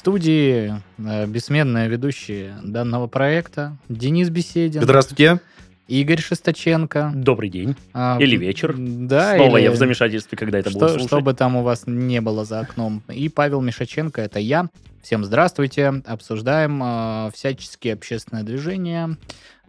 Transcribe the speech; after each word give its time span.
Студии 0.00 0.72
э, 0.96 1.26
бессменные 1.26 1.86
ведущие 1.86 2.56
данного 2.62 3.06
проекта 3.06 3.76
Денис 3.90 4.30
Беседин, 4.30 4.80
Здравствуйте. 4.82 5.40
Игорь 5.88 6.20
Шесточенко. 6.20 7.12
Добрый 7.14 7.50
день. 7.50 7.76
а, 7.92 8.16
Или 8.18 8.36
вечер. 8.36 8.74
Да, 8.78 9.34
Снова 9.34 9.58
или 9.58 9.64
я 9.64 9.70
в 9.72 9.76
замешательстве, 9.76 10.38
когда 10.38 10.58
это 10.60 10.70
что, 10.70 10.78
буду 10.78 10.88
слушать. 10.92 11.06
что 11.08 11.20
бы 11.20 11.34
там 11.34 11.56
у 11.56 11.62
вас 11.62 11.82
не 11.86 12.22
было 12.22 12.46
за 12.46 12.60
окном. 12.60 13.02
И 13.08 13.28
Павел 13.28 13.60
Мишаченко, 13.60 14.22
это 14.22 14.38
я. 14.38 14.68
Всем 15.02 15.22
здравствуйте. 15.22 15.92
Обсуждаем 16.06 16.80
э, 16.82 17.30
всяческие 17.34 17.92
общественные 17.92 18.44
движения. 18.44 19.18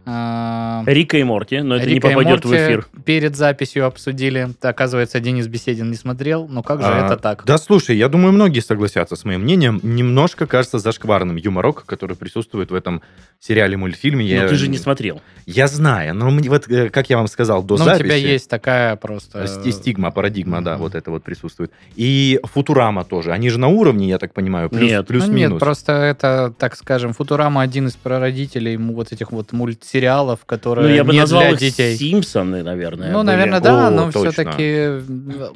Рика 0.04 1.16
и 1.16 1.22
Морти, 1.22 1.60
но 1.60 1.76
это 1.76 1.86
не 1.86 1.94
Рика 1.94 2.08
и 2.08 2.10
попадет 2.14 2.44
в 2.44 2.52
эфир. 2.52 2.86
Перед 3.04 3.36
записью 3.36 3.86
обсудили. 3.86 4.48
Оказывается, 4.60 5.20
Денис 5.20 5.46
Беседин 5.46 5.90
не 5.90 5.96
смотрел. 5.96 6.48
Ну 6.48 6.62
как 6.62 6.80
же 6.80 6.88
А, 6.88 7.06
это 7.06 7.16
так? 7.16 7.44
Да, 7.44 7.56
слушай, 7.58 7.96
я 7.96 8.08
думаю, 8.08 8.32
многие 8.32 8.60
согласятся 8.60 9.16
с 9.16 9.24
моим 9.24 9.42
мнением. 9.42 9.80
Немножко 9.82 10.46
кажется 10.46 10.78
зашкварным 10.78 11.36
юморок, 11.36 11.84
который 11.86 12.16
присутствует 12.16 12.70
в 12.70 12.74
этом 12.74 13.02
сериале-мультфильме. 13.40 14.24
Но 14.24 14.42
Я, 14.42 14.48
ты 14.48 14.54
же 14.54 14.68
не 14.68 14.78
смотрел. 14.78 15.20
Я 15.46 15.66
знаю, 15.66 16.14
но 16.14 16.30
мне, 16.30 16.48
вот, 16.48 16.68
э, 16.68 16.90
как 16.90 17.10
я 17.10 17.16
вам 17.16 17.26
сказал 17.26 17.62
до 17.64 17.76
Ну, 17.76 17.82
у 17.82 17.84
записи... 17.84 18.04
тебя 18.04 18.14
есть 18.14 18.48
такая 18.48 18.94
просто... 18.96 19.46
сти- 19.46 19.72
Стигма, 19.72 20.10
парадигма, 20.12 20.62
да, 20.62 20.74
Мгм. 20.74 20.82
вот 20.82 20.94
это 20.94 21.10
вот 21.10 21.24
присутствует. 21.24 21.72
И 21.96 22.38
Футурама 22.44 23.04
тоже. 23.04 23.32
Они 23.32 23.50
же 23.50 23.58
на 23.58 23.66
уровне, 23.68 24.08
я 24.08 24.18
так 24.18 24.32
понимаю, 24.32 24.68
плюс, 24.70 24.82
Нет. 24.82 25.00
Ну, 25.00 25.04
плюс-минус. 25.06 25.52
нет, 25.54 25.58
просто 25.60 25.92
это, 25.92 26.54
так 26.56 26.76
скажем, 26.76 27.12
Футурама 27.14 27.62
один 27.62 27.88
из 27.88 27.94
прародителей 27.96 28.76
вот 28.76 29.12
этих 29.12 29.32
вот 29.32 29.52
мультсериалов, 29.52 29.91
которые 30.46 30.88
Ну, 30.88 30.94
я 30.94 31.04
бы 31.04 31.12
не 31.12 31.20
назвал 31.20 31.42
для 31.42 31.50
их 31.52 31.58
детей. 31.58 31.96
Симпсоны, 31.96 32.62
наверное. 32.62 33.10
Ну, 33.12 33.18
были. 33.18 33.26
наверное, 33.26 33.60
да, 33.60 33.88
О, 33.88 33.90
но 33.90 34.10
точно. 34.12 34.30
все-таки 34.32 35.02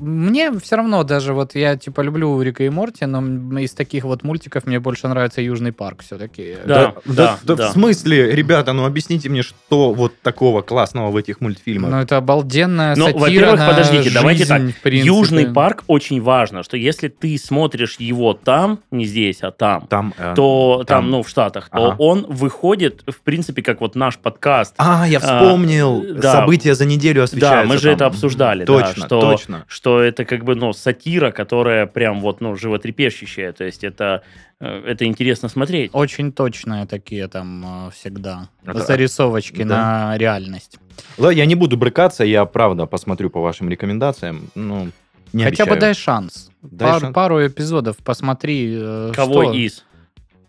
мне 0.01 0.53
все 0.61 0.77
равно 0.77 1.03
даже 1.05 1.33
вот 1.33 1.55
я 1.55 1.77
типа 1.77 2.01
люблю 2.01 2.41
Рика 2.43 2.65
и 2.65 2.69
Морти, 2.69 3.07
но 3.07 3.59
из 3.59 3.73
таких 3.73 4.05
вот 4.05 4.23
мультиков 4.23 4.67
мне 4.67 4.81
больше 4.81 5.09
нравится 5.09 5.41
Южный 5.41 5.73
парк 5.73 6.03
все-таки. 6.03 6.57
Да, 6.67 6.95
да, 7.05 7.39
да, 7.45 7.55
да. 7.57 7.69
В 7.71 7.73
смысле, 7.73 8.31
ребята, 8.33 8.73
ну 8.73 8.85
объясните 8.85 9.29
мне, 9.29 9.43
что 9.43 9.93
вот 9.93 10.13
такого 10.23 10.63
классного 10.63 11.11
в 11.11 11.17
этих 11.17 11.41
мультфильмах? 11.41 11.91
Ну, 11.91 11.99
это 11.99 12.17
обалденная 12.17 12.95
Ну, 12.97 13.07
сатира 13.07 13.21
во-первых, 13.21 13.59
на 13.61 13.69
подождите, 13.71 14.11
давайте 14.13 14.45
жизнь, 14.45 14.67
так. 14.67 14.77
в 14.77 14.83
принципе. 14.83 15.07
Южный 15.07 15.47
парк 15.47 15.85
очень 15.87 16.21
важно, 16.21 16.63
что 16.63 16.77
если 16.77 17.09
ты 17.09 17.39
смотришь 17.39 17.97
его 17.99 18.33
там, 18.35 18.81
не 18.91 19.05
здесь, 19.05 19.39
а 19.43 19.51
там, 19.51 19.87
Там, 19.89 20.15
э, 20.19 20.35
то 20.37 20.85
там, 20.87 21.03
там. 21.05 21.11
ну, 21.11 21.23
в 21.23 21.29
Штатах, 21.29 21.69
то 21.71 21.91
Ага. 21.93 21.97
он 21.99 22.27
выходит, 22.29 23.03
в 23.07 23.21
принципе, 23.21 23.63
как 23.63 23.81
вот 23.81 23.95
наш 23.95 24.19
подкаст. 24.31 24.75
А, 24.79 25.07
я 25.07 25.19
А, 25.19 25.21
вспомнил. 25.21 26.05
да. 26.21 26.33
События 26.33 26.75
за 26.75 26.85
неделю 26.85 27.21
Да, 27.21 27.25
освещаются 27.25 27.69
мы 27.69 27.77
же 27.79 27.83
там. 27.85 27.93
это 27.95 28.07
обсуждали, 28.07 28.65
да, 28.65 28.73
Точно, 28.73 29.07
что, 29.07 29.21
точно. 29.21 29.65
что 29.69 30.01
это 30.01 30.25
как 30.25 30.43
бы, 30.45 30.57
ну, 30.57 30.73
сатира, 30.73 31.31
которая 31.31 31.87
прям 31.87 32.21
вот, 32.21 32.41
ну, 32.41 32.57
животрепещущая, 32.57 33.53
то 33.53 33.63
есть 33.63 33.85
это, 33.85 34.23
э, 34.61 34.83
это 34.85 35.05
интересно 35.05 35.49
смотреть. 35.49 35.91
Очень 35.95 36.33
точные 36.33 36.87
такие 36.87 37.29
там 37.29 37.87
э, 37.87 37.91
всегда 37.93 38.49
Это- 38.67 38.81
зарисовочки 38.85 39.63
да. 39.63 39.77
на 40.11 40.19
реальность. 40.19 40.79
Ладно, 41.19 41.37
я 41.37 41.47
не 41.47 41.55
буду 41.55 41.77
брыкаться, 41.77 42.25
я 42.25 42.45
правда 42.47 42.87
посмотрю 42.87 43.31
по 43.31 43.41
вашим 43.41 43.69
рекомендациям. 43.69 44.51
Ну, 44.57 44.89
не 45.33 45.45
Хотя 45.45 45.67
бы 45.67 45.73
обещаю. 45.75 45.81
дай 45.81 45.95
шанс. 45.95 46.51
Дай 46.63 46.89
Пар- 46.91 47.01
шанс. 47.01 47.15
Пару 47.15 47.47
эпизодов 47.47 47.97
посмотри. 47.99 48.75
э, 48.77 49.13
Кого 49.15 49.43
что- 49.45 49.53
из? 49.53 49.85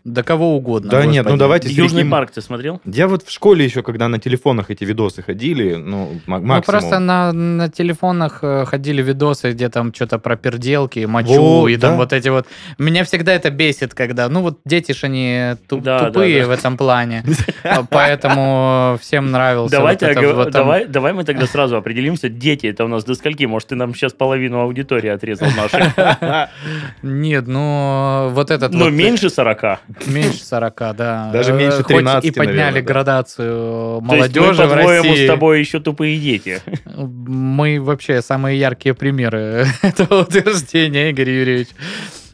Да 0.08 0.22
кого 0.22 0.56
угодно. 0.56 0.90
Да 0.90 1.04
нет, 1.06 1.26
ну 1.28 1.36
давайте 1.36 1.68
Южный 1.68 2.04
парк 2.04 2.30
ты 2.30 2.40
смотрел? 2.40 2.80
Я 2.84 3.06
вот 3.08 3.22
в 3.24 3.30
школе 3.30 3.64
еще, 3.64 3.82
когда 3.82 4.08
на 4.08 4.18
телефонах 4.18 4.70
эти 4.70 4.84
видосы 4.84 5.22
ходили, 5.22 5.74
ну, 5.74 6.12
Ну, 6.26 6.36
максимум. 6.42 6.62
просто 6.62 6.98
на, 6.98 7.32
на 7.32 7.68
телефонах 7.68 8.38
э, 8.42 8.64
ходили 8.66 9.02
видосы, 9.02 9.52
где 9.52 9.68
там 9.68 9.92
что-то 9.94 10.18
про 10.18 10.36
перделки, 10.36 11.04
мочу 11.04 11.40
Вот, 11.40 11.68
и 11.68 11.76
там 11.76 11.92
да. 11.92 11.96
вот 11.96 12.12
эти 12.12 12.28
вот. 12.28 12.46
Меня 12.78 13.04
всегда 13.04 13.32
это 13.32 13.50
бесит, 13.50 13.94
когда, 13.94 14.28
ну 14.28 14.42
вот 14.42 14.58
дети 14.64 14.92
ж 14.92 15.04
они 15.04 15.54
Да, 15.70 16.06
тупые 16.10 16.42
да. 16.42 16.48
в 16.48 16.50
этом 16.50 16.76
плане, 16.76 17.24
А 17.64 17.84
поэтому 17.88 18.98
всем 19.00 19.30
нравился 19.30 19.76
Давайте, 19.76 20.14
давай, 20.50 20.86
давай 20.86 21.12
мы 21.12 21.24
тогда 21.24 21.46
сразу 21.46 21.76
определимся, 21.76 22.28
дети 22.28 22.66
это 22.66 22.84
у 22.84 22.88
нас 22.88 23.04
до 23.04 23.14
скольки? 23.14 23.44
Может, 23.44 23.68
ты 23.68 23.74
нам 23.74 23.94
сейчас 23.94 24.12
половину 24.12 24.60
аудитории 24.60 25.10
отрезал 25.10 25.48
нашей? 25.56 25.92
Нет, 27.02 27.46
ну 27.46 28.30
вот 28.32 28.50
этот 28.50 28.72
Ну, 28.72 28.84
вот... 28.84 28.92
меньше 28.92 29.30
40. 29.30 29.80
Меньше 30.06 30.44
40, 30.44 30.96
да. 30.96 31.30
Даже 31.32 31.52
меньше 31.52 31.78
хоть 31.78 31.96
13, 31.96 32.24
и 32.24 32.30
подняли 32.30 32.56
наверное, 32.56 32.82
да. 32.82 32.86
градацию 32.86 34.02
То 34.08 34.14
есть 34.14 34.34
молодежи 34.36 34.62
мы, 34.62 34.68
в 34.68 34.74
России. 34.74 35.24
с 35.24 35.26
тобой 35.26 35.60
еще 35.60 35.80
тупые 35.80 36.18
дети. 36.18 36.60
Мы 36.94 37.80
вообще 37.80 38.22
самые 38.22 38.58
яркие 38.58 38.94
примеры 38.94 39.66
этого 39.82 40.22
утверждения, 40.22 41.10
Игорь 41.10 41.30
Юрьевич. 41.30 41.68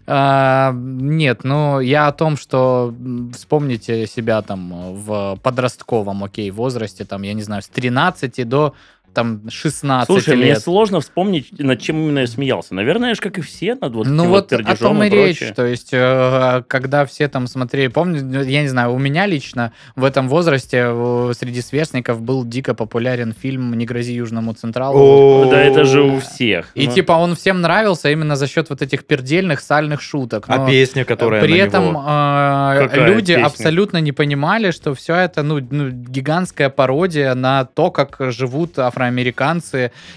А, 0.07 0.73
нет, 0.75 1.45
ну 1.45 1.81
я 1.81 2.09
о 2.09 2.13
том, 2.13 2.37
что 2.37 2.95
вспомните 3.33 4.07
себя 4.07 4.43
там 4.43 4.95
в 4.97 5.39
подростковом, 5.43 6.25
окей, 6.25 6.51
возрасте, 6.51 7.05
там, 7.05 7.23
я 7.23 7.33
не 7.33 7.43
знаю, 7.43 7.63
с 7.63 7.69
13 7.69 8.47
до 8.47 8.75
там 9.15 9.49
16 9.49 10.07
Слушай, 10.07 10.37
мне 10.37 10.47
лет. 10.47 10.61
сложно 10.61 11.01
вспомнить, 11.01 11.59
над 11.59 11.81
чем 11.81 11.97
именно 11.97 12.21
я 12.21 12.27
смеялся. 12.27 12.75
Наверное, 12.75 13.11
я 13.11 13.15
ж 13.15 13.21
как 13.21 13.39
и 13.39 13.41
все, 13.41 13.75
над 13.75 13.95
вот 13.95 14.07
ну 14.07 14.25
этим 14.25 14.31
вот 14.31 14.53
о 14.53 14.77
том 14.77 15.03
и 15.03 15.07
и 15.07 15.11
речь, 15.11 15.39
прочее. 15.39 15.55
то 15.55 15.67
есть 15.67 15.91
э, 15.93 16.63
когда 16.69 17.07
все 17.07 17.29
там 17.29 17.47
смотрели, 17.47 17.89
помню, 17.89 18.23
ну, 18.23 18.43
я 18.43 18.63
не 18.63 18.69
знаю, 18.69 18.93
у 18.93 18.99
меня 18.99 19.27
лично 19.27 19.73
в 19.97 20.05
этом 20.05 20.29
возрасте 20.29 20.85
э, 20.89 21.33
среди 21.39 21.63
сверстников 21.63 22.21
был 22.21 22.45
дико 22.45 22.75
популярен 22.75 23.33
фильм 23.33 23.73
«Не 23.75 23.87
грози 23.87 24.13
Южному 24.13 24.53
Централу». 24.55 24.99
О, 24.99 25.49
Да 25.51 25.61
это 25.61 25.85
же 25.85 26.03
у 26.03 26.21
всех. 26.21 26.71
И 26.75 26.87
Ну, 26.87 26.93
типа 26.93 27.13
он 27.13 27.37
всем 27.37 27.61
нравился 27.61 28.11
именно 28.11 28.37
за 28.37 28.47
счет 28.47 28.71
вот 28.71 28.83
этих 28.83 29.05
пердельных 29.05 29.61
сальных 29.61 30.01
шуток. 30.03 30.45
А 30.49 30.67
песня, 30.67 31.05
которая 31.05 31.41
при 31.41 31.59
этом 31.59 31.97
э, 31.97 33.07
люди 33.07 33.33
абсолютно 33.33 33.99
не 33.99 34.13
понимали, 34.13 34.71
что 34.71 34.95
все 34.95 35.15
это 35.15 35.43
ну, 35.43 35.61
ну, 35.71 35.91
гигантская 35.91 36.71
пародия 36.71 37.35
на 37.35 37.65
то, 37.65 37.91
как 37.91 38.17
живут 38.33 38.79
афроамериканцы 38.79 39.04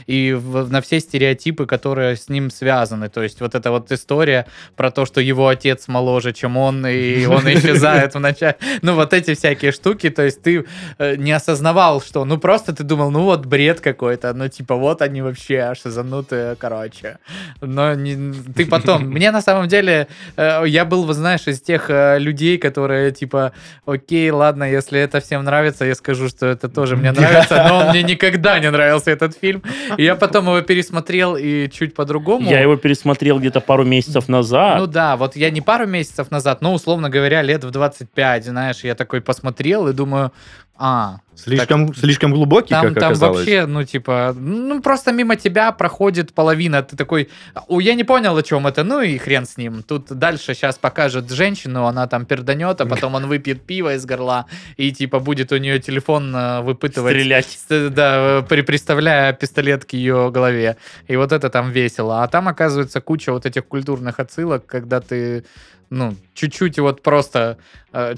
и 0.05 0.33
в- 0.33 0.71
на 0.71 0.81
все 0.81 0.99
стереотипы, 0.99 1.65
которые 1.65 2.15
с 2.15 2.29
ним 2.29 2.49
связаны. 2.51 3.09
То 3.09 3.23
есть 3.23 3.41
вот 3.41 3.55
эта 3.55 3.71
вот 3.71 3.91
история 3.91 4.45
про 4.75 4.91
то, 4.91 5.05
что 5.05 5.21
его 5.21 5.47
отец 5.47 5.87
моложе, 5.87 6.33
чем 6.33 6.57
он, 6.57 6.85
и 6.87 7.25
он 7.27 7.43
исчезает 7.53 8.13
в 8.15 8.19
начале. 8.19 8.55
Ну 8.81 8.95
вот 8.95 9.13
эти 9.13 9.33
всякие 9.35 9.71
штуки, 9.71 10.09
то 10.09 10.23
есть 10.23 10.41
ты 10.41 10.65
э, 10.97 11.15
не 11.15 11.31
осознавал, 11.31 12.01
что, 12.01 12.25
ну 12.25 12.37
просто 12.37 12.73
ты 12.73 12.83
думал, 12.83 13.11
ну 13.11 13.23
вот 13.23 13.45
бред 13.45 13.79
какой-то, 13.81 14.33
ну 14.33 14.47
типа 14.47 14.75
вот 14.75 15.01
они 15.01 15.21
вообще 15.21 15.73
шизанутые, 15.81 16.55
короче. 16.55 17.17
Но 17.61 17.93
не- 17.95 18.33
ты 18.55 18.65
потом, 18.65 19.03
мне 19.09 19.31
на 19.31 19.41
самом 19.41 19.67
деле, 19.67 20.07
э, 20.37 20.63
я 20.67 20.85
был, 20.85 21.03
вы 21.05 21.13
знаешь, 21.13 21.47
из 21.47 21.61
тех 21.61 21.89
э, 21.89 22.19
людей, 22.19 22.57
которые 22.57 23.11
типа, 23.11 23.51
окей, 23.85 24.29
ладно, 24.31 24.63
если 24.63 24.99
это 24.99 25.19
всем 25.19 25.43
нравится, 25.43 25.85
я 25.85 25.95
скажу, 25.95 26.29
что 26.29 26.45
это 26.47 26.69
тоже 26.69 26.95
мне 26.95 27.11
нравится, 27.11 27.65
но 27.69 27.89
мне 27.89 28.03
никогда 28.03 28.59
не 28.59 28.69
нравился 28.77 29.11
этот 29.11 29.37
фильм. 29.37 29.63
И 29.97 30.03
я 30.03 30.15
потом 30.15 30.45
его 30.45 30.61
пересмотрел 30.61 31.35
и 31.35 31.69
чуть 31.69 31.95
по-другому. 31.95 32.49
Я 32.49 32.61
его 32.61 32.75
пересмотрел 32.77 33.39
где-то 33.39 33.59
пару 33.59 33.83
месяцев 33.83 34.29
назад. 34.29 34.79
Ну 34.79 34.87
да, 34.87 35.17
вот 35.17 35.35
я 35.35 35.49
не 35.49 35.61
пару 35.61 35.87
месяцев 35.87 36.31
назад, 36.31 36.61
но, 36.61 36.73
условно 36.73 37.09
говоря, 37.09 37.41
лет 37.41 37.63
в 37.63 37.71
25, 37.71 38.45
знаешь, 38.45 38.83
я 38.83 38.95
такой 38.95 39.21
посмотрел 39.21 39.87
и 39.87 39.93
думаю, 39.93 40.31
а, 40.77 41.19
Слишком, 41.35 41.93
слишком 41.93 42.31
глубокий, 42.31 42.69
там, 42.69 42.85
как 42.87 42.95
там 42.95 43.03
оказалось. 43.11 43.37
вообще, 43.39 43.67
ну, 43.67 43.83
типа, 43.83 44.33
ну, 44.35 44.81
просто 44.81 45.11
мимо 45.11 45.35
тебя 45.35 45.71
проходит 45.71 46.33
половина. 46.33 46.81
Ты 46.81 46.95
такой, 46.97 47.29
о, 47.67 47.79
я 47.79 47.93
не 47.93 48.03
понял, 48.03 48.35
о 48.35 48.41
чем 48.41 48.65
это, 48.65 48.83
ну 48.83 49.01
и 49.01 49.17
хрен 49.19 49.45
с 49.45 49.55
ним. 49.55 49.83
Тут 49.83 50.07
дальше 50.07 50.55
сейчас 50.55 50.79
покажет 50.79 51.29
женщину, 51.31 51.85
она 51.85 52.07
там 52.07 52.25
перданет, 52.25 52.81
а 52.81 52.85
потом 52.87 53.13
он 53.13 53.27
выпьет 53.27 53.61
пиво 53.61 53.93
из 53.93 54.05
горла, 54.07 54.47
и, 54.77 54.91
типа, 54.91 55.19
будет 55.19 55.51
у 55.51 55.57
нее 55.57 55.79
телефон 55.79 56.35
э, 56.35 56.61
выпытывать. 56.61 57.13
Стрелять. 57.13 57.45
С- 57.69 57.89
Да, 57.91 58.43
при, 58.49 58.61
приставляя 58.61 59.31
пистолет 59.33 59.85
к 59.85 59.93
ее 59.93 60.31
голове. 60.31 60.77
И 61.07 61.15
вот 61.17 61.31
это 61.31 61.51
там 61.51 61.69
весело. 61.69 62.23
А 62.23 62.27
там, 62.27 62.47
оказывается, 62.47 62.99
куча 62.99 63.31
вот 63.31 63.45
этих 63.45 63.65
культурных 63.67 64.19
отсылок, 64.19 64.65
когда 64.65 65.01
ты, 65.01 65.45
ну, 65.89 66.15
чуть-чуть 66.33 66.79
вот 66.79 67.01
просто 67.01 67.57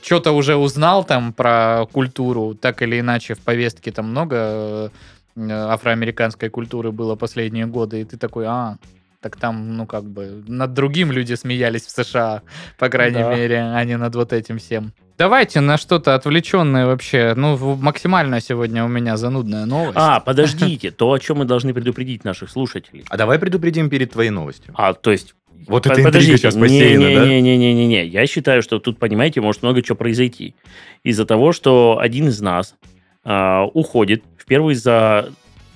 что-то 0.04 0.32
уже 0.32 0.56
узнал 0.56 1.04
там 1.04 1.34
про 1.34 1.86
культуру, 1.92 2.56
так 2.56 2.82
или 2.82 3.00
иначе 3.00 3.34
в 3.34 3.40
повестке 3.40 3.92
там 3.92 4.10
много 4.10 4.92
э, 5.36 5.52
афроамериканской 5.52 6.50
культуры 6.50 6.92
было 6.92 7.16
последние 7.16 7.66
годы, 7.66 8.02
и 8.02 8.06
ты 8.06 8.18
такой, 8.18 8.46
а, 8.48 8.78
Так 9.22 9.36
там, 9.36 9.76
ну, 9.76 9.86
как 9.86 10.06
бы, 10.06 10.44
над 10.48 10.74
другим 10.74 11.12
люди 11.12 11.36
смеялись 11.36 11.86
в 11.86 11.90
США, 11.92 12.42
по 12.78 12.88
крайней 12.88 13.20
Да. 13.20 13.36
мере, 13.36 13.60
а 13.60 13.84
не 13.84 13.98
над 13.98 14.16
вот 14.16 14.32
этим 14.32 14.60
всем. 14.60 14.94
Давайте 15.18 15.60
на 15.60 15.78
что-то 15.78 16.16
отвлеченное 16.16 16.86
вообще. 16.86 17.34
Ну, 17.36 17.76
максимально 17.76 18.40
сегодня 18.40 18.86
у 18.86 18.88
меня 18.88 19.18
занудная 19.18 19.66
новость. 19.66 19.98
А, 19.98 20.22
подождите, 20.22 20.92
то, 20.92 21.12
о 21.12 21.20
чем 21.20 21.40
мы 21.40 21.46
должны 21.46 21.74
предупредить 21.74 22.24
наших 22.24 22.50
слушателей. 22.50 23.04
А 23.10 23.18
давай 23.18 23.38
предупредим 23.40 23.90
перед 23.90 24.12
твоей 24.12 24.30
новостью. 24.30 24.74
А, 24.78 24.94
то 24.94 25.12
есть... 25.12 25.36
Вот 25.68 25.86
это 25.86 26.02
интрига 26.02 26.38
сейчас 26.38 26.56
посеяна, 26.56 27.14
да? 27.22 27.26
Не-не-не-не-не. 27.28 28.06
Я 28.06 28.26
считаю, 28.28 28.62
что 28.62 28.80
тут, 28.80 28.98
понимаете, 28.98 29.42
может 29.42 29.62
много 29.64 29.82
чего 29.82 29.96
произойти. 29.96 30.56
Из-за 31.04 31.26
того, 31.26 31.52
что 31.52 31.98
один 32.00 32.28
из 32.28 32.42
нас 32.42 32.76
а, 33.24 33.66
уходит 33.66 34.24
в 34.38 34.46
первый 34.46 34.76
за 34.76 35.30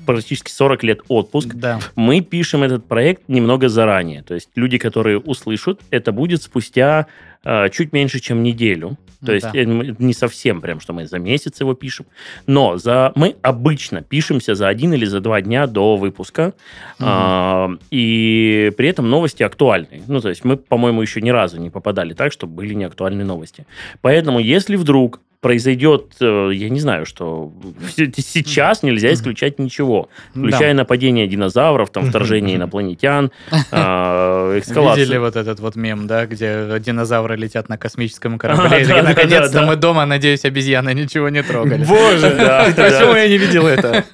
практически 0.05 0.51
40 0.51 0.83
лет 0.83 0.99
отпуск, 1.07 1.53
Да. 1.53 1.79
мы 1.95 2.21
пишем 2.21 2.63
этот 2.63 2.85
проект 2.87 3.29
немного 3.29 3.69
заранее. 3.69 4.21
То 4.23 4.33
есть 4.33 4.49
люди, 4.55 4.77
которые 4.77 5.17
услышат, 5.19 5.79
это 5.91 6.11
будет 6.11 6.43
спустя 6.43 7.07
э, 7.45 7.69
чуть 7.69 7.93
меньше, 7.93 8.19
чем 8.19 8.43
неделю. 8.43 8.97
То 9.25 9.33
есть 9.33 9.51
Да. 9.51 9.59
мы- 9.65 9.95
не 9.99 10.13
совсем 10.13 10.61
прям, 10.61 10.79
что 10.79 10.93
мы 10.93 11.05
за 11.07 11.19
месяц 11.19 11.61
его 11.61 11.73
пишем. 11.73 12.05
Но 12.47 12.77
за, 12.77 13.11
мы 13.15 13.35
обычно 13.41 14.01
пишемся 14.01 14.55
за 14.55 14.67
один 14.67 14.93
или 14.93 15.05
за 15.05 15.19
два 15.19 15.41
дня 15.41 15.67
до 15.67 15.95
выпуска. 15.97 16.53
Мгм. 16.99 17.07
А, 17.09 17.69
и 17.91 18.71
при 18.77 18.89
этом 18.89 19.09
новости 19.09 19.43
актуальны. 19.43 20.01
Ну, 20.07 20.19
то 20.21 20.29
есть 20.29 20.43
мы, 20.45 20.57
по-моему, 20.57 21.01
еще 21.01 21.21
ни 21.21 21.29
разу 21.29 21.59
не 21.59 21.69
попадали 21.69 22.13
так, 22.13 22.31
чтобы 22.31 22.53
были 22.53 22.73
неактуальные 22.73 23.25
новости. 23.25 23.65
Поэтому, 24.01 24.39
если 24.39 24.75
вдруг 24.75 25.19
произойдет, 25.43 26.13
э, 26.21 26.51
я 26.53 26.69
не 26.69 26.79
знаю, 26.79 27.05
что 27.05 27.51
сейчас 28.17 28.81
нельзя 28.81 29.13
исключать 29.13 29.59
ничего, 29.59 30.09
включая 30.31 30.73
нападение 30.73 31.27
динозавров, 31.27 31.91
там 31.91 32.05
вторжение 32.05 32.55
инопланетян, 32.55 33.29
а, 33.71 34.57
эскалацию. 34.57 35.05
Видели 35.05 35.17
вот 35.17 35.35
этот 35.35 35.59
вот 35.59 35.75
мем, 35.75 36.07
да, 36.07 36.25
где 36.25 36.79
динозавры 36.79 37.35
летят 37.35 37.69
на 37.69 37.77
космическом 37.77 38.39
корабле. 38.39 38.81
И 38.81 38.85
да, 38.85 39.01
да, 39.01 39.09
Наконец-то 39.09 39.53
да, 39.53 39.59
да. 39.59 39.67
мы 39.67 39.75
дома, 39.75 40.05
надеюсь, 40.05 40.45
обезьяны 40.45 40.93
ничего 40.93 41.27
не 41.29 41.43
трогали. 41.43 41.83
Боже, 41.83 42.33
Да, 42.35 42.71
да. 42.71 42.89
почему 42.89 43.13
я 43.13 43.27
не 43.27 43.37
видел 43.37 43.67
это? 43.67 44.05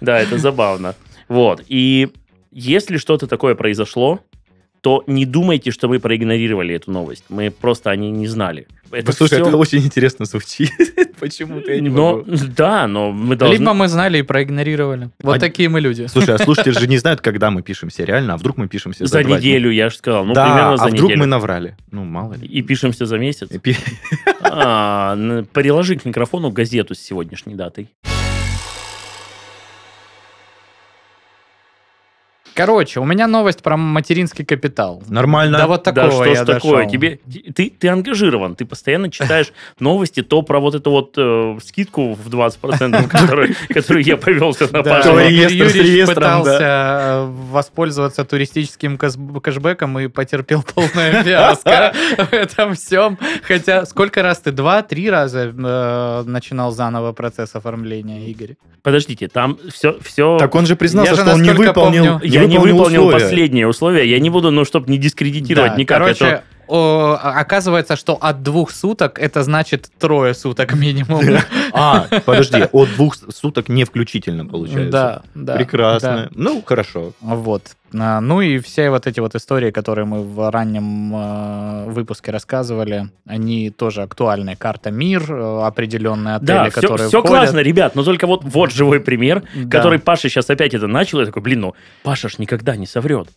Да, 0.00 0.20
это 0.20 0.38
забавно. 0.38 0.94
Вот. 1.28 1.62
И 1.66 2.08
если 2.52 2.96
что-то 2.96 3.26
такое 3.26 3.56
произошло, 3.56 4.20
то 4.80 5.02
не 5.08 5.26
думайте, 5.26 5.72
что 5.72 5.88
мы 5.88 5.98
проигнорировали 5.98 6.76
эту 6.76 6.92
новость. 6.92 7.24
Мы 7.28 7.50
просто 7.50 7.90
о 7.90 7.96
ней 7.96 8.12
не 8.12 8.28
знали. 8.28 8.68
Это 8.90 9.12
Слушай, 9.12 9.36
всё- 9.40 9.48
это 9.48 9.56
очень 9.56 9.78
интересно 9.80 10.24
звучит. 10.24 10.70
Почему-то 11.20 11.72
я 11.72 11.80
не 11.80 11.88
но, 11.88 12.18
могу. 12.18 12.24
Да, 12.56 12.86
но 12.86 13.10
мы 13.12 13.36
должны... 13.36 13.56
Либо 13.58 13.72
мы 13.74 13.88
знали 13.88 14.18
и 14.18 14.22
проигнорировали. 14.22 15.10
Вот 15.22 15.36
А- 15.36 15.40
такие 15.40 15.68
мы 15.68 15.80
люди. 15.80 16.06
Слушай, 16.06 16.34
а 16.34 16.38
слушатели 16.38 16.72
же 16.78 16.86
не 16.86 16.98
знают, 16.98 17.20
когда 17.20 17.50
мы 17.50 17.62
пишемся 17.62 18.04
реально, 18.04 18.34
а 18.34 18.36
вдруг 18.36 18.56
мы 18.58 18.68
пишемся 18.68 19.04
за, 19.06 19.10
за 19.10 19.20
два 19.22 19.30
дня? 19.30 19.38
неделю, 19.38 19.70
я 19.70 19.88
же 19.90 19.96
сказал. 19.96 20.24
Ну, 20.24 20.34
да, 20.34 20.44
примерно 20.46 20.76
за 20.76 20.84
а 20.84 20.88
вдруг 20.88 21.02
неделю. 21.04 21.20
мы 21.20 21.26
наврали? 21.26 21.76
Ну, 21.90 22.04
мало 22.04 22.34
ли. 22.34 22.46
И 22.46 22.62
пишемся 22.62 23.06
за 23.06 23.18
месяц. 23.18 23.50
И 23.50 23.58
пи- 23.58 23.76
А, 24.42 25.16
Приложи 25.52 25.96
к 25.96 26.04
микрофону 26.04 26.50
газету 26.50 26.94
с 26.94 26.98
сегодняшней 26.98 27.54
датой. 27.54 27.88
Короче, 32.56 33.00
у 33.00 33.04
меня 33.04 33.26
новость 33.26 33.62
про 33.62 33.76
материнский 33.76 34.42
капитал. 34.42 35.02
Нормально. 35.08 35.58
Да 35.58 35.66
вот 35.66 35.82
да 35.82 35.92
такого 35.92 36.24
что 36.24 36.24
я 36.24 36.42
ж 36.42 36.46
такое? 36.46 36.84
дошел. 36.84 36.90
Тебе, 36.90 37.20
ты, 37.54 37.68
ты 37.68 37.88
ангажирован, 37.88 38.56
ты 38.56 38.64
постоянно 38.64 39.10
читаешь 39.10 39.52
новости, 39.78 40.22
то 40.22 40.40
про 40.40 40.58
вот 40.58 40.74
эту 40.74 40.90
вот 40.90 41.12
э, 41.18 41.58
скидку 41.62 42.14
в 42.14 42.28
20%, 42.30 43.08
которую, 43.10 43.54
которую 43.68 44.02
я 44.02 44.16
повелся 44.16 44.72
на 44.72 44.82
Да, 44.82 44.90
Пашу. 44.90 45.18
Юрий 45.18 46.06
пытался 46.06 46.58
э, 46.58 47.30
воспользоваться 47.50 48.24
туристическим 48.24 48.96
кэшбэком 48.96 49.98
и 49.98 50.08
потерпел 50.08 50.62
полное 50.62 51.22
фиаско 51.22 51.92
в 52.16 52.32
этом 52.32 52.74
всем. 52.74 53.18
Хотя 53.42 53.84
сколько 53.84 54.22
раз 54.22 54.38
ты? 54.38 54.50
Два, 54.50 54.82
три 54.82 55.10
раза 55.10 55.52
э, 55.54 56.22
начинал 56.26 56.72
заново 56.72 57.12
процесс 57.12 57.54
оформления, 57.54 58.26
Игорь? 58.30 58.56
Подождите, 58.82 59.28
там 59.28 59.58
все... 59.68 59.98
все... 60.00 60.38
Так 60.38 60.54
он 60.54 60.64
же 60.64 60.74
признался, 60.74 61.16
что 61.16 61.34
он 61.34 61.42
не 61.42 61.50
выполнил, 61.50 62.18
я 62.22 62.45
не 62.48 62.58
выполнил 62.58 63.06
условия. 63.06 63.24
последнее 63.24 63.66
условие, 63.68 64.10
я 64.10 64.18
не 64.18 64.30
буду, 64.30 64.50
ну, 64.50 64.64
чтобы 64.64 64.90
не 64.90 64.98
дискредитировать 64.98 65.72
Да, 65.72 65.76
никак. 65.78 65.98
Короче, 65.98 66.24
это- 66.24 66.42
о, 66.68 67.16
а- 67.22 67.38
оказывается, 67.40 67.94
что 67.94 68.14
от 68.14 68.42
двух 68.42 68.72
суток 68.72 69.20
это 69.20 69.42
значит 69.44 69.88
трое 69.98 70.34
суток 70.34 70.74
минимум. 70.74 71.22
А, 71.72 72.06
подожди, 72.24 72.64
от 72.72 72.88
двух 72.94 73.16
суток 73.16 73.68
не 73.68 73.84
включительно 73.84 74.46
получается. 74.46 74.90
Да, 74.90 75.22
да. 75.34 75.56
Прекрасно. 75.56 76.28
Ну, 76.34 76.62
хорошо. 76.64 77.12
Вот. 77.20 77.62
А, 77.94 78.20
Ну 78.20 78.40
и 78.40 78.58
все 78.58 78.90
вот 78.90 79.06
эти 79.06 79.20
вот 79.20 79.34
истории, 79.34 79.70
которые 79.70 80.04
мы 80.04 80.22
в 80.22 80.50
раннем 80.50 81.14
э, 81.14 81.84
выпуске 81.90 82.30
рассказывали, 82.32 83.08
они 83.26 83.70
тоже 83.70 84.02
актуальны. 84.02 84.56
Карта 84.56 84.90
МИР, 84.90 85.24
э, 85.32 85.60
определенные 85.64 86.36
отели, 86.36 86.46
Да, 86.46 86.70
все, 86.70 86.80
которые 86.80 87.08
все 87.08 87.20
входят. 87.20 87.38
классно, 87.38 87.60
ребят, 87.60 87.94
но 87.94 88.02
только 88.02 88.26
вот, 88.26 88.42
вот 88.44 88.72
живой 88.72 89.00
пример, 89.00 89.42
Да. 89.54 89.78
который 89.78 89.98
Паша 89.98 90.28
сейчас 90.28 90.50
опять 90.50 90.74
это 90.74 90.86
начал, 90.86 91.20
я 91.20 91.26
такой, 91.26 91.42
блин, 91.42 91.60
ну, 91.60 91.74
Паша 92.02 92.28
ж 92.28 92.38
никогда 92.38 92.76
не 92.76 92.86
соврет. 92.86 93.28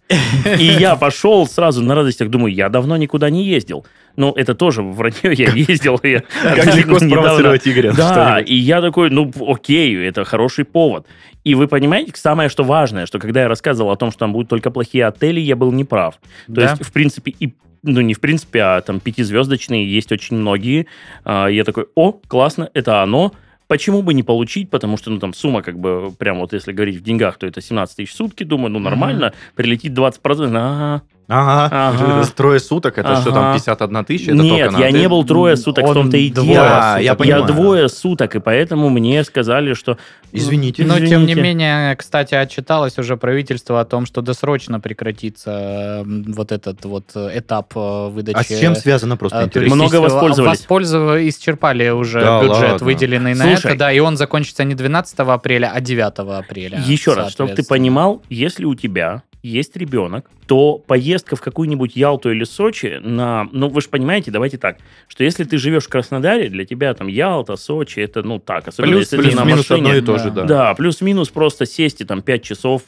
И 0.57 0.63
я 0.65 0.95
пошел 0.95 1.45
сразу 1.47 1.81
на 1.83 1.95
радостях, 1.95 2.29
думаю, 2.29 2.53
я 2.53 2.69
давно 2.69 2.97
никуда 2.97 3.29
не 3.29 3.45
ездил. 3.45 3.85
Ну, 4.15 4.33
это 4.35 4.53
тоже 4.55 4.81
вранье, 4.81 5.31
я 5.33 5.49
ездил. 5.53 5.97
Как 5.99 6.75
легко 6.75 6.99
спровоцировать 6.99 7.67
Игоря 7.67 7.93
Да, 7.93 8.39
и 8.39 8.55
я 8.55 8.81
такой, 8.81 9.09
ну, 9.09 9.31
окей, 9.47 9.95
это 10.07 10.25
хороший 10.25 10.65
повод. 10.65 11.05
И 11.43 11.55
вы 11.55 11.67
понимаете, 11.67 12.11
самое 12.15 12.49
что 12.49 12.63
важное, 12.63 13.05
что 13.05 13.19
когда 13.19 13.41
я 13.41 13.47
рассказывал 13.47 13.91
о 13.91 13.95
том, 13.95 14.11
что 14.11 14.19
там 14.19 14.33
будут 14.33 14.49
только 14.49 14.71
плохие 14.71 15.05
отели, 15.05 15.39
я 15.39 15.55
был 15.55 15.71
неправ. 15.71 16.15
То 16.47 16.53
Да? 16.53 16.61
есть, 16.71 16.83
в 16.83 16.91
принципе, 16.91 17.33
и 17.39 17.53
ну, 17.81 18.01
не 18.01 18.13
в 18.13 18.19
принципе, 18.19 18.61
а 18.61 18.81
там 18.81 18.99
пятизвездочные 18.99 19.89
есть 19.89 20.11
очень 20.11 20.35
многие. 20.35 20.87
А, 21.23 21.47
я 21.47 21.63
такой, 21.63 21.87
о, 21.95 22.11
классно, 22.11 22.69
это 22.73 23.01
оно. 23.01 23.31
Почему 23.67 24.01
бы 24.01 24.13
не 24.13 24.23
получить, 24.23 24.69
потому 24.69 24.97
что, 24.97 25.11
ну, 25.11 25.19
там, 25.19 25.33
сумма, 25.33 25.61
как 25.61 25.79
бы, 25.79 26.11
прям 26.17 26.39
вот 26.39 26.53
если 26.53 26.73
говорить 26.73 26.97
в 26.97 27.03
деньгах, 27.03 27.37
то 27.37 27.45
это 27.47 27.61
17 27.61 27.95
тысяч 27.95 28.11
в 28.11 28.15
сутки, 28.15 28.43
думаю, 28.43 28.71
ну, 28.71 28.79
нормально, 28.79 29.33
прилетит 29.55 29.93
20%, 29.93 30.47
ага. 30.57 31.03
Ага. 31.29 31.69
Ага. 31.91 32.21
Это 32.21 32.31
Трое 32.35 32.59
суток, 32.59 32.97
это 32.97 33.15
что 33.21 33.31
там, 33.31 33.45
Ага. 33.45 33.53
51 33.53 34.05
тысяча? 34.05 34.31
Это 34.31 34.41
Нет, 34.41 34.65
только 34.65 34.71
на 34.73 34.79
я 34.81 34.87
отель? 34.89 34.99
не 35.01 35.07
был 35.07 35.23
трое 35.23 35.55
суток, 35.57 35.85
в 35.85 35.87
Он 35.89 35.93
том-то 35.93 36.17
и 36.17 36.29
двое 36.31 36.53
дело. 36.53 36.65
Да, 36.67 36.95
я 36.97 37.03
я 37.03 37.15
понимаю. 37.15 37.45
двое 37.45 37.87
суток, 37.89 38.35
и 38.35 38.39
поэтому 38.39 38.89
мне 38.89 39.23
сказали, 39.23 39.73
что... 39.73 39.97
Извините. 40.31 40.83
Но, 40.85 40.95
тем 40.95 41.03
не 41.03 41.07
Извините. 41.33 41.41
менее, 41.41 41.95
кстати, 41.95 42.35
отчиталось 42.35 42.97
уже 42.99 43.17
правительство 43.17 43.79
о 43.79 43.85
том, 43.85 44.05
что 44.05 44.21
досрочно 44.21 44.79
прекратится 44.79 46.03
вот 46.05 46.51
этот 46.51 46.85
вот 46.85 47.05
э, 47.15 47.39
этап 47.39 47.73
э, 47.75 48.09
выдачи... 48.09 48.35
А 48.37 48.43
с 48.43 48.47
чем 48.59 48.75
связано 48.75 49.17
просто 49.17 49.39
э, 49.41 49.45
интересно? 49.45 49.75
Много 49.75 49.97
туристического- 49.97 50.01
воспользовались. 50.13 50.59
Воспользовались, 50.59 51.37
исчерпали 51.37 51.89
уже 51.89 52.21
Да 52.21 52.41
бюджет, 52.43 52.71
ладно. 52.73 52.85
выделенный 52.85 53.33
на 53.35 53.43
Слушай. 53.45 53.71
это, 53.71 53.79
да, 53.79 53.91
и 53.91 53.99
он 53.99 54.17
закончится 54.17 54.63
не 54.63 54.75
12 54.75 55.19
апреля, 55.19 55.71
а 55.73 55.81
9 55.81 56.19
апреля. 56.39 56.79
Еще 56.85 57.13
раз, 57.13 57.31
чтобы 57.31 57.53
ты 57.53 57.63
понимал, 57.63 58.21
если 58.29 58.65
у 58.65 58.75
тебя 58.75 59.23
есть 59.41 59.75
ребенок, 59.77 60.29
то 60.47 60.77
поездка 60.77 61.35
в 61.35 61.41
какую-нибудь 61.41 61.95
Ялту 61.95 62.31
или 62.31 62.43
Сочи 62.43 62.99
на... 63.01 63.47
Ну, 63.51 63.69
вы 63.69 63.81
же 63.81 63.89
понимаете, 63.89 64.31
давайте 64.31 64.57
так, 64.57 64.77
что 65.07 65.23
если 65.23 65.43
ты 65.43 65.57
живешь 65.57 65.85
в 65.85 65.89
Краснодаре, 65.89 66.49
для 66.49 66.65
тебя 66.65 66.93
там 66.93 67.07
Ялта, 67.07 67.55
Сочи, 67.55 67.99
это, 67.99 68.21
ну, 68.23 68.39
так, 68.39 68.67
особенно 68.67 68.93
Плюс- 68.93 69.11
если 69.11 69.17
ты 69.17 69.23
на 69.35 69.43
Плюс-минус 69.43 69.69
машине. 69.69 69.87
одно 69.87 69.95
и 69.95 70.01
то 70.01 70.13
да. 70.13 70.23
же, 70.23 70.31
да. 70.31 70.43
Да, 70.43 70.73
плюс-минус 70.75 71.29
просто 71.29 71.65
сесть 71.65 72.01
и 72.01 72.05
там 72.05 72.21
5 72.21 72.43
часов 72.43 72.83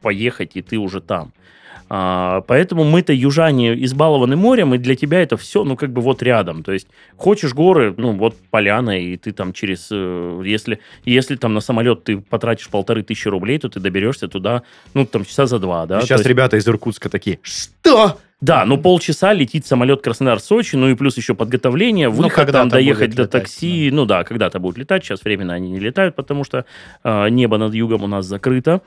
поехать, 0.00 0.52
и 0.54 0.62
ты 0.62 0.78
уже 0.78 1.00
там. 1.00 1.32
А, 1.92 2.42
поэтому 2.42 2.84
мы-то 2.84 3.12
южане 3.12 3.74
избалованы 3.84 4.36
морем, 4.36 4.74
и 4.74 4.78
для 4.78 4.94
тебя 4.94 5.20
это 5.22 5.36
все, 5.36 5.64
ну, 5.64 5.76
как 5.76 5.92
бы 5.92 6.00
вот 6.00 6.22
рядом. 6.22 6.62
То 6.62 6.70
есть, 6.70 6.86
хочешь 7.16 7.52
горы, 7.52 7.92
ну, 7.96 8.12
вот 8.12 8.36
поляна, 8.50 8.96
и 9.00 9.16
ты 9.16 9.32
там 9.32 9.52
через... 9.52 9.88
э, 9.90 10.42
Если, 10.44 10.78
если 11.04 11.34
там 11.34 11.52
на 11.52 11.60
самолет 11.60 12.04
ты 12.04 12.18
потратишь 12.18 12.68
полторы 12.68 13.02
тысячи 13.02 13.26
рублей, 13.26 13.58
то 13.58 13.68
ты 13.68 13.80
доберешься 13.80 14.28
туда, 14.28 14.62
ну, 14.94 15.04
там, 15.04 15.24
часа 15.24 15.46
за 15.46 15.58
два, 15.58 15.84
да? 15.86 15.98
То 16.00 16.06
Сейчас 16.06 16.20
есть- 16.20 16.28
ребята 16.28 16.56
из 16.58 16.68
Иркутска 16.68 17.08
такие, 17.08 17.40
что? 17.42 18.18
да, 18.40 18.64
ну 18.64 18.78
полчаса 18.78 19.32
летит 19.34 19.66
самолет 19.66 20.00
Краснодар-Сочи, 20.00 20.76
ну 20.76 20.88
и 20.88 20.94
плюс 20.94 21.16
еще 21.16 21.34
подготовление, 21.34 22.08
Ну, 22.08 22.14
выход, 22.14 22.52
там 22.52 22.68
доехать 22.68 23.14
до 23.16 23.22
летать, 23.24 23.42
такси. 23.42 23.90
Ну 23.92 24.06
да, 24.06 24.22
когда-то 24.24 24.60
будут 24.60 24.78
летать, 24.78 25.04
сейчас 25.04 25.24
временно 25.24 25.52
они 25.54 25.70
не 25.72 25.80
летают, 25.80 26.14
потому 26.14 26.44
что 26.44 26.64
э, 27.04 27.28
небо 27.30 27.58
над 27.58 27.74
югом 27.74 28.04
у 28.04 28.06
нас 28.06 28.24
закрыто. 28.26 28.80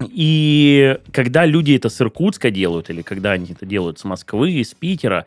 И 0.00 0.98
когда 1.12 1.44
люди 1.44 1.76
это 1.76 1.88
с 1.88 2.00
Иркутска 2.00 2.50
делают, 2.50 2.90
или 2.90 3.02
когда 3.02 3.32
они 3.32 3.52
это 3.52 3.66
делают 3.66 3.98
с 3.98 4.04
Москвы, 4.04 4.52
из 4.52 4.74
Питера, 4.74 5.26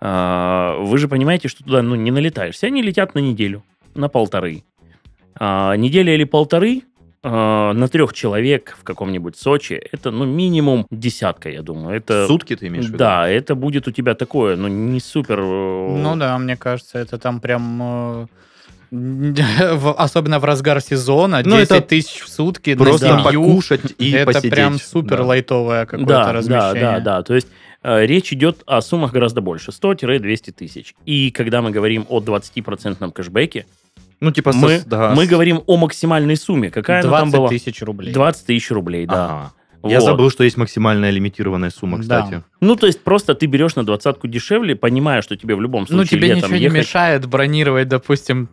э, 0.00 0.76
вы 0.80 0.98
же 0.98 1.08
понимаете, 1.08 1.48
что 1.48 1.64
туда 1.64 1.82
ну, 1.82 1.94
не 1.94 2.10
налетаешься. 2.10 2.66
Они 2.66 2.82
летят 2.82 3.14
на 3.14 3.18
неделю, 3.18 3.62
на 3.94 4.08
полторы. 4.08 4.64
А, 5.38 5.74
неделя 5.76 6.14
или 6.14 6.24
полторы 6.24 6.82
э, 7.22 7.28
на 7.28 7.88
трех 7.88 8.14
человек 8.14 8.76
в 8.80 8.84
каком-нибудь 8.84 9.36
Сочи, 9.36 9.74
это 9.92 10.10
ну 10.10 10.24
минимум 10.24 10.86
десятка, 10.90 11.50
я 11.50 11.62
думаю. 11.62 11.96
Это, 11.96 12.26
Сутки 12.26 12.56
ты 12.56 12.68
имеешь 12.68 12.86
в 12.86 12.88
виду? 12.88 12.98
да, 12.98 13.28
это 13.28 13.54
будет 13.54 13.86
у 13.86 13.90
тебя 13.90 14.14
такое, 14.14 14.56
ну, 14.56 14.68
не 14.68 15.00
супер... 15.00 15.40
э, 15.40 15.96
Ну 15.98 16.16
да, 16.16 16.38
мне 16.38 16.56
кажется, 16.56 16.98
это 16.98 17.18
там 17.18 17.40
прям... 17.40 18.28
Особенно 18.90 20.38
в 20.38 20.44
разгар 20.44 20.80
сезона, 20.80 21.42
Ну, 21.44 21.56
10 21.56 21.70
это 21.70 21.80
тысяч 21.80 22.20
в 22.20 22.28
сутки 22.28 22.74
Просто 22.74 23.14
на 23.16 23.22
семью. 23.24 23.42
покушать 23.44 23.94
и 23.98 24.10
это 24.12 24.32
посидеть. 24.32 24.50
прям 24.52 24.78
супер 24.78 25.18
Да. 25.18 25.24
лайтовое 25.24 25.86
какое-то 25.86 26.06
Да, 26.12 26.24
да, 26.24 26.32
размещение. 26.32 26.80
да, 26.82 27.00
да. 27.00 27.22
То 27.22 27.34
есть 27.34 27.48
э, 27.82 28.04
речь 28.06 28.32
идет 28.32 28.62
о 28.66 28.80
суммах 28.80 29.12
гораздо 29.12 29.40
больше. 29.40 29.70
100-200 29.70 30.52
тысяч. 30.52 30.94
И 31.04 31.30
когда 31.30 31.62
мы 31.62 31.70
говорим 31.70 32.06
о 32.08 32.20
20% 32.20 33.12
кэшбэке, 33.12 33.66
Ну, 34.20 34.30
типа, 34.32 34.52
мы, 34.54 34.82
да, 34.86 35.12
мы 35.14 35.26
говорим 35.26 35.62
о 35.66 35.76
максимальной 35.76 36.36
сумме. 36.36 36.70
Какая 36.70 37.02
она 37.02 37.10
там 37.10 37.30
20 37.30 37.36
была? 37.38 37.48
тысяч 37.48 37.82
рублей. 37.82 38.12
20 38.12 38.46
тысяч 38.46 38.70
рублей, 38.70 39.06
да. 39.06 39.24
Ага. 39.24 39.52
Я 39.84 40.00
Вот. 40.00 40.06
забыл, 40.06 40.30
что 40.30 40.42
есть 40.42 40.56
максимальная 40.56 41.10
лимитированная 41.10 41.70
сумма, 41.70 41.98
Да. 41.98 42.22
кстати. 42.22 42.42
Ну, 42.60 42.74
то 42.76 42.86
есть 42.86 43.04
просто 43.04 43.34
ты 43.36 43.46
берешь 43.46 43.76
на 43.76 43.84
двадцатку 43.84 44.26
дешевле, 44.26 44.74
понимая, 44.74 45.22
что 45.22 45.36
тебе 45.36 45.54
в 45.54 45.60
любом 45.60 45.86
случае 45.86 45.96
Ну, 45.98 46.04
тебе 46.04 46.28
летом 46.34 46.50
ничего 46.50 46.56
не 46.56 46.62
ехать. 46.64 46.78
мешает 46.78 47.26
бронировать, 47.26 47.86
допустим, 47.88 48.48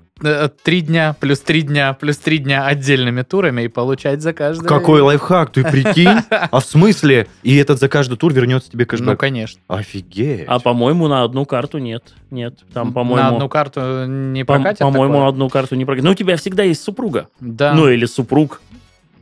три 0.63 0.81
дня, 0.81 1.15
плюс 1.19 1.39
три 1.39 1.61
дня, 1.61 1.93
плюс 1.93 2.17
три 2.17 2.37
дня 2.37 2.65
отдельными 2.65 3.21
турами 3.21 3.63
и 3.63 3.67
получать 3.67 4.21
за 4.21 4.33
каждый. 4.33 4.67
Какой 4.67 5.01
лайфхак, 5.01 5.51
ты 5.51 5.63
прикинь? 5.63 6.09
А 6.29 6.59
в 6.59 6.65
смысле? 6.65 7.27
И 7.43 7.55
этот 7.57 7.79
за 7.79 7.89
каждый 7.89 8.17
тур 8.17 8.33
вернется 8.33 8.69
тебе 8.71 8.85
Ну, 8.85 8.89
кэшбэк? 8.89 9.19
конечно. 9.19 9.61
Офигеть. 9.67 10.45
А 10.47 10.59
по-моему, 10.59 11.07
на 11.07 11.23
одну 11.23 11.45
карту 11.45 11.77
нет. 11.77 12.03
Нет. 12.31 12.59
Там, 12.73 12.87
На 12.87 12.93
по-моему. 12.93 13.35
одну 13.35 13.49
карту 13.49 14.05
не 14.05 14.43
по- 14.43 14.53
прокатят 14.55 14.79
По-моему, 14.79 15.19
на 15.19 15.27
одну 15.27 15.49
карту 15.49 15.75
не 15.75 15.85
прокатит. 15.85 16.05
Но 16.05 16.11
у 16.11 16.15
тебя 16.15 16.37
всегда 16.37 16.63
есть 16.63 16.81
супруга. 16.83 17.27
Да. 17.39 17.73
Ну, 17.73 17.89
или 17.89 18.05
супруг. 18.05 18.61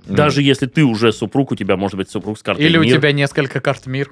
Даже 0.05 0.41
если 0.41 0.65
ты 0.65 0.83
уже 0.83 1.11
супруг, 1.13 1.51
у 1.51 1.55
тебя 1.55 1.77
может 1.77 1.95
быть 1.97 2.09
супруг 2.09 2.37
с 2.37 2.43
картой 2.43 2.65
Или 2.65 2.77
у 2.77 2.81
«Мир». 2.81 2.97
тебя 2.97 3.11
несколько 3.11 3.59
карт 3.61 3.85
мир. 3.85 4.09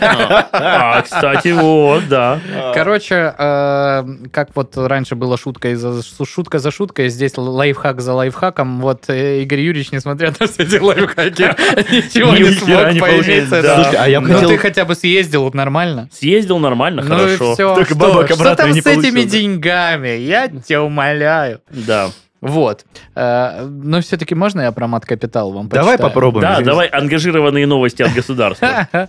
А, 0.00 0.48
а, 0.52 1.02
кстати, 1.02 1.48
вот, 1.48 2.08
да. 2.08 2.40
Короче, 2.74 3.34
э, 3.36 4.04
как 4.32 4.50
вот 4.54 4.76
раньше 4.76 5.16
было 5.16 5.36
шутка 5.36 5.76
за 5.76 6.02
шутка 6.24 6.58
за 6.58 6.70
шуткой, 6.70 7.08
здесь 7.08 7.36
лайфхак 7.36 8.00
за 8.00 8.14
лайфхаком. 8.14 8.80
Вот 8.80 9.04
э, 9.08 9.42
Игорь 9.42 9.60
Юрьевич, 9.60 9.92
несмотря 9.92 10.32
на 10.38 10.46
все 10.46 10.62
эти 10.62 10.76
лайфхаки, 10.76 11.42
ничего 11.92 12.34
Ни 12.34 12.42
не 12.44 12.54
смог 12.54 12.92
с. 12.92 13.48
Слушай, 13.48 13.96
а 14.16 14.20
Ну 14.20 14.34
хотел- 14.34 14.48
ты 14.48 14.58
хотя 14.58 14.84
бы 14.84 14.94
съездил 14.94 15.42
вот 15.42 15.54
нормально. 15.54 16.08
Съездил 16.12 16.58
нормально, 16.58 17.02
Ну 17.02 17.08
хорошо. 17.16 17.50
и 17.52 17.54
все. 17.54 17.74
Только 17.74 17.94
Что, 17.94 17.98
бабок 17.98 18.26
что 18.26 18.34
обратно 18.34 18.64
там 18.64 18.72
не 18.72 18.80
с 18.80 18.86
этими 18.86 19.10
получил, 19.10 19.24
да? 19.24 19.30
деньгами? 19.30 20.08
Я 20.18 20.48
тебя 20.48 20.82
умоляю. 20.82 21.60
Да. 21.70 22.10
Вот. 22.40 22.84
Э, 23.16 23.66
Но 23.66 24.00
все-таки 24.00 24.34
можно 24.34 24.60
я 24.60 24.72
про 24.72 24.86
мат-капитал 24.86 25.50
вам 25.52 25.68
Давай 25.68 25.94
почитаю? 25.96 26.08
попробуем. 26.10 26.42
Да, 26.42 26.60
давай 26.60 26.86
ангажированные 26.86 27.66
новости 27.66 28.02
от 28.02 28.12
государства. 28.14 28.88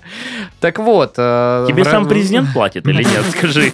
Так 0.59 0.79
вот. 0.79 1.13
э, 1.17 1.65
Тебе 1.67 1.85
сам 1.85 2.07
президент 2.07 2.51
платит 2.53 2.87
или 2.87 3.03
нет? 3.03 3.23
Скажи. 3.37 3.73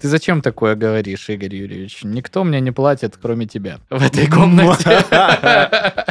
Ты 0.00 0.08
зачем 0.08 0.42
такое 0.42 0.74
говоришь, 0.74 1.28
Игорь 1.28 1.54
Юрьевич? 1.54 2.00
Никто 2.02 2.44
мне 2.44 2.60
не 2.60 2.70
платит, 2.72 3.14
кроме 3.20 3.46
тебя 3.46 3.78
в 3.90 4.02
этой 4.02 4.26
комнате. 4.26 5.04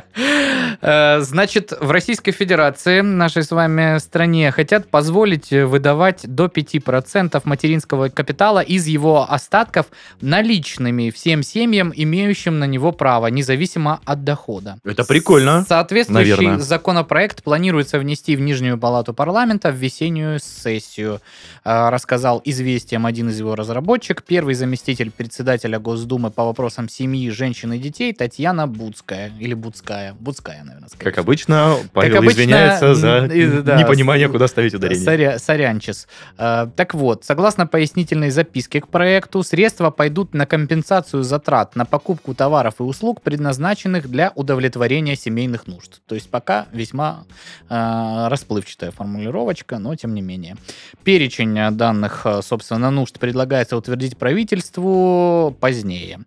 Э, 0.82 1.22
Значит, 1.22 1.74
в 1.80 1.92
Российской 1.92 2.32
Федерации, 2.32 3.01
нашей 3.01 3.44
с 3.44 3.51
вами 3.51 3.98
стране, 4.00 4.51
хотят 4.51 4.88
позволить 4.88 5.51
выдавать 5.51 6.22
до 6.24 6.46
5% 6.46 7.42
материнского 7.44 8.10
капитала 8.10 8.60
из 8.60 8.88
его 8.88 9.25
остатков 9.30 9.88
наличными 10.22 11.10
всем 11.10 11.44
семьям, 11.44 11.92
имеющим 11.96 12.60
на 12.60 12.65
него 12.65 12.92
право, 12.92 13.27
независимо 13.27 14.00
от 14.06 14.24
дохода. 14.24 14.77
Это 14.84 15.03
прикольно. 15.03 15.65
Соответствующий 15.68 16.36
наверное. 16.36 16.60
законопроект 16.60 17.44
планируется 17.44 18.00
внести 18.00 18.36
в 18.36 18.42
Нижнюю 18.42 18.77
палату 18.77 19.13
парламента 19.13 19.72
в 19.72 19.75
весеннюю 19.75 20.39
сессию, 20.39 21.20
э, 21.63 21.89
рассказал 21.89 22.42
известиям 22.46 23.06
один 23.06 23.30
из 23.30 23.39
его 23.39 23.56
разработчик, 23.56 24.24
первый 24.24 24.56
заместитель 24.56 25.12
председателя 25.12 25.80
Госдумы 25.80 26.32
по 26.32 26.44
вопросам 26.46 26.89
семьи, 26.89 27.30
женщин 27.30 27.74
и 27.74 27.77
детей 27.77 28.13
Татьяна 28.13 28.68
Буцкая. 28.68 29.32
Или 29.39 29.53
Буцкая. 29.53 30.13
Буцкая, 30.20 30.63
наверное, 30.63 30.73
скорее 30.88 31.03
Как 31.03 31.13
всего. 31.13 31.24
обычно, 31.24 31.75
Павел 31.94 32.18
обычно, 32.18 32.32
извиняется 32.42 32.96
за 32.96 33.22
да, 33.63 33.77
непонимание, 33.82 34.30
куда 34.30 34.48
ставить 34.48 34.74
ударение. 34.74 35.03
Соря- 35.06 35.39
сорянчис. 35.39 36.08
Э, 36.38 36.68
Так 36.75 36.94
вот, 36.94 37.24
согласно 37.25 37.68
пояснительной 37.68 38.30
записке 38.30 38.82
к 38.82 38.88
проекту, 38.88 39.44
средства 39.44 39.89
пойдут 39.92 40.34
на 40.34 40.46
компенсацию 40.46 41.24
затрат 41.24 41.75
на 41.75 41.86
покупку 41.86 42.34
товаров 42.34 42.75
и 42.80 42.84
услуг, 42.84 43.22
предназначенных 43.22 44.10
для 44.10 44.32
удовлетворения 44.36 45.15
семейных 45.15 45.68
нужд. 45.68 46.01
То 46.08 46.15
есть 46.15 46.30
пока 46.30 46.65
весьма 46.72 47.25
э, 47.70 48.27
расплывчатая 48.30 48.92
формулировочка, 48.92 49.80
но 49.80 49.96
тем 49.96 50.13
не 50.13 50.22
менее. 50.22 50.56
Перечень 51.03 51.75
данных, 51.75 52.22
э, 52.25 52.42
собственно, 52.42 52.92
нужд 52.92 53.20
предлагается 53.20 53.77
утвердить 53.77 54.18
правительству 54.18 55.56
позднее. 55.60 56.20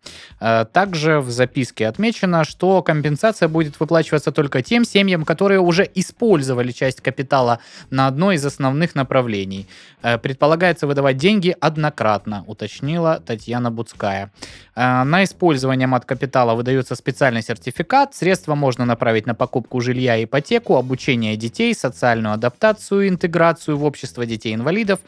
Также 0.73 1.21
в 1.21 1.31
записке 1.31 1.87
отмечено, 1.88 2.45
что 2.45 2.83
компенсация 2.83 3.49
будет 3.49 3.79
выплачиваться 3.81 4.25
только 4.33 4.62
тем 4.62 4.85
семьям, 4.85 5.25
которые 5.25 5.61
уже 5.61 5.88
использовали 5.95 6.73
часть 6.73 7.00
капитала 7.00 7.59
на 7.90 8.06
одно 8.06 8.33
из 8.33 8.45
основных 8.45 8.95
направлений. 8.95 9.66
Э, 10.02 10.18
Предполагается 10.18 10.87
выдавать 10.87 11.16
деньги 11.16 11.56
однократно, 11.61 12.45
уточнила 12.47 13.23
Татьяна 13.26 13.71
Буцкая. 13.71 14.33
Э, 14.75 15.04
На 15.04 15.25
использование 15.25 15.87
мат-капитала 15.87 16.54
выдается 16.54 16.95
специальный 16.95 17.42
сертификат. 17.42 18.14
Средства 18.14 18.54
можно 18.54 18.85
направить 18.85 19.26
на 19.26 19.35
покупку 19.35 19.80
жилья 19.80 20.16
и 20.16 20.25
ипотеку, 20.25 20.76
обучение 20.76 21.37
детей, 21.37 21.75
социальную 21.75 22.35
адаптацию, 22.35 23.09
интеграцию 23.09 23.76
в 23.76 23.85
общество 23.85 24.26
детей-инвалидов 24.26 25.00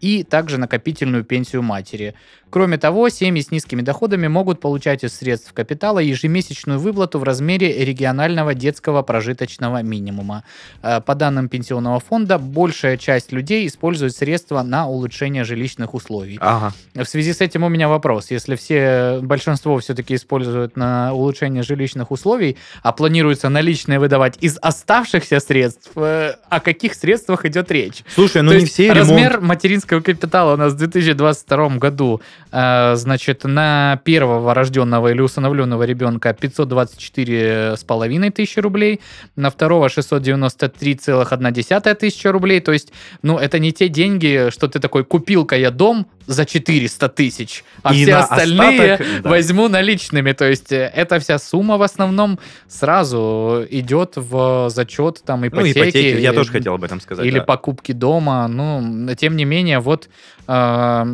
и 0.00 0.24
также 0.24 0.58
накопительную 0.58 1.24
пенсию 1.24 1.62
матери. 1.62 2.14
Кроме 2.50 2.78
того, 2.78 3.08
семьи 3.08 3.40
с 3.40 3.50
низкими 3.52 3.80
доходами 3.82 4.26
могут 4.26 4.60
получать 4.60 5.04
из 5.04 5.14
средств 5.14 5.52
капитала 5.52 6.00
ежемесячную 6.00 6.80
выплату 6.80 7.18
в 7.20 7.22
размере 7.22 7.84
регионального 7.84 8.54
детского 8.54 9.02
прожиточного 9.02 9.82
минимума. 9.82 10.42
Э, 10.82 11.00
По 11.00 11.14
данным 11.14 11.48
Пенсионного 11.48 12.00
фонда, 12.00 12.38
большая 12.38 12.96
часть 12.96 13.32
людей 13.32 13.66
использует 13.68 14.16
средства 14.16 14.62
на 14.62 14.88
улучшение 14.88 15.44
жилищных 15.44 15.94
условий. 15.94 16.38
Ага. 16.40 16.72
В 16.94 17.04
связи 17.04 17.32
с 17.32 17.40
этим 17.40 17.62
у 17.62 17.68
меня 17.68 17.88
вопрос. 17.88 18.30
Если 18.30 18.56
все, 18.56 19.20
большинство 19.22 19.78
все-таки 19.78 20.16
используют 20.16 20.76
на 20.76 21.12
улучшение 21.14 21.62
жилищных 21.62 22.10
условий, 22.10 22.56
а 22.82 22.92
планируется 22.92 23.48
наличные 23.48 24.00
выдавать 24.00 24.38
из 24.40 24.58
оставшихся 24.60 25.38
средств, 25.38 25.90
э, 25.96 26.34
о 26.48 26.60
каких 26.60 26.94
средствах 26.94 27.44
идет 27.44 27.70
речь? 27.70 28.02
Слушай, 28.12 28.42
ну 28.42 28.50
То 28.50 28.58
не 28.58 28.66
все 28.66 28.92
размер 28.92 29.32
ремонт... 29.34 29.42
материнского 29.44 30.00
капитала 30.00 30.54
у 30.54 30.56
нас 30.56 30.72
в 30.72 30.76
2022 30.76 31.68
году, 31.76 32.20
значит, 32.50 33.44
на 33.44 34.00
первого 34.04 34.54
рожденного 34.54 35.08
или 35.08 35.20
усыновленного 35.20 35.84
ребенка 35.84 36.30
524,5 36.30 38.30
тысячи 38.30 38.58
рублей, 38.60 39.00
на 39.36 39.50
второго 39.50 39.88
693,1 39.88 41.94
тысяча 41.94 42.32
рублей. 42.32 42.60
То 42.60 42.72
есть, 42.72 42.92
ну, 43.22 43.38
это 43.38 43.58
не 43.58 43.72
те 43.72 43.88
деньги, 43.88 44.48
что 44.50 44.68
ты 44.68 44.78
такой, 44.80 45.04
купил-ка 45.04 45.56
я 45.56 45.70
дом 45.70 46.06
за 46.26 46.44
400 46.44 47.08
тысяч, 47.08 47.64
а 47.82 47.94
И 47.94 48.04
все 48.04 48.14
остальные 48.16 48.92
остаток, 48.94 49.22
да. 49.22 49.30
возьму 49.30 49.68
наличными. 49.68 50.32
То 50.32 50.48
есть, 50.48 50.70
эта 50.70 51.18
вся 51.18 51.38
сумма 51.38 51.76
в 51.76 51.82
основном 51.82 52.38
сразу 52.68 53.66
идет 53.70 54.12
в 54.16 54.68
зачет 54.70 55.22
там 55.24 55.40
Ну, 55.40 55.48
ипотеки. 55.48 55.78
ипотеки, 55.78 56.20
я 56.20 56.32
тоже 56.32 56.52
хотел 56.52 56.74
об 56.74 56.84
этом 56.84 57.00
сказать. 57.00 57.26
или 57.26 57.38
да. 57.38 57.44
покупки 57.44 57.92
дома. 57.92 58.46
Ну, 58.48 59.08
тем 59.16 59.36
не 59.36 59.44
менее, 59.44 59.80
вот 59.80 60.08
э, 60.46 61.04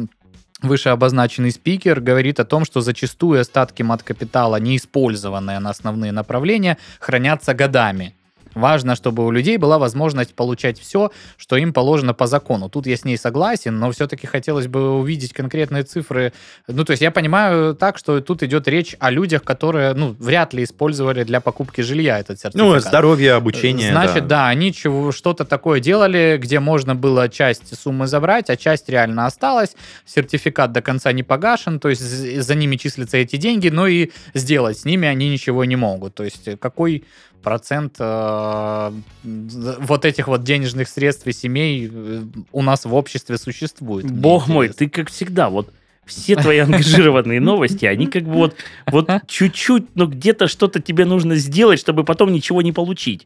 вышеобозначенный 0.63 1.53
спикер 1.53 2.01
говорит 2.01 2.41
о 2.41 2.45
том, 2.45 2.65
что 2.65 2.81
зачастую 2.81 3.41
остатки 3.41 3.83
мат-капитала, 3.83 4.57
не 4.57 4.77
использованные 4.77 5.59
на 5.61 5.71
основные 5.71 6.13
направления, 6.13 6.79
хранятся 6.99 7.55
годами. 7.55 8.16
Важно, 8.57 8.97
чтобы 8.97 9.27
у 9.27 9.31
людей 9.31 9.59
была 9.59 9.79
возможность 9.79 10.35
получать 10.35 10.81
все, 10.81 11.11
что 11.37 11.57
им 11.57 11.75
положено 11.75 12.15
по 12.15 12.27
закону. 12.27 12.71
Тут 12.71 12.87
я 12.87 12.97
с 12.97 13.05
ней 13.05 13.19
согласен, 13.19 13.79
но 13.79 13.93
все-таки 13.93 14.27
хотелось 14.27 14.67
бы 14.67 14.99
увидеть 14.99 15.35
конкретные 15.35 15.83
цифры. 15.83 16.33
Ну, 16.67 16.83
то 16.85 16.93
есть 16.93 17.03
я 17.03 17.11
понимаю 17.11 17.75
так, 17.75 17.99
что 17.99 18.23
тут 18.23 18.43
идет 18.43 18.67
речь 18.67 18.97
о 18.99 19.11
людях, 19.11 19.45
которые, 19.45 19.93
ну, 19.93 20.17
вряд 20.19 20.55
ли 20.55 20.65
использовали 20.65 21.23
для 21.25 21.43
покупки 21.43 21.83
жилья 21.83 22.19
этот 22.19 22.41
сертификат. 22.41 22.67
Ну, 22.67 22.81
здоровье, 22.81 23.35
обучение. 23.35 23.91
Значит, 23.91 24.27
да, 24.27 24.49
они 24.49 24.73
чего, 24.73 25.13
что-то 25.13 25.45
такое 25.45 25.81
делали, 25.81 26.39
где 26.41 26.59
можно 26.59 26.95
было 26.95 27.29
часть 27.29 27.79
суммы 27.79 28.07
забрать, 28.07 28.49
а 28.49 28.57
часть 28.57 28.89
реально 28.89 29.27
осталась. 29.27 29.77
Сертификат 30.07 30.73
до 30.73 30.81
конца 30.81 31.13
не 31.13 31.23
погашен, 31.23 31.79
то 31.79 31.91
есть 31.91 32.01
за 32.01 32.55
ними 32.55 32.77
числятся 32.77 33.19
эти 33.19 33.37
деньги, 33.37 33.69
но 33.69 33.87
и 33.87 34.13
сделать 34.33 34.79
с 34.79 34.87
ними 34.87 35.07
они 35.07 35.29
ничего 35.29 35.67
не 35.67 35.77
могут. 35.77 36.15
То 36.15 36.25
есть 36.25 36.59
какой 36.59 37.05
процент 37.47 37.95
э, 38.01 38.93
вот 39.23 40.05
этих 40.05 40.27
вот 40.27 40.43
денежных 40.43 40.89
средств 40.89 41.29
и 41.29 41.33
семей 41.33 41.89
э, 41.89 42.23
у 42.51 42.61
нас 42.61 42.85
в 42.85 42.93
обществе 42.93 43.39
существует? 43.39 44.11
Бог 44.11 44.49
мой, 44.49 44.69
ты 44.71 44.89
как 44.89 45.11
всегда, 45.11 45.49
вот 45.49 45.73
все 46.05 46.35
твои 46.35 46.59
ангажированные 46.59 47.41
новости, 47.41 47.85
они 47.85 48.09
как 48.09 48.25
бы 48.25 48.33
вот, 48.33 48.57
вот 48.89 49.09
чуть-чуть, 49.29 49.95
но 49.95 50.07
где-то 50.07 50.49
что-то 50.49 50.83
тебе 50.83 51.05
нужно 51.05 51.37
сделать, 51.37 51.79
чтобы 51.79 52.03
потом 52.03 52.33
ничего 52.33 52.63
не 52.63 52.73
получить. 52.73 53.23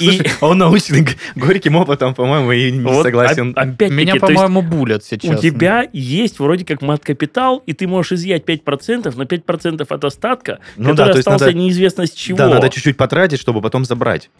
И 0.00 0.20
а 0.40 0.46
он 0.48 0.58
научный 0.58 1.02
г- 1.02 1.12
горьким 1.36 1.76
опытом, 1.76 2.14
по-моему, 2.14 2.52
и 2.52 2.70
не 2.72 2.80
вот 2.80 3.02
согласен. 3.04 3.50
оп- 3.50 3.58
опять-таки, 3.58 3.92
Меня, 3.92 4.14
по-моему, 4.16 4.62
булят 4.62 5.04
сейчас. 5.04 5.38
у 5.38 5.40
тебя 5.40 5.86
есть 5.92 6.38
вроде 6.38 6.64
как 6.64 6.82
мат-капитал, 6.82 7.62
и 7.66 7.72
ты 7.72 7.86
можешь 7.86 8.12
изъять 8.12 8.44
5%, 8.44 9.14
но 9.16 9.24
5% 9.24 9.86
от 9.88 10.04
остатка, 10.04 10.58
Ну 10.76 10.94
да, 10.94 11.04
который 11.04 11.18
остался 11.20 11.46
надо- 11.46 11.58
неизвестно 11.58 12.06
с 12.06 12.10
чего. 12.12 12.38
Да, 12.38 12.48
надо 12.48 12.68
чуть-чуть 12.70 12.96
потратить, 12.96 13.40
чтобы 13.40 13.60
потом 13.60 13.84
забрать. 13.84 14.30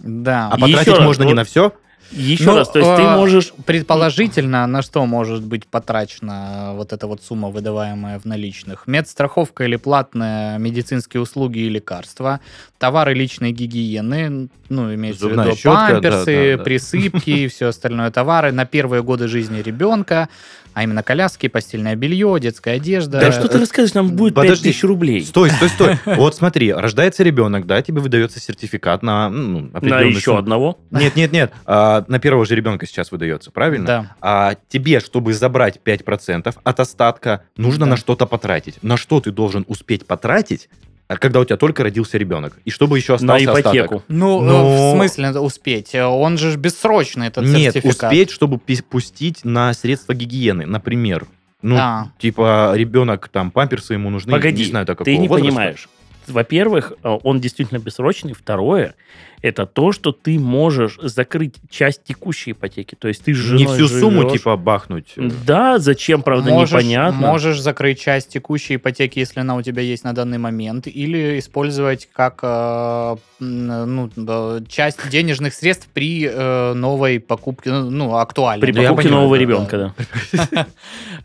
Да. 0.00 0.48
А 0.48 0.58
потратить 0.58 0.80
еще 0.80 0.90
раз, 0.96 1.04
можно 1.04 1.22
не 1.22 1.28
вот- 1.30 1.36
на 1.36 1.44
все. 1.44 1.72
Еще 2.10 2.44
Ну, 2.44 2.56
раз, 2.56 2.68
то 2.68 2.78
есть 2.78 2.96
ты 2.96 3.02
э, 3.02 3.16
можешь... 3.16 3.52
Предположительно, 3.64 4.66
на 4.66 4.82
что 4.82 5.06
может 5.06 5.42
быть 5.42 5.66
потрачена 5.66 6.72
вот 6.74 6.92
эта 6.92 7.06
вот 7.06 7.22
сумма, 7.22 7.48
выдаваемая 7.48 8.18
в 8.18 8.24
наличных? 8.24 8.86
Медстраховка 8.86 9.64
или 9.64 9.76
платные 9.76 10.58
медицинские 10.58 11.22
услуги 11.22 11.60
и 11.60 11.68
лекарства, 11.68 12.40
товары 12.78 13.14
личной 13.14 13.52
гигиены, 13.52 14.48
ну, 14.68 14.94
имеется 14.94 15.22
Зубная 15.22 15.44
в 15.44 15.48
виду 15.48 15.56
щетка, 15.56 15.70
да, 15.70 15.92
памперсы, 15.94 16.52
да, 16.52 16.58
да. 16.58 16.64
присыпки 16.64 17.30
и 17.30 17.48
все 17.48 17.66
остальное 17.68 18.10
товары 18.10 18.52
на 18.52 18.64
первые 18.64 19.02
годы 19.02 19.28
жизни 19.28 19.60
ребенка, 19.60 20.28
а 20.74 20.82
именно 20.82 21.02
коляски, 21.02 21.48
постельное 21.48 21.94
белье, 21.96 22.36
детская 22.40 22.76
одежда. 22.76 23.20
Да 23.20 23.32
что 23.32 23.48
ты 23.48 23.58
рассказываешь, 23.58 23.94
нам 23.94 24.10
будет 24.10 24.34
подожди. 24.34 24.64
5000 24.64 24.84
рублей. 24.84 25.24
Стой, 25.24 25.50
стой, 25.50 25.68
стой. 25.68 25.98
Вот 26.16 26.34
смотри, 26.34 26.72
рождается 26.72 27.22
ребенок, 27.22 27.66
да, 27.66 27.82
тебе 27.82 28.00
выдается 28.00 28.40
сертификат 28.40 29.02
на 29.02 29.28
ну, 29.28 29.70
На 29.80 30.00
еще 30.00 30.38
одного. 30.38 30.78
Нет, 30.90 31.16
нет, 31.16 31.32
нет. 31.32 31.52
а, 31.66 32.04
на 32.08 32.18
первого 32.18 32.44
же 32.46 32.54
ребенка 32.54 32.86
сейчас 32.86 33.10
выдается, 33.10 33.50
правильно? 33.50 33.86
Да. 33.86 34.16
А 34.20 34.54
тебе, 34.68 35.00
чтобы 35.00 35.34
забрать 35.34 35.78
5% 35.84 36.54
от 36.62 36.80
остатка, 36.80 37.42
нужно 37.56 37.86
Да. 37.86 37.90
на 37.92 37.96
что-то 37.96 38.26
потратить. 38.26 38.82
На 38.82 38.96
что 38.96 39.20
ты 39.20 39.30
должен 39.30 39.64
успеть 39.68 40.06
потратить, 40.06 40.68
когда 41.16 41.40
у 41.40 41.44
тебя 41.44 41.56
только 41.56 41.82
родился 41.82 42.18
ребенок? 42.18 42.58
И 42.64 42.70
чтобы 42.70 42.96
еще 42.98 43.12
На 43.12 43.34
остался 43.36 43.44
ипотеку. 43.44 43.94
остаток? 43.96 44.04
Ну, 44.08 44.40
Но- 44.40 44.74
э, 44.74 44.92
в 44.92 44.96
смысле 44.96 45.26
надо 45.26 45.40
успеть? 45.40 45.94
Он 45.94 46.38
же 46.38 46.50
ж 46.52 46.56
бессрочный, 46.56 47.28
этот 47.28 47.44
Нет, 47.44 47.74
сертификат. 47.74 48.10
успеть, 48.12 48.30
чтобы 48.30 48.58
пустить 48.58 49.44
на 49.44 49.72
средства 49.74 50.14
гигиены, 50.14 50.66
например. 50.66 51.26
Ну, 51.62 51.76
А. 51.78 52.08
типа, 52.18 52.72
ребенок, 52.74 53.28
там, 53.28 53.50
памперсы 53.50 53.92
ему 53.94 54.10
нужны, 54.10 54.32
Погоди, 54.32 54.62
не 54.64 54.68
знаю, 54.70 54.84
до 54.86 54.94
ты 54.96 55.16
не 55.16 55.28
возраста. 55.28 55.48
понимаешь. 55.50 55.88
Во-первых, 56.26 56.92
э, 57.02 57.18
он 57.22 57.40
действительно 57.40 57.78
бессрочный. 57.78 58.32
Второе, 58.32 58.94
это 59.42 59.66
то, 59.66 59.92
что 59.92 60.12
ты 60.12 60.38
можешь 60.38 60.98
закрыть 61.02 61.56
часть 61.68 62.04
текущей 62.04 62.52
ипотеки. 62.52 62.94
То 62.94 63.08
есть 63.08 63.24
ты 63.24 63.34
с 63.34 63.50
Не 63.50 63.66
всю 63.66 63.88
сумму, 63.88 64.22
живешь. 64.22 64.32
типа, 64.34 64.56
бахнуть. 64.56 65.14
Да, 65.46 65.78
зачем, 65.78 66.22
правда, 66.22 66.50
можешь, 66.50 66.72
непонятно. 66.72 67.26
Можешь 67.26 67.60
закрыть 67.60 68.00
часть 68.00 68.28
текущей 68.28 68.76
ипотеки, 68.76 69.18
если 69.18 69.40
она 69.40 69.56
у 69.56 69.62
тебя 69.62 69.82
есть 69.82 70.04
на 70.04 70.12
данный 70.14 70.38
момент, 70.38 70.86
или 70.86 71.38
использовать 71.40 72.08
как 72.12 72.38
э, 72.42 73.16
ну, 73.40 74.10
часть 74.68 75.08
денежных 75.08 75.54
средств 75.54 75.88
при 75.92 76.28
э, 76.32 76.72
новой 76.74 77.18
покупке, 77.18 77.70
ну, 77.72 77.90
ну, 77.90 78.16
актуальной. 78.16 78.60
При 78.60 78.72
Да 78.72 78.82
я 78.82 78.88
покупке 78.90 79.08
понимаю, 79.08 79.24
нового 79.24 79.36
да, 79.36 79.42
ребенка, 79.42 79.94
да. 80.48 80.66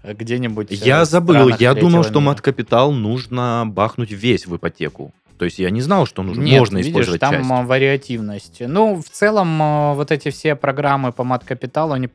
Где-нибудь. 0.13 0.71
э, 0.71 0.75
Я 0.75 1.05
забыл, 1.05 1.49
я 1.59 1.73
думал, 1.73 2.03
что 2.03 2.13
мира. 2.19 2.21
мат-капитал 2.31 2.91
нужно 2.91 3.63
бахнуть 3.67 4.11
весь 4.11 4.47
в 4.47 4.55
ипотеку. 4.55 5.13
То 5.37 5.45
есть 5.45 5.59
я 5.59 5.69
не 5.69 5.81
знал, 5.81 6.05
что 6.05 6.23
нужно, 6.23 6.41
Нет, 6.41 6.59
можно 6.59 6.77
видишь, 6.77 6.89
использовать 6.91 7.21
там 7.21 7.35
часть. 7.35 7.51
а, 7.51 7.61
вариативность. 7.63 8.61
Ну, 8.61 9.01
в 9.01 9.09
целом, 9.09 9.61
а, 9.61 9.93
вот 9.93 10.11
эти 10.11 10.29
все 10.31 10.55
программы 10.55 11.11
по 11.11 11.23
мат-капиталу, 11.23 11.93
они 11.93 12.09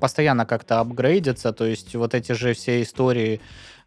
постоянно 0.00 0.46
как-то 0.46 0.80
апгрейдятся, 0.80 1.52
то 1.52 1.66
есть 1.66 1.94
вот 1.94 2.14
эти 2.14 2.32
же 2.32 2.54
все 2.54 2.80
истории, 2.82 3.40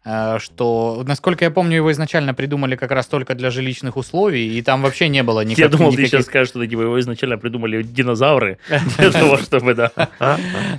э, 0.04 0.38
что, 0.38 1.02
насколько 1.06 1.44
я 1.44 1.50
помню, 1.50 1.76
его 1.76 1.90
изначально 1.92 2.32
придумали 2.32 2.76
как 2.76 2.90
раз 2.92 3.06
только 3.06 3.34
для 3.34 3.50
жилищных 3.50 3.96
условий, 3.96 4.56
и 4.56 4.62
там 4.62 4.82
вообще 4.82 5.08
не 5.08 5.22
было 5.22 5.44
никак- 5.44 5.58
Я 5.58 5.68
думал, 5.68 5.90
ты 5.90 5.98
никаких... 5.98 6.10
сейчас 6.10 6.26
скажешь, 6.26 6.48
что 6.50 6.62
его 6.62 6.98
изначально 7.00 7.38
придумали 7.38 7.82
динозавры 7.82 8.58
для 8.98 9.10
того, 9.10 9.36
чтобы, 9.36 9.74
да. 9.74 9.90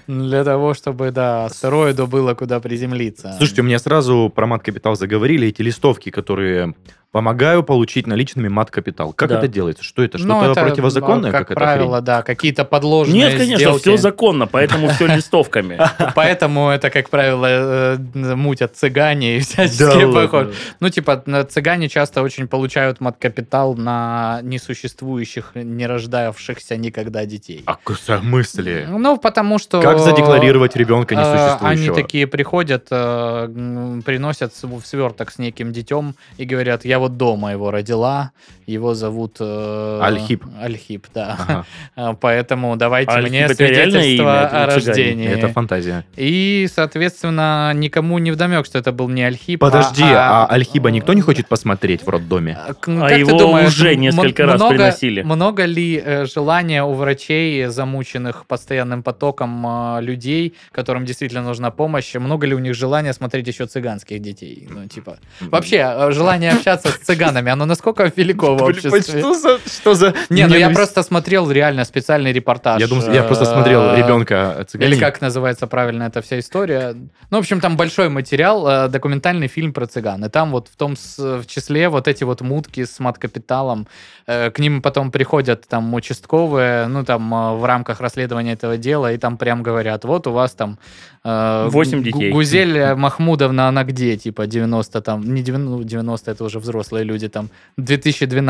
Для 0.08 0.44
того, 0.44 0.74
чтобы, 0.74 1.12
да, 1.12 1.46
астероиду 1.46 2.08
было 2.08 2.34
куда 2.36 2.60
приземлиться. 2.62 3.34
Слушайте, 3.38 3.62
у 3.62 3.66
меня 3.66 3.80
сразу 3.80 4.32
про 4.34 4.48
мат-капитал 4.48 4.96
заговорили, 4.96 5.50
эти 5.50 5.62
листовки, 5.62 6.10
которые 6.10 6.74
помогаю 7.12 7.62
получить 7.63 8.08
наличными 8.08 8.48
мат-капитал. 8.48 9.12
Как 9.13 9.30
Да. 9.30 9.38
это 9.39 9.48
делается? 9.48 9.84
Что 9.84 10.01
это? 10.03 10.18
Ну, 10.18 10.38
Что-то 10.41 10.51
это, 10.62 10.70
противозаконное? 10.70 11.30
а, 11.30 11.34
как 11.34 11.48
какая-то 11.48 11.60
правило, 11.60 11.96
хрень? 11.98 12.06
да, 12.06 12.22
какие-то 12.22 12.63
подложные 12.65 13.15
Нет, 13.24 13.34
конечно, 13.38 13.58
сделки. 13.58 13.82
все 13.82 13.98
законно, 13.98 14.48
поэтому 14.48 14.88
все 14.89 15.08
листовками. 15.08 15.80
Поэтому 16.15 16.70
это, 16.70 16.89
как 16.89 17.10
правило, 17.10 17.46
э, 17.50 17.98
мутят 18.36 18.75
цыгане 18.75 19.38
и 19.38 19.39
всяческие 19.41 20.06
ладно. 20.06 20.22
похожие. 20.22 20.53
Ну, 20.80 20.89
типа, 20.89 21.22
на- 21.25 21.44
цыгане 21.44 21.89
часто 21.89 22.22
очень 22.22 22.48
получают 22.48 23.01
мат-капитал 23.01 23.75
на 23.75 24.40
несуществующих, 24.44 25.51
не 25.55 25.86
рождавшихся 25.88 26.77
никогда 26.77 27.25
детей. 27.25 27.64
А 27.66 27.77
в 27.83 27.96
смысле? 27.98 28.88
Ну, 28.90 29.18
потому 29.18 29.59
что... 29.59 29.81
Как 29.81 30.00
задекларировать 30.00 30.75
ребенка 30.75 31.16
э, 31.16 31.18
несуществующего? 31.18 31.70
Они 31.70 31.90
такие 32.03 32.25
приходят, 32.27 32.88
э, 32.90 34.01
приносят 34.05 34.53
в 34.62 34.86
сверток 34.86 35.31
с 35.31 35.38
неким 35.40 35.74
детем 35.74 36.16
и 36.38 36.46
говорят, 36.46 36.86
я 36.86 37.00
вот 37.01 37.18
дома 37.18 37.51
его 37.51 37.72
родила, 37.72 38.31
его 38.72 38.94
зовут... 38.94 39.38
э, 39.40 40.00
Альхип. 40.01 40.44
Альхип, 40.62 41.07
да. 41.14 41.36
Ага, 41.40 41.66
Э, 41.96 42.14
Поэтому 42.22 42.75
давайте 42.77 43.12
Альхип 43.12 43.29
мне 43.29 43.48
свидетельство 43.50 44.00
имя 44.01 44.48
о 44.48 44.66
рождении. 44.68 45.27
Это 45.29 45.48
фантазия. 45.50 46.05
И, 46.16 46.68
соответственно, 46.74 47.72
никому 47.74 48.20
не 48.20 48.31
вдомек, 48.31 48.66
что 48.66 48.77
это 48.79 48.92
был 48.92 49.10
не 49.10 49.24
Альхип. 49.24 49.60
Подожди, 49.60 50.03
а 50.05 50.46
Альхиба 50.46 50.92
никто 50.92 51.14
не 51.14 51.22
хочет 51.22 51.48
посмотреть 51.48 52.03
в 52.03 52.10
роддоме? 52.10 52.57
А, 52.60 52.72
А 52.72 52.74
как 52.74 53.10
ты 53.10 53.16
его 53.20 53.38
думаешь, 53.38 53.68
уже 53.70 53.94
м- 53.94 54.01
несколько 54.01 54.46
раз 54.46 54.55
много, 54.55 54.75
приносили. 54.75 55.22
Много 55.24 55.66
ли 55.66 56.01
э, 56.03 56.25
желания 56.25 56.84
у 56.84 56.94
врачей, 56.94 57.66
замученных 57.66 58.46
постоянным 58.46 59.03
потоком 59.03 59.66
э, 59.98 60.01
людей, 60.01 60.53
которым 60.72 61.05
действительно 61.05 61.42
нужна 61.44 61.72
помощь, 61.72 62.14
много 62.16 62.46
ли 62.48 62.53
у 62.55 62.60
них 62.60 62.75
желания 62.75 63.14
смотреть 63.14 63.48
еще 63.48 63.66
цыганских 63.66 64.22
детей? 64.22 64.68
Ну, 64.70 64.88
типа, 64.88 65.18
вообще, 65.42 65.77
э, 65.77 66.12
желание 66.12 66.51
общаться 66.51 66.90
с 66.90 66.98
цыганами, 66.98 67.51
оно 67.51 67.66
насколько 67.66 68.12
велико 68.16 68.55
в 68.62 68.70
обществе? 68.70 69.20
Что 69.20 69.34
за... 69.34 69.60
Что 69.66 69.94
за... 69.94 70.14
Не, 70.30 70.48
ну 70.48 70.56
я 70.56 70.70
просто 70.70 71.04
смотрел 71.04 71.50
реально 71.52 71.86
специальный 71.86 72.32
репортаж. 72.34 72.82
Я 72.82 72.88
думаю, 72.88 73.14
я 73.14 73.24
просто 73.24 73.46
э, 73.46 73.48
смотрел 73.48 73.96
ребенка 73.96 74.66
цыганин. 74.68 74.94
Или 74.94 75.00
как 75.00 75.22
называется 75.22 75.68
правильно 75.68 76.04
эта 76.04 76.22
вся 76.22 76.40
история. 76.40 76.96
Ну, 77.30 77.38
в 77.38 77.40
общем, 77.40 77.60
там 77.60 77.78
большой 77.78 78.10
материал, 78.10 78.68
э, 78.68 78.88
документальный 78.90 79.48
фильм 79.48 79.74
про 79.74 79.86
цыган. 79.88 80.26
И 80.26 80.30
там 80.30 80.52
вот 80.52 80.68
в 80.68 80.76
том 80.76 80.96
в 81.18 81.46
числе 81.48 81.90
вот 81.90 82.08
эти 82.08 82.24
вот 82.24 82.42
мутки 82.42 82.86
с 82.86 83.00
мат-капиталом. 83.00 83.88
Э, 84.28 84.52
К 84.52 84.60
ним 84.60 84.82
потом 84.82 85.12
приходят 85.12 85.68
там 85.68 85.94
участковые, 85.94 86.88
ну, 86.88 87.04
там 87.04 87.58
в 87.60 87.66
рамках 87.66 88.02
расследования 88.02 88.54
этого 88.54 88.78
дела, 88.78 89.14
и 89.14 89.18
там 89.18 89.38
прям 89.38 89.64
говорят, 89.64 90.06
вот 90.06 90.28
у 90.28 90.32
вас 90.32 90.54
там... 90.54 90.78
Восемь 91.24 92.02
детей. 92.02 92.32
Гузель 92.32 92.96
Махмудовна, 92.96 93.68
она 93.68 93.84
где? 93.84 94.18
Типа 94.18 94.48
90 94.48 95.02
там... 95.02 95.34
Не 95.34 95.44
90, 95.44 95.70
ну, 95.70 95.84
90 95.84 96.32
это 96.32 96.44
уже 96.44 96.60
взрослые 96.60 97.04
люди, 97.04 97.30
там 97.30 97.50
2012 97.78 98.41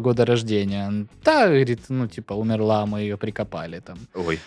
года 0.00 0.24
рождения. 0.24 1.06
Да, 1.24 1.46
говорит, 1.46 1.80
ну, 1.88 2.06
типа, 2.06 2.34
умерла, 2.34 2.86
мы 2.86 3.00
ее 3.00 3.16
прикопали 3.16 3.80
там. 3.80 3.98
Ой. 4.14 4.38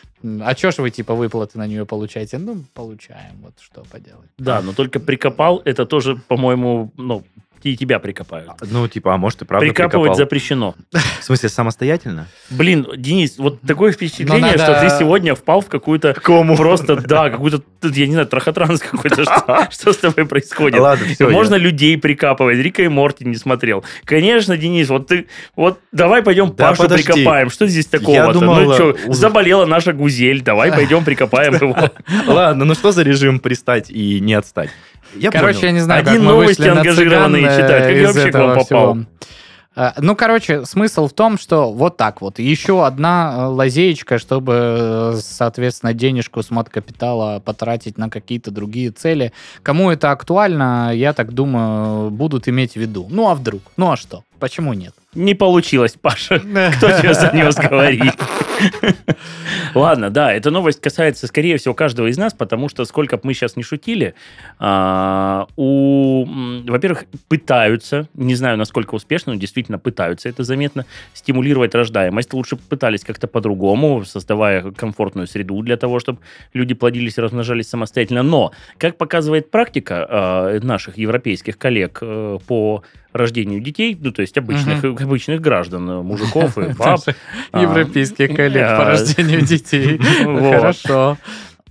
А 0.42 0.56
чё 0.56 0.72
ж 0.72 0.78
вы, 0.78 0.90
типа, 0.90 1.14
выплаты 1.14 1.58
на 1.58 1.68
нее 1.68 1.86
получаете? 1.86 2.38
Ну, 2.38 2.64
получаем, 2.74 3.36
вот 3.42 3.54
что 3.60 3.84
поделать. 3.92 4.30
Да, 4.38 4.62
но 4.62 4.74
только 4.74 5.00
прикопал, 5.00 5.62
это 5.66 5.86
тоже, 5.86 6.16
по-моему, 6.28 6.92
ну, 6.98 7.24
и 7.70 7.78
тебя 7.78 8.00
прикопают. 8.00 8.52
Ну, 8.70 8.88
типа, 8.88 9.14
а 9.14 9.18
может, 9.18 9.42
и 9.42 9.46
правда 9.46 9.66
Прикапывать 9.66 10.12
прикопал. 10.12 10.16
запрещено. 10.18 10.76
В 11.20 11.24
смысле, 11.24 11.50
самостоятельно? 11.50 12.28
Блин, 12.50 12.88
Денис, 12.98 13.38
вот 13.38 13.62
такое 13.62 13.92
впечатление, 13.92 14.56
надо- 14.56 14.58
что 14.64 14.82
ты 14.82 14.90
сегодня 15.00 15.36
впал 15.36 15.62
в 15.62 15.68
какую-то 15.68 16.14
просто, 16.14 16.96
да, 16.98 17.30
какую-то, 17.30 17.62
тут, 17.82 17.96
я 17.96 18.08
не 18.08 18.14
знаю, 18.14 18.28
трахотранс 18.28 18.80
какой-то. 18.82 19.24
Что, 19.24 19.68
что 19.72 19.94
с 19.94 19.98
тобой 19.98 20.26
происходит? 20.26 20.80
Ладно, 20.80 21.06
все. 21.14 21.30
Можно 21.30 21.56
людей 21.56 21.98
прикапывать. 21.98 22.58
Рика 22.58 22.82
и 22.84 22.88
Морти 22.88 23.26
не 23.26 23.36
смотрел. 23.36 23.84
Конечно, 24.06 24.58
Денис, 24.58 24.90
вот 24.90 25.08
ты, 25.08 25.28
вот 25.56 25.80
давай 25.92 26.22
пойдем 26.24 26.48
Да 26.56 26.70
Пашу 26.70 26.84
подожди. 26.84 27.06
прикопаем. 27.12 27.50
Что 27.50 27.68
здесь 27.68 27.88
Я 27.92 28.00
такого-то? 28.00 28.34
думал, 28.40 28.56
ну 28.62 28.74
что, 28.74 28.98
у- 29.08 29.14
заболела 29.14 29.66
наша 29.66 29.94
гузель, 29.94 30.42
давай 30.42 30.72
пойдем 30.72 31.04
прикопаем 31.04 31.54
его. 31.62 31.76
Ладно, 32.28 32.66
ну 32.66 32.74
что 32.74 32.92
за 32.92 33.04
режим 33.04 33.40
пристать 33.40 33.90
и 33.90 34.20
не 34.20 34.34
отстать? 34.34 34.70
Я 35.16 35.32
Короче, 35.32 35.60
понял. 35.60 35.68
я 35.68 35.72
не 35.74 35.80
знаю, 35.82 36.02
Один 36.02 36.14
как 36.14 36.22
мы 36.22 36.28
новости 36.32 36.62
вышли 36.62 36.72
на 36.72 36.80
ангажированные 36.82 37.42
цыган, 37.44 37.54
э, 37.54 37.58
читать. 37.58 37.84
Как 37.84 37.92
я 37.92 38.02
из 38.02 38.16
вообще 38.16 38.32
к 38.32 38.36
вам 38.36 38.50
попал? 38.50 38.64
всего. 38.94 39.06
А, 39.76 39.94
Ну, 39.98 40.16
короче, 40.16 40.66
смысл 40.66 41.08
в 41.08 41.14
том, 41.14 41.38
что 41.40 41.72
вот 41.74 41.98
так 41.98 42.22
вот. 42.22 42.38
Еще 42.40 42.86
одна 42.86 43.34
э, 43.36 43.46
лазеечка, 43.46 44.20
чтобы, 44.20 45.14
э, 45.16 45.20
соответственно, 45.20 45.94
денежку 45.94 46.44
с 46.44 46.52
мат-капитала 46.52 47.40
потратить 47.40 47.98
на 47.98 48.10
какие-то 48.10 48.52
другие 48.52 48.92
цели. 48.92 49.34
Кому 49.64 49.90
это 49.90 50.12
актуально, 50.12 50.92
я 50.94 51.14
так 51.14 51.34
думаю, 51.34 52.12
будут 52.12 52.48
иметь 52.48 52.74
в 52.74 52.76
виду. 52.78 53.08
Ну, 53.10 53.30
а 53.30 53.36
вдруг? 53.36 53.62
Ну, 53.78 53.92
а 53.92 53.98
что? 53.98 54.24
Почему 54.40 54.74
нет? 54.74 54.94
Не 55.16 55.34
получилось, 55.34 55.96
Паша. 56.00 56.40
Кто 56.40 56.92
тебя 57.00 57.14
занес 57.14 57.56
говорить? 57.56 58.14
Ладно, 59.76 60.10
да, 60.10 60.34
эта 60.34 60.52
новость 60.52 60.82
касается, 60.82 61.28
скорее 61.28 61.58
всего, 61.58 61.74
каждого 61.74 62.08
из 62.08 62.18
нас, 62.18 62.34
потому 62.34 62.70
что 62.70 62.86
сколько 62.86 63.18
бы 63.18 63.22
мы 63.26 63.34
сейчас 63.34 63.56
не 63.56 63.64
шутили, 63.64 64.14
а, 64.60 65.48
у, 65.56 66.26
во-первых, 66.68 67.06
пытаются, 67.28 68.08
не 68.14 68.36
знаю, 68.36 68.58
насколько 68.58 68.96
успешно, 68.96 69.34
но 69.34 69.40
действительно 69.40 69.80
пытаются, 69.80 70.30
это 70.30 70.44
заметно, 70.44 70.86
стимулировать 71.14 71.76
рождаемость. 71.76 72.34
Лучше 72.34 72.56
пытались 72.56 73.04
как-то 73.04 73.28
по-другому, 73.28 74.06
создавая 74.06 74.72
комфортную 74.72 75.28
среду 75.28 75.62
для 75.62 75.78
того, 75.78 76.00
чтобы 76.00 76.20
люди 76.54 76.74
плодились 76.74 77.18
и 77.18 77.22
размножались 77.22 77.70
самостоятельно. 77.70 78.24
Но, 78.24 78.52
как 78.78 78.98
показывает 78.98 79.52
практика 79.52 80.08
а, 80.10 80.60
наших 80.60 80.98
европейских 80.98 81.58
коллег 81.58 82.00
э, 82.02 82.40
по 82.48 82.84
рождению 83.14 83.62
детей, 83.62 83.98
ну, 84.00 84.12
то 84.12 84.22
есть 84.22 84.38
обычных, 84.38 84.84
обычных 84.84 85.42
граждан, 85.42 85.90
э, 85.90 86.02
мужиков 86.02 86.58
и 86.58 86.74
баб, 86.78 87.00
а, 87.52 87.62
Европейских 87.62 88.36
коллег 88.36 88.68
по 88.68 88.84
а, 88.84 88.86
рождению 88.86 89.42
детей. 89.46 90.00
Хорошо. 90.00 91.18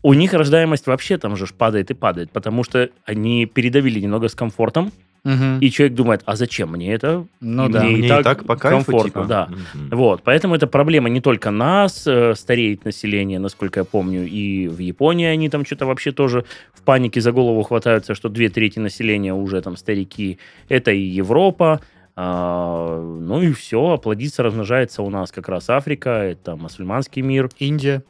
У 0.02 0.14
них 0.14 0.32
рождаемость 0.34 0.86
вообще 0.86 1.18
там 1.18 1.36
же 1.36 1.46
падает 1.46 1.90
и 1.90 1.94
падает, 1.94 2.30
потому 2.30 2.64
что 2.64 2.90
они 3.04 3.46
передавили 3.46 4.00
немного 4.00 4.28
с 4.28 4.34
комфортом, 4.34 4.92
Мгм. 5.24 5.60
и 5.60 5.70
человек 5.70 5.94
думает, 5.94 6.22
а 6.24 6.34
зачем 6.34 6.72
мне 6.72 6.92
это? 6.92 7.24
Ну 7.40 7.68
И 7.68 7.72
да. 7.72 7.84
мне 7.84 7.96
Мне 7.98 8.06
и 8.08 8.22
так 8.24 8.44
по 8.44 8.56
кайфу, 8.56 8.84
комфортно, 8.84 9.08
типа. 9.10 9.24
да. 9.24 9.48
Мгм. 9.74 9.90
Вот, 9.96 10.22
поэтому 10.24 10.56
это 10.56 10.66
проблема 10.66 11.08
не 11.10 11.20
только 11.20 11.52
нас, 11.52 12.04
э, 12.08 12.34
стареет 12.34 12.84
население, 12.84 13.38
насколько 13.38 13.78
я 13.80 13.84
помню, 13.84 14.26
и 14.26 14.66
в 14.66 14.78
Японии 14.80 15.26
они 15.26 15.48
там 15.48 15.64
что-то 15.64 15.86
вообще 15.86 16.10
тоже 16.10 16.44
в 16.74 16.82
панике 16.82 17.20
за 17.20 17.30
голову 17.30 17.62
хватаются, 17.62 18.16
что 18.16 18.28
две 18.28 18.48
трети 18.48 18.80
населения 18.80 19.32
уже 19.32 19.60
там 19.62 19.76
старики. 19.76 20.38
Это 20.68 20.90
и 20.90 21.00
Европа, 21.00 21.80
а, 22.16 23.00
ну 23.00 23.40
и 23.42 23.52
все, 23.52 23.96
плодится, 23.98 24.42
размножается 24.42 25.02
у 25.02 25.08
нас 25.10 25.30
как 25.30 25.48
раз 25.48 25.70
Африка, 25.70 26.10
это 26.10 26.56
мусульманский 26.56 27.22
мир, 27.22 27.48
Индия. 27.60 28.02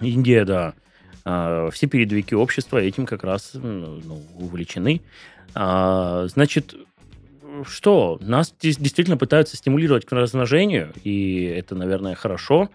Индия, 0.00 0.44
да. 0.44 0.74
А, 1.30 1.68
Все 1.70 1.86
передовики 1.86 2.34
общества 2.34 2.78
этим 2.78 3.04
как 3.04 3.22
раз 3.22 3.50
ну, 3.52 4.22
увлечены. 4.38 5.02
А, 5.54 6.26
Значит, 6.28 6.74
что? 7.66 8.18
Нас 8.22 8.54
действительно 8.58 9.18
пытаются 9.18 9.56
стимулировать 9.58 10.06
к 10.06 10.12
размножению, 10.12 10.92
и 11.04 11.42
это, 11.44 11.74
наверное, 11.74 12.14
хорошо. 12.14 12.70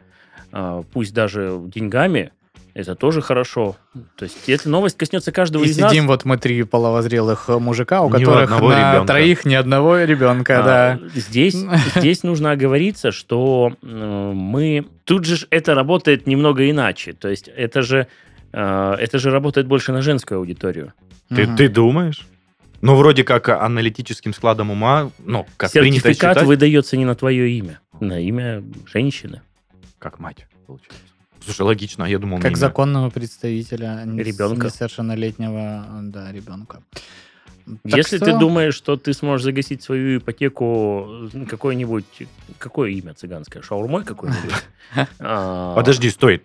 А, 0.51 0.83
Пусть 0.93 1.15
даже 1.15 1.59
деньгами, 1.73 2.31
это 2.75 2.93
тоже 2.95 3.21
хорошо. 3.21 3.75
То 4.17 4.25
есть 4.25 4.47
эта 4.47 4.69
новость 4.69 4.97
коснется 4.97 5.31
каждого 5.31 5.63
И 5.63 5.67
из 5.67 5.77
нас. 5.79 5.91
сидим 5.91 6.05
вот 6.05 6.25
мы 6.25 6.37
три 6.37 6.61
половозрелых 6.61 7.45
э, 7.47 7.57
мужика, 7.57 8.01
у 8.03 8.09
Ни 8.09 8.23
которых 8.23 8.49
на 8.51 8.57
ребенка. 8.93 9.07
троих 9.07 9.45
ни 9.45 9.55
одного 9.55 9.97
ребенка, 9.99 10.59
А, 10.59 10.63
да. 10.63 10.99
Здесь, 11.15 11.55
здесь 11.95 12.21
нужно 12.23 12.51
оговориться, 12.51 13.11
что 13.11 13.73
э, 13.81 14.31
мы... 14.35 14.85
Тут 15.05 15.25
же 15.25 15.47
это 15.49 15.73
работает 15.75 16.27
немного 16.27 16.69
иначе. 16.69 17.13
То 17.13 17.29
есть 17.29 17.47
это 17.47 17.81
же, 17.83 18.07
это 18.57 19.19
же 19.19 19.31
работает 19.31 19.67
больше 19.67 19.91
на 19.91 20.01
женскую 20.01 20.39
аудиторию. 20.39 20.93
Ты, 21.29 21.47
Мгм. 21.47 21.55
ты 21.57 21.69
думаешь? 21.69 22.27
Ну, 22.81 22.95
вроде 22.95 23.23
как 23.23 23.49
аналитическим 23.49 24.33
складом 24.33 24.69
ума, 24.69 25.09
ну, 25.25 25.45
как 25.57 25.71
принято 25.71 26.01
Сертификат 26.09 26.33
считать, 26.35 26.47
выдается 26.47 26.97
не 26.97 27.05
на 27.05 27.15
твое 27.15 27.49
имя, 27.49 27.79
на 27.99 28.19
имя 28.19 28.63
женщины. 28.85 29.41
как 29.99 30.19
мать, 30.19 30.45
получается. 30.67 30.97
Слушай, 31.45 31.61
логично, 31.61 32.05
а 32.05 32.07
я 32.09 32.19
думал, 32.19 32.37
Как 32.39 32.51
имя. 32.51 32.55
законного 32.57 33.09
представителя 33.09 34.03
нес- 34.05 34.25
Ребенка. 34.27 34.65
несовершеннолетнего, 34.67 35.85
да, 36.03 36.31
ребенка. 36.31 36.83
Так 37.65 37.95
Если 37.95 38.17
что- 38.17 38.25
ты 38.25 38.37
думаешь, 38.37 38.75
что 38.75 38.97
ты 38.97 39.13
сможешь 39.13 39.45
загасить 39.45 39.81
свою 39.81 40.17
ипотеку 40.19 41.29
какой-нибудь... 41.49 42.03
Какое 42.59 42.89
имя 42.91 43.13
цыганское? 43.13 43.61
Шаурмой 43.63 44.03
какой-нибудь? 44.03 44.53
А, 45.19 45.73
Подожди, 45.73 46.09
стой. 46.09 46.41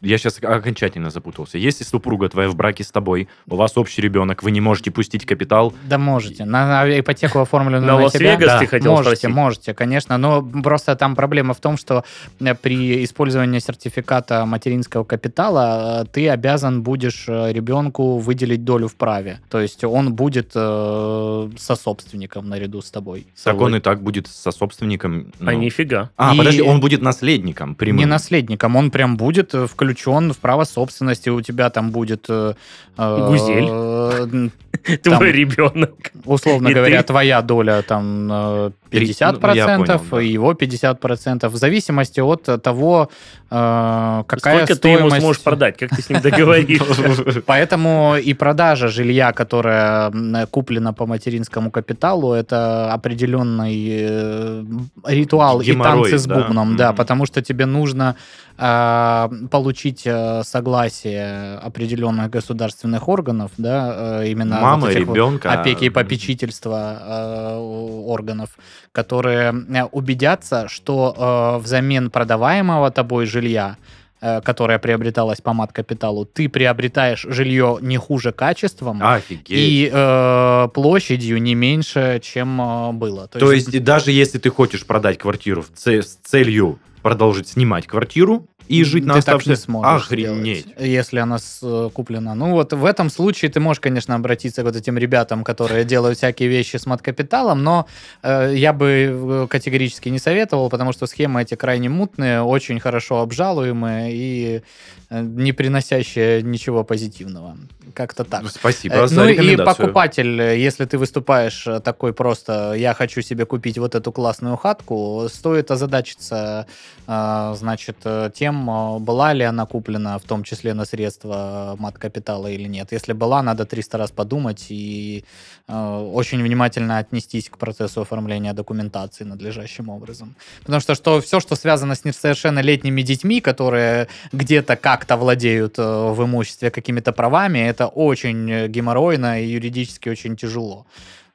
Я 0.00 0.18
сейчас 0.18 0.38
окончательно 0.42 1.10
запутался. 1.10 1.58
Если 1.58 1.84
супруга 1.84 2.28
твоя 2.28 2.48
в 2.48 2.54
браке 2.54 2.84
с 2.84 2.90
тобой, 2.90 3.28
у 3.48 3.56
вас 3.56 3.76
общий 3.76 4.00
ребенок, 4.02 4.42
вы 4.42 4.50
не 4.50 4.60
можете 4.60 4.90
пустить 4.90 5.26
капитал, 5.26 5.72
Да 5.88 5.98
можете. 5.98 6.44
На, 6.44 6.84
на 6.84 7.00
ипотеку 7.00 7.40
оформленную 7.40 7.82
На 7.82 7.98
на, 7.98 8.04
Лас-Вегас 8.04 8.38
себя. 8.38 8.58
ты 8.58 8.66
хотел 8.66 8.92
можете, 8.92 9.16
спросить? 9.16 9.34
можете, 9.36 9.74
конечно. 9.74 10.18
Но 10.18 10.42
просто 10.42 10.94
там 10.96 11.16
проблема 11.16 11.54
в 11.54 11.60
том, 11.60 11.76
что 11.76 12.04
э, 12.40 12.54
при 12.54 13.04
использовании 13.04 13.58
сертификата 13.58 14.44
материнского 14.46 15.04
капитала 15.04 16.02
э, 16.02 16.06
ты 16.12 16.28
обязан 16.28 16.82
будешь 16.82 17.24
э, 17.28 17.52
ребенку 17.52 18.18
выделить 18.18 18.64
долю 18.64 18.88
в 18.88 18.94
праве. 18.94 19.40
То 19.50 19.60
есть 19.60 19.82
он 19.84 20.14
будет 20.14 20.52
э, 20.54 21.50
сособственником 21.56 22.48
наряду 22.48 22.82
с 22.82 22.90
тобой. 22.90 23.26
так 23.42 23.60
он 23.60 23.76
и 23.76 23.80
так 23.80 24.02
будет 24.02 24.26
со 24.26 24.50
собственником. 24.50 25.32
А 25.40 25.44
ну. 25.52 25.58
нифига. 25.58 26.10
А, 26.16 26.34
И- 26.34 26.38
подожди, 26.38 26.62
он 26.62 26.80
будет 26.80 27.02
наследником 27.02 27.74
прямым. 27.74 27.98
Не 27.98 28.06
наследником, 28.06 28.76
он 28.76 28.90
прям 28.90 29.16
будет 29.16 29.54
э, 29.54 29.66
включен 29.88 30.32
в 30.32 30.38
право 30.38 30.64
собственности. 30.64 31.30
У 31.30 31.40
тебя 31.40 31.70
там 31.70 31.90
будет... 31.90 32.26
э, 32.28 32.54
э, 32.98 33.26
Гузель. 33.28 33.68
э, 33.68 34.98
Твой 35.02 35.32
ребенок. 35.32 35.90
условно 36.24 36.68
И 36.68 36.74
говоря, 36.74 37.02
ты- 37.02 37.08
твоя 37.08 37.42
доля 37.42 37.82
там 37.82 38.28
э, 38.30 38.70
Три- 38.90 39.06
50%, 39.06 39.38
ну, 39.42 39.54
я 39.54 39.78
понял, 39.78 40.00
да. 40.10 40.22
и 40.22 40.28
его 40.28 40.52
50%, 40.52 41.48
в 41.48 41.56
зависимости 41.56 42.20
от 42.20 42.62
того, 42.62 43.08
э, 43.50 44.22
какая 44.26 44.66
Сколько 44.66 44.80
ты 44.80 44.88
ему 44.88 44.98
стоимость... 44.98 45.22
сможешь 45.22 45.42
продать? 45.42 45.76
Как 45.78 45.90
ты 45.90 46.02
с 46.02 46.10
ним 46.10 46.20
договоришься? 46.20 47.42
Поэтому 47.46 48.16
и 48.16 48.34
продажа 48.34 48.88
жилья, 48.88 49.32
которое 49.32 50.46
куплено 50.50 50.92
по 50.92 51.06
материнскому 51.06 51.70
капиталу, 51.70 52.32
это 52.32 52.92
определенный 52.92 53.88
э, 53.90 54.64
ритуал 55.06 55.60
и 55.60 55.74
танцы 55.74 56.18
с 56.18 56.26
бубном, 56.26 56.76
да, 56.76 56.92
потому 56.92 57.26
что 57.26 57.42
тебе 57.42 57.66
нужно 57.66 58.14
э, 58.58 59.28
получить 59.50 60.02
э, 60.04 60.42
согласие 60.44 61.56
определенных 61.58 62.30
государственных 62.30 63.08
органов, 63.08 63.52
да, 63.56 64.20
э, 64.22 64.28
именно 64.28 64.60
Мама, 64.60 64.86
вот 64.86 64.90
этих 64.90 65.06
вот 65.06 65.14
ребенка. 65.14 65.52
опеки 65.52 65.84
и 65.84 65.90
попечительства 65.90 66.98
э, 67.00 67.56
органов, 67.56 68.50
которые 68.92 69.52
убедятся, 69.92 70.68
что 70.68 71.14
э, 71.58 71.62
взамен 71.62 72.10
продаваемого 72.10 72.90
тобой 72.90 73.26
жилья, 73.26 73.76
которое 74.20 74.80
приобреталось 74.80 75.40
по 75.40 75.52
мат-капиталу, 75.52 76.24
ты 76.24 76.48
приобретаешь 76.48 77.24
жилье 77.28 77.78
не 77.80 77.98
хуже 77.98 78.32
качеством 78.32 79.00
Офигеть. 79.00 79.46
и 79.48 79.88
э, 79.92 80.68
площадью 80.74 81.40
не 81.40 81.54
меньше, 81.54 82.20
чем 82.20 82.98
было. 82.98 83.28
То 83.28 83.52
есть, 83.52 83.84
даже 83.84 84.10
если 84.10 84.38
ты 84.38 84.50
хочешь 84.50 84.84
продать 84.84 85.18
квартиру 85.18 85.64
с 85.76 86.16
целью 86.24 86.80
продолжить 87.08 87.48
снимать 87.48 87.86
квартиру 87.86 88.46
и 88.68 88.84
жить 88.84 89.04
на 89.04 89.14
ты 89.20 89.56
сможешь 89.56 90.04
Охренеть. 90.04 90.60
сделать, 90.66 90.80
если 90.80 91.18
она 91.18 91.38
с- 91.38 91.60
э, 91.62 91.90
куплена. 91.92 92.34
Ну 92.34 92.52
вот 92.52 92.72
в 92.72 92.84
этом 92.84 93.10
случае 93.10 93.50
ты 93.50 93.60
можешь, 93.60 93.80
конечно, 93.80 94.14
обратиться 94.14 94.62
к 94.62 94.64
вот 94.64 94.76
этим 94.76 94.98
ребятам, 94.98 95.44
которые 95.44 95.84
делают 95.84 96.18
всякие 96.18 96.48
вещи 96.48 96.76
с 96.76 96.86
мат-капиталом, 96.86 97.62
но 97.64 97.86
э, 98.22 98.52
я 98.54 98.72
бы 98.72 98.86
э, 98.86 99.46
категорически 99.50 100.08
не 100.10 100.18
советовал, 100.18 100.68
потому 100.70 100.92
что 100.92 101.06
схемы 101.06 101.42
эти 101.42 101.54
крайне 101.54 101.88
мутные, 101.88 102.42
очень 102.42 102.78
хорошо 102.80 103.20
обжалуемые 103.20 104.12
и 104.12 104.62
э, 105.10 105.20
не 105.22 105.52
приносящие 105.52 106.42
ничего 106.42 106.84
позитивного. 106.84 107.56
Как-то 107.94 108.24
так. 108.24 108.48
Спасибо 108.50 108.94
Э, 108.96 109.06
за 109.06 109.14
Ну 109.14 109.28
и 109.28 109.56
покупатель, 109.56 110.40
если 110.42 110.84
ты 110.84 110.98
выступаешь 110.98 111.66
такой 111.82 112.12
просто, 112.12 112.74
я 112.74 112.92
хочу 112.94 113.22
себе 113.22 113.46
купить 113.46 113.78
вот 113.78 113.94
эту 113.94 114.12
классную 114.12 114.56
хатку, 114.56 115.26
стоит 115.32 115.70
озадачиться, 115.70 116.66
э, 117.06 117.54
значит, 117.56 117.96
э, 118.04 118.30
э, 118.70 118.98
была 119.00 119.34
ли 119.34 119.44
она 119.44 119.66
куплена, 119.66 120.18
в 120.18 120.22
том 120.22 120.44
числе 120.44 120.74
на 120.74 120.84
средства 120.84 121.76
мат-капитала 121.78 122.46
или 122.46 122.68
нет. 122.68 122.92
Если 122.92 123.12
была, 123.12 123.42
надо 123.42 123.64
300 123.64 123.98
раз 123.98 124.10
подумать 124.10 124.66
и 124.70 125.24
э, 125.68 126.12
очень 126.14 126.42
внимательно 126.42 126.98
отнестись 126.98 127.50
к 127.50 127.58
процессу 127.58 128.00
оформления 128.00 128.54
документации 128.54 129.24
надлежащим 129.24 129.88
образом. 129.88 130.34
Потому 130.60 130.80
что, 130.80 130.94
что 130.94 131.20
все, 131.20 131.40
что 131.40 131.56
связано 131.56 131.94
с 131.94 132.04
несовершеннолетними 132.04 133.02
детьми, 133.02 133.40
которые 133.40 134.08
где-то 134.32 134.76
как-то 134.76 135.16
владеют 135.16 135.78
э, 135.78 135.82
в 135.82 136.24
имуществе 136.24 136.70
какими-то 136.70 137.12
правами, 137.12 137.58
это 137.58 137.86
очень 137.86 138.68
геморройно 138.68 139.42
и 139.42 139.46
юридически 139.46 140.08
очень 140.08 140.36
тяжело. 140.36 140.86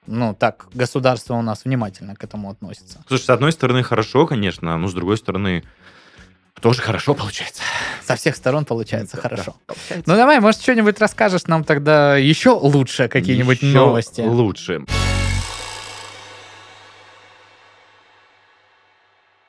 Ну, 0.07 0.35
так, 0.37 0.67
государство 0.73 1.35
у 1.35 1.41
нас 1.41 1.63
внимательно 1.65 2.15
к 2.15 2.23
этому 2.23 2.49
относится. 2.49 3.03
Слушай, 3.07 3.23
с 3.23 3.29
одной 3.29 3.51
стороны, 3.51 3.83
хорошо, 3.83 4.27
конечно, 4.27 4.77
но 4.77 4.87
с 4.87 4.93
другой 4.93 5.17
стороны, 5.17 5.63
тоже 6.63 6.81
хорошо 6.81 7.13
получается. 7.13 7.61
Со 8.05 8.15
всех 8.15 8.35
сторон 8.37 8.63
получается 8.65 9.17
Да, 9.17 9.21
хорошо. 9.23 9.55
да, 9.67 9.73
получается. 9.73 10.03
Ну 10.09 10.15
давай, 10.15 10.39
может, 10.39 10.61
что-нибудь 10.61 10.97
расскажешь 10.99 11.43
нам 11.47 11.63
тогда 11.65 12.15
еще 12.17 12.51
лучше, 12.51 13.09
какие-нибудь 13.09 13.61
Еще 13.61 13.77
новости. 13.77 14.21
лучше. 14.21 14.81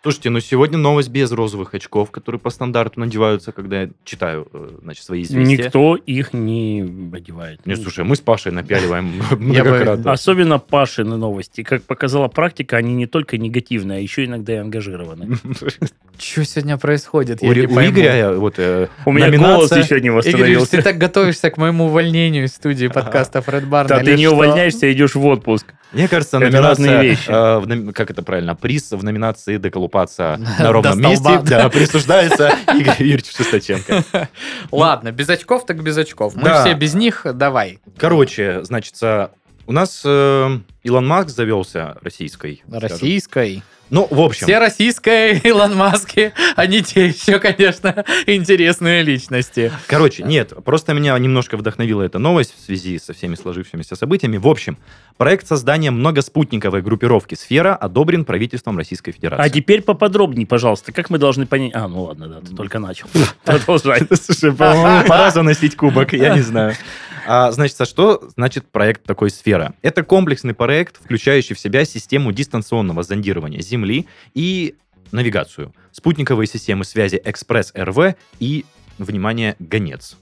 Слушайте, 0.04 0.28
ну 0.28 0.38
сегодня 0.40 0.76
новость 0.76 1.08
без 1.08 1.32
розовых 1.32 1.72
очков, 1.72 2.10
которые 2.10 2.38
по 2.38 2.50
стандарту 2.50 3.00
надеваются, 3.00 3.52
когда 3.52 3.84
я 3.84 3.90
читаю, 4.04 4.46
э, 4.52 4.78
значит, 4.82 5.02
свои 5.02 5.22
известия. 5.22 5.64
Никто 5.64 5.96
их 5.96 6.34
не 6.34 6.82
одевает. 7.10 7.64
Не, 7.64 7.74
слушай, 7.74 8.04
мы 8.04 8.14
с 8.14 8.20
Пашей 8.20 8.52
напяливаем 8.52 9.14
многократно. 9.30 10.12
Особенно 10.12 10.58
Пашины 10.58 11.16
новости. 11.16 11.62
Как 11.62 11.84
показала 11.84 12.28
практика, 12.28 12.76
они 12.76 12.92
не 12.92 13.06
только 13.06 13.38
негативные, 13.38 13.96
а 13.96 14.00
еще 14.02 14.26
иногда 14.26 14.52
и 14.52 14.56
ангажированы. 14.56 15.38
Что 16.18 16.44
сегодня 16.44 16.76
происходит? 16.76 17.42
У. 17.42 17.50
Игоря 17.50 18.32
вот 18.34 18.58
э, 18.58 18.88
У 19.06 19.12
меня 19.12 19.30
голос 19.38 19.72
еще 19.72 20.02
не 20.02 20.08
Ильич, 20.08 20.24
ты 20.24 20.30
восстановился. 20.32 20.82
так 20.82 20.98
готовишься 20.98 21.50
к 21.50 21.56
моему 21.56 21.86
увольнению 21.86 22.44
из 22.44 22.54
студии 22.54 22.88
подкаста 22.88 23.40
Фред 23.40 23.66
Барн. 23.66 23.88
Да 23.88 24.00
ты 24.00 24.16
не 24.16 24.28
увольняешься, 24.28 24.92
идешь 24.92 25.14
в 25.14 25.24
отпуск. 25.24 25.72
Мне 25.92 26.08
кажется, 26.08 26.40
номинация, 26.40 26.68
разные 26.68 27.02
вещи. 27.02 27.28
э, 27.28 27.92
как 27.92 28.10
это 28.10 28.22
правильно, 28.22 28.56
приз 28.56 28.90
в 28.90 29.04
номинации 29.04 29.58
«Доколупаться 29.58 29.93
До 29.94 30.36
на 30.62 30.72
ровном 30.72 31.00
месте» 31.00 31.40
да, 31.44 31.68
присуждается 31.68 32.48
Игорю 32.68 33.06
Юрьевичу 33.06 33.32
Шестаченко. 33.36 34.04
Ладно, 34.72 35.12
без 35.12 35.28
очков 35.28 35.64
так 35.66 35.82
без 35.82 35.96
очков. 35.96 36.34
Мы 36.34 36.50
все 36.60 36.74
без 36.74 36.94
них, 36.94 37.26
давай. 37.34 37.78
Короче, 37.96 38.64
значит, 38.64 38.94
э, 39.02 39.28
у 39.66 39.72
нас 39.72 40.02
э, 40.04 40.58
Илон 40.82 41.06
Маск 41.06 41.30
завелся 41.30 41.96
российской. 42.02 42.62
Российской. 42.68 43.62
Ну, 43.90 44.08
в 44.10 44.20
общем, 44.20 44.46
Все 44.46 44.58
российские 44.58 45.38
Илон 45.44 45.76
Маски, 45.76 46.32
они 46.56 46.82
те 46.82 47.06
еще, 47.06 47.38
конечно, 47.38 48.04
интересные 48.26 49.02
личности. 49.02 49.70
короче, 49.86 50.22
нет, 50.22 50.52
просто 50.64 50.94
меня 50.94 51.18
немножко 51.18 51.56
вдохновила 51.56 52.02
эта 52.02 52.18
новость 52.18 52.54
в 52.56 52.64
связи 52.64 52.98
со 52.98 53.12
всеми 53.12 53.34
сложившимися 53.34 53.94
событиями. 53.96 54.36
В 54.36 54.48
общем, 54.48 54.78
проект 55.16 55.46
создания 55.46 55.90
многоспутниковой 55.90 56.82
группировки 56.82 57.34
«Сфера» 57.34 57.74
одобрен 57.74 58.24
правительством 58.24 58.78
Российской 58.78 59.12
Федерации. 59.12 59.44
А 59.44 59.50
теперь 59.50 59.82
поподробнее, 59.82 60.46
пожалуйста, 60.46 60.92
как 60.92 61.10
мы 61.10 61.18
должны 61.18 61.46
понять... 61.46 61.72
А, 61.74 61.86
ну 61.86 62.04
ладно, 62.04 62.28
да, 62.28 62.40
ты 62.40 62.54
только 62.54 62.78
начал. 62.78 63.06
Продолжай. 63.44 64.00
Слушай, 64.20 64.52
по-моему, 64.52 65.06
пора 65.06 65.30
заносить 65.30 65.76
кубок, 65.76 66.12
я 66.12 66.34
не 66.34 66.42
знаю. 66.42 66.74
А, 67.26 67.50
значит, 67.52 67.80
а 67.80 67.84
что 67.84 68.28
значит 68.36 68.70
проект 68.70 69.04
такой 69.04 69.30
«Сфера»? 69.30 69.74
Это 69.82 70.02
комплексный 70.02 70.54
проект, 70.54 71.02
включающий 71.02 71.54
в 71.54 71.58
себя 71.58 71.84
систему 71.84 72.32
дистанционного 72.32 73.02
зондирования 73.02 73.60
Земли 73.60 74.06
и 74.34 74.74
навигацию, 75.12 75.74
спутниковые 75.92 76.46
системы 76.46 76.84
связи 76.84 77.20
«Экспресс-РВ» 77.24 78.16
и, 78.40 78.64
внимание, 78.98 79.56
«Гонец». 79.58 80.16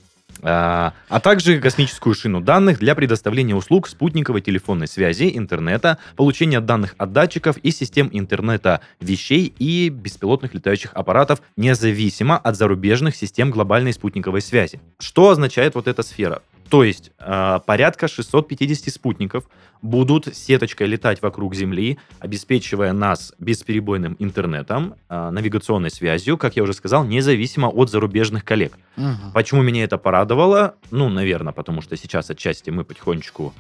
А, 0.45 0.95
а 1.09 1.21
также 1.21 1.61
космическую 1.61 2.15
шину 2.15 2.41
данных 2.41 2.79
для 2.79 2.95
предоставления 2.95 3.55
услуг 3.55 3.87
спутниковой 3.87 4.41
телефонной 4.41 4.89
связи, 4.89 5.31
интернета, 5.35 5.99
получения 6.17 6.61
данных 6.61 6.95
от 6.99 7.13
датчиков 7.13 7.59
и 7.59 7.71
систем 7.71 8.09
интернета 8.13 8.81
вещей 9.01 9.53
и 9.59 9.89
беспилотных 9.89 10.55
летающих 10.55 10.93
аппаратов, 10.95 11.43
независимо 11.57 12.39
от 12.39 12.57
зарубежных 12.57 13.15
систем 13.15 13.51
глобальной 13.51 13.93
спутниковой 13.93 14.41
связи. 14.41 14.81
Что 14.99 15.31
означает 15.31 15.75
вот 15.75 15.87
эта 15.87 16.03
сфера? 16.03 16.43
То 16.73 16.85
есть 16.85 17.13
э, 17.19 17.61
порядка 17.67 18.09
650 18.09 18.91
спутников 18.91 19.45
будут 19.83 20.35
сеточкой 20.35 20.87
летать 20.87 21.21
вокруг 21.21 21.55
Земли, 21.55 21.99
обеспечивая 22.19 22.95
нас 22.95 23.35
бесперебойным 23.39 24.17
интернетом, 24.19 24.95
э, 25.11 25.31
навигационной 25.31 25.91
связью, 25.91 26.39
как 26.39 26.57
я 26.57 26.63
уже 26.63 26.73
сказал, 26.73 27.05
независимо 27.05 27.67
от 27.67 27.91
зарубежных 27.91 28.47
коллег. 28.47 28.73
Мгм. 28.97 29.33
Почему 29.35 29.61
меня 29.61 29.85
это 29.85 29.99
порадовало? 29.99 30.77
Ну, 30.91 31.11
наверное, 31.11 31.53
потому 31.53 31.83
что 31.83 31.95
сейчас 31.99 32.31
отчасти 32.31 32.71
мы 32.71 32.85
потихонечку... 32.85 33.53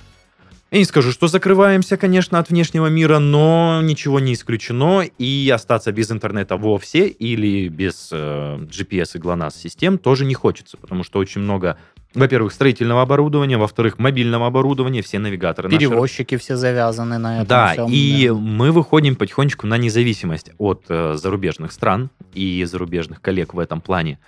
Я 0.70 0.78
не 0.78 0.86
скажу, 0.86 1.12
что 1.12 1.26
закрываемся, 1.26 1.98
конечно, 1.98 2.38
от 2.38 2.48
внешнего 2.48 2.86
мира, 2.86 3.18
но 3.18 3.82
ничего 3.82 4.20
не 4.20 4.32
исключено, 4.32 5.02
и 5.02 5.52
остаться 5.54 5.92
без 5.92 6.10
интернета 6.10 6.56
вовсе 6.56 7.08
или 7.08 7.68
без 7.68 8.08
э, 8.10 8.56
GPS 8.56 9.10
и 9.16 9.18
GLONASS 9.18 9.58
систем 9.58 9.98
тоже 9.98 10.24
не 10.24 10.32
хочется, 10.32 10.78
потому 10.78 11.04
что 11.04 11.18
очень 11.18 11.42
много, 11.42 11.76
во-первых, 12.14 12.52
строительного 12.52 13.02
оборудования, 13.02 13.56
во-вторых, 13.56 13.98
мобильного 13.98 14.46
оборудования, 14.46 15.02
все 15.02 15.18
навигаторы 15.18 15.68
наши 15.68 15.78
Перевозчики 15.78 16.36
все 16.36 16.56
завязаны 16.56 17.18
на 17.18 17.36
этом. 17.36 17.46
да, 17.46 17.72
всем, 17.72 17.88
и 17.90 18.28
да. 18.28 18.34
мы 18.34 18.70
выходим 18.72 19.16
потихонечку 19.16 19.66
на 19.66 19.78
независимость 19.78 20.50
от 20.58 20.84
э, 20.88 21.14
зарубежных 21.16 21.72
стран 21.72 22.10
и 22.34 22.64
зарубежных 22.64 23.20
коллег 23.20 23.54
в 23.54 23.58
этом 23.58 23.80
плане. 23.80 24.18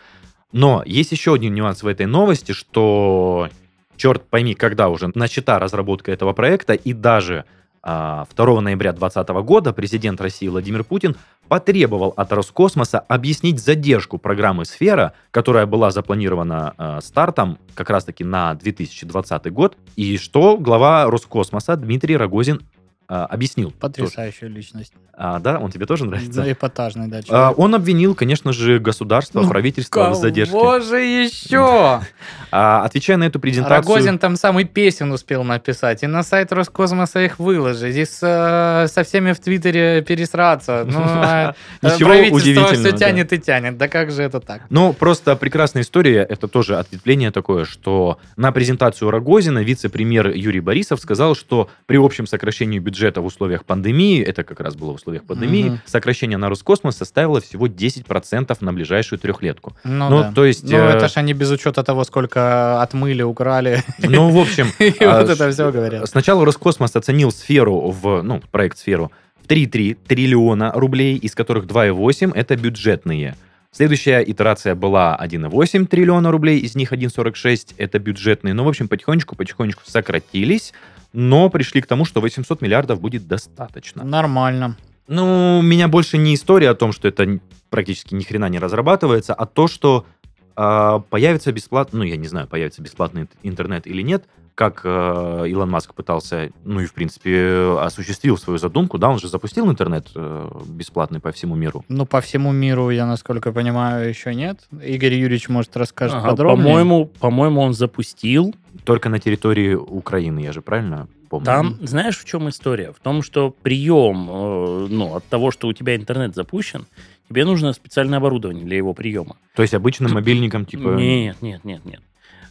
Но 0.52 0.82
есть 0.86 1.12
еще 1.12 1.34
один 1.34 1.54
нюанс 1.54 1.82
в 1.82 1.86
этой 1.86 2.06
новости, 2.06 2.52
что 2.52 3.48
черт 3.96 4.28
пойми, 4.28 4.54
когда 4.54 4.88
уже 4.88 5.10
начата 5.14 5.58
разработка 5.58 6.12
этого 6.12 6.32
проекта, 6.32 6.74
и 6.74 6.92
даже 6.92 7.44
2 7.84 8.60
ноября 8.60 8.92
2020 8.92 9.28
года 9.44 9.72
президент 9.72 10.20
России 10.20 10.48
Владимир 10.48 10.84
Путин 10.84 11.16
потребовал 11.48 12.14
от 12.16 12.32
Роскосмоса 12.32 12.98
объяснить 12.98 13.60
задержку 13.62 14.16
программы 14.16 14.64
«Сфера», 14.64 15.12
которая 15.30 15.66
была 15.66 15.90
запланирована 15.90 16.74
а, 16.78 17.00
стартом 17.02 17.58
как 17.74 17.90
раз-таки 17.90 18.24
на 18.24 18.54
2020 18.54 19.52
год, 19.52 19.76
и 19.96 20.16
что 20.16 20.56
глава 20.56 21.04
Роскосмоса 21.10 21.76
Дмитрий 21.76 22.16
Рогозин 22.16 22.62
а, 23.06 23.26
объяснил. 23.26 23.70
Потрясающая 23.72 24.48
личность. 24.48 24.92
А, 25.16 25.38
да, 25.38 25.58
он 25.58 25.70
тебе 25.70 25.86
тоже 25.86 26.06
нравится? 26.06 26.42
Да, 26.42 26.50
эпатажный, 26.50 27.08
да, 27.08 27.20
А, 27.28 27.52
он 27.52 27.74
обвинил, 27.74 28.14
конечно 28.14 28.52
же, 28.52 28.78
государство, 28.80 29.42
Ну, 29.42 29.48
правительство 29.48 30.10
в 30.10 30.14
задержке. 30.14 30.52
Кого 30.52 30.80
же 30.80 31.00
еще? 31.00 32.00
А, 32.56 32.84
отвечая 32.84 33.16
на 33.16 33.24
эту 33.24 33.40
презентацию... 33.40 33.94
Рогозин 33.94 34.18
там 34.18 34.36
самый 34.36 34.64
песен 34.64 35.10
успел 35.10 35.42
написать, 35.42 36.04
и 36.04 36.06
на 36.06 36.22
сайт 36.22 36.52
Роскосмоса 36.52 37.24
их 37.24 37.40
выложить, 37.40 37.96
и 37.96 38.04
с, 38.04 38.20
э, 38.22 38.86
со 38.86 39.02
всеми 39.02 39.32
в 39.32 39.40
Твиттере 39.40 40.02
пересраться. 40.02 40.86
Ну, 40.94 41.00
а, 41.02 41.54
э, 41.82 41.86
Ничего 41.86 42.10
правительство 42.10 42.36
удивительного, 42.36 42.74
все 42.74 42.92
да. 42.92 42.96
тянет 42.96 43.32
и 43.32 43.38
тянет. 43.38 43.76
Да 43.76 43.88
как 43.88 44.12
же 44.12 44.22
это 44.22 44.38
так? 44.38 44.62
Ну, 44.70 44.92
просто 44.92 45.34
прекрасная 45.34 45.82
история, 45.82 46.22
это 46.22 46.46
тоже 46.46 46.78
ответвление 46.78 47.32
такое, 47.32 47.64
что 47.64 48.18
на 48.36 48.52
презентацию 48.52 49.10
Рогозина 49.10 49.58
вице-премьер 49.58 50.28
Юрий 50.28 50.60
Борисов 50.60 51.00
сказал, 51.00 51.34
что 51.34 51.68
при 51.86 51.96
общем 51.96 52.28
сокращении 52.28 52.78
бюджета 52.78 52.93
в 53.00 53.24
условиях 53.24 53.64
пандемии, 53.64 54.22
это 54.22 54.44
как 54.44 54.60
раз 54.60 54.74
было 54.76 54.92
в 54.92 54.94
условиях 54.94 55.24
пандемии, 55.24 55.64
Мгм. 55.64 55.80
сокращение 55.86 56.38
на 56.38 56.48
Роскосмос 56.48 56.96
составило 56.96 57.40
всего 57.40 57.66
10% 57.66 58.56
на 58.60 58.72
ближайшую 58.72 59.18
трехлетку. 59.18 59.74
Ну, 59.84 60.08
Ну, 60.10 60.20
да. 60.22 60.32
то 60.32 60.44
есть, 60.44 60.64
Ну, 60.70 60.76
э, 60.78 60.90
это 60.96 61.08
ж 61.08 61.16
они 61.16 61.32
без 61.34 61.50
учета 61.50 61.82
того, 61.82 62.04
сколько 62.04 62.80
отмыли, 62.82 63.22
украли. 63.22 63.82
Ну, 63.98 64.30
в 64.30 64.38
общем... 64.38 64.68
И 64.78 65.04
а, 65.04 65.20
вот 65.20 65.30
это 65.30 65.36
ш- 65.36 65.50
все 65.52 65.70
говорят. 65.72 66.08
Сначала 66.08 66.44
Роскосмос 66.44 66.96
оценил 66.96 67.30
сферу 67.32 67.90
в, 67.90 68.22
ну, 68.22 68.40
проект 68.50 68.78
сферу 68.78 69.10
в 69.42 69.46
3,3 69.46 69.96
триллиона 70.06 70.72
рублей, 70.74 71.16
из 71.16 71.34
которых 71.34 71.66
2,8 71.66 72.32
это 72.34 72.56
бюджетные. 72.56 73.36
Следующая 73.74 74.22
итерация 74.24 74.76
была 74.76 75.18
1,8 75.20 75.86
триллиона 75.86 76.30
рублей, 76.30 76.60
из 76.60 76.76
них 76.76 76.92
1,46 76.92 77.74
это 77.76 77.98
бюджетные. 77.98 78.54
Ну, 78.54 78.62
в 78.62 78.68
общем, 78.68 78.86
потихонечку-потихонечку 78.86 79.82
сократились, 79.84 80.72
но 81.12 81.50
пришли 81.50 81.80
к 81.82 81.86
тому, 81.88 82.04
что 82.04 82.20
800 82.20 82.60
миллиардов 82.60 83.00
будет 83.00 83.26
достаточно. 83.26 84.04
Нормально. 84.04 84.76
Ну, 85.08 85.60
меня 85.60 85.88
больше 85.88 86.18
не 86.18 86.36
история 86.36 86.70
о 86.70 86.76
том, 86.76 86.92
что 86.92 87.08
это 87.08 87.40
практически 87.68 88.14
ни 88.14 88.22
хрена 88.22 88.48
не 88.48 88.60
разрабатывается, 88.60 89.34
а 89.34 89.44
то, 89.44 89.66
что 89.66 90.06
а, 90.54 91.00
появится 91.00 91.50
бесплатно, 91.50 91.98
ну, 91.98 92.04
я 92.04 92.16
не 92.16 92.28
знаю, 92.28 92.46
появится 92.46 92.80
бесплатный 92.80 93.22
ин- 93.22 93.28
интернет 93.42 93.88
или 93.88 94.02
нет, 94.02 94.24
как 94.54 94.82
э, 94.84 95.44
Илон 95.48 95.70
Маск 95.70 95.94
пытался, 95.94 96.50
ну 96.64 96.80
и, 96.80 96.86
в 96.86 96.94
принципе, 96.94 97.76
осуществил 97.80 98.38
свою 98.38 98.58
задумку, 98.58 98.98
да, 98.98 99.10
он 99.10 99.18
же 99.18 99.28
запустил 99.28 99.68
интернет 99.68 100.08
э, 100.14 100.48
бесплатный 100.66 101.20
по 101.20 101.32
всему 101.32 101.56
миру. 101.56 101.84
Ну, 101.88 102.06
по 102.06 102.20
всему 102.20 102.52
миру, 102.52 102.90
я 102.90 103.06
насколько 103.06 103.52
понимаю, 103.52 104.08
еще 104.08 104.34
нет. 104.34 104.60
Игорь 104.70 105.14
Юрьевич, 105.14 105.48
может, 105.48 105.76
расскажет 105.76 106.18
Ага, 106.18 106.30
подробнее. 106.30 106.64
По-моему, 106.64 107.06
по-моему, 107.06 107.60
он 107.62 107.74
запустил. 107.74 108.54
Только 108.84 109.08
на 109.08 109.18
территории 109.18 109.74
Украины, 109.74 110.40
я 110.40 110.52
же 110.52 110.62
правильно 110.62 111.08
помню? 111.28 111.46
Там, 111.46 111.78
знаешь, 111.82 112.18
в 112.18 112.24
чем 112.24 112.48
история? 112.48 112.92
В 112.92 113.00
том, 113.00 113.22
что 113.22 113.50
прием, 113.50 114.28
э, 114.30 114.86
ну, 114.88 115.16
от 115.16 115.24
того, 115.24 115.50
что 115.50 115.66
у 115.66 115.72
тебя 115.72 115.96
интернет 115.96 116.36
запущен, 116.36 116.86
тебе 117.28 117.44
нужно 117.44 117.72
специальное 117.72 118.18
оборудование 118.18 118.64
для 118.64 118.76
его 118.76 118.94
приема. 118.94 119.36
То 119.56 119.62
есть 119.62 119.74
обычным 119.74 120.12
мобильником, 120.12 120.64
типа... 120.64 120.90
Нет, 120.90 121.42
нет, 121.42 121.64
нет, 121.64 121.84
нет. 121.84 122.00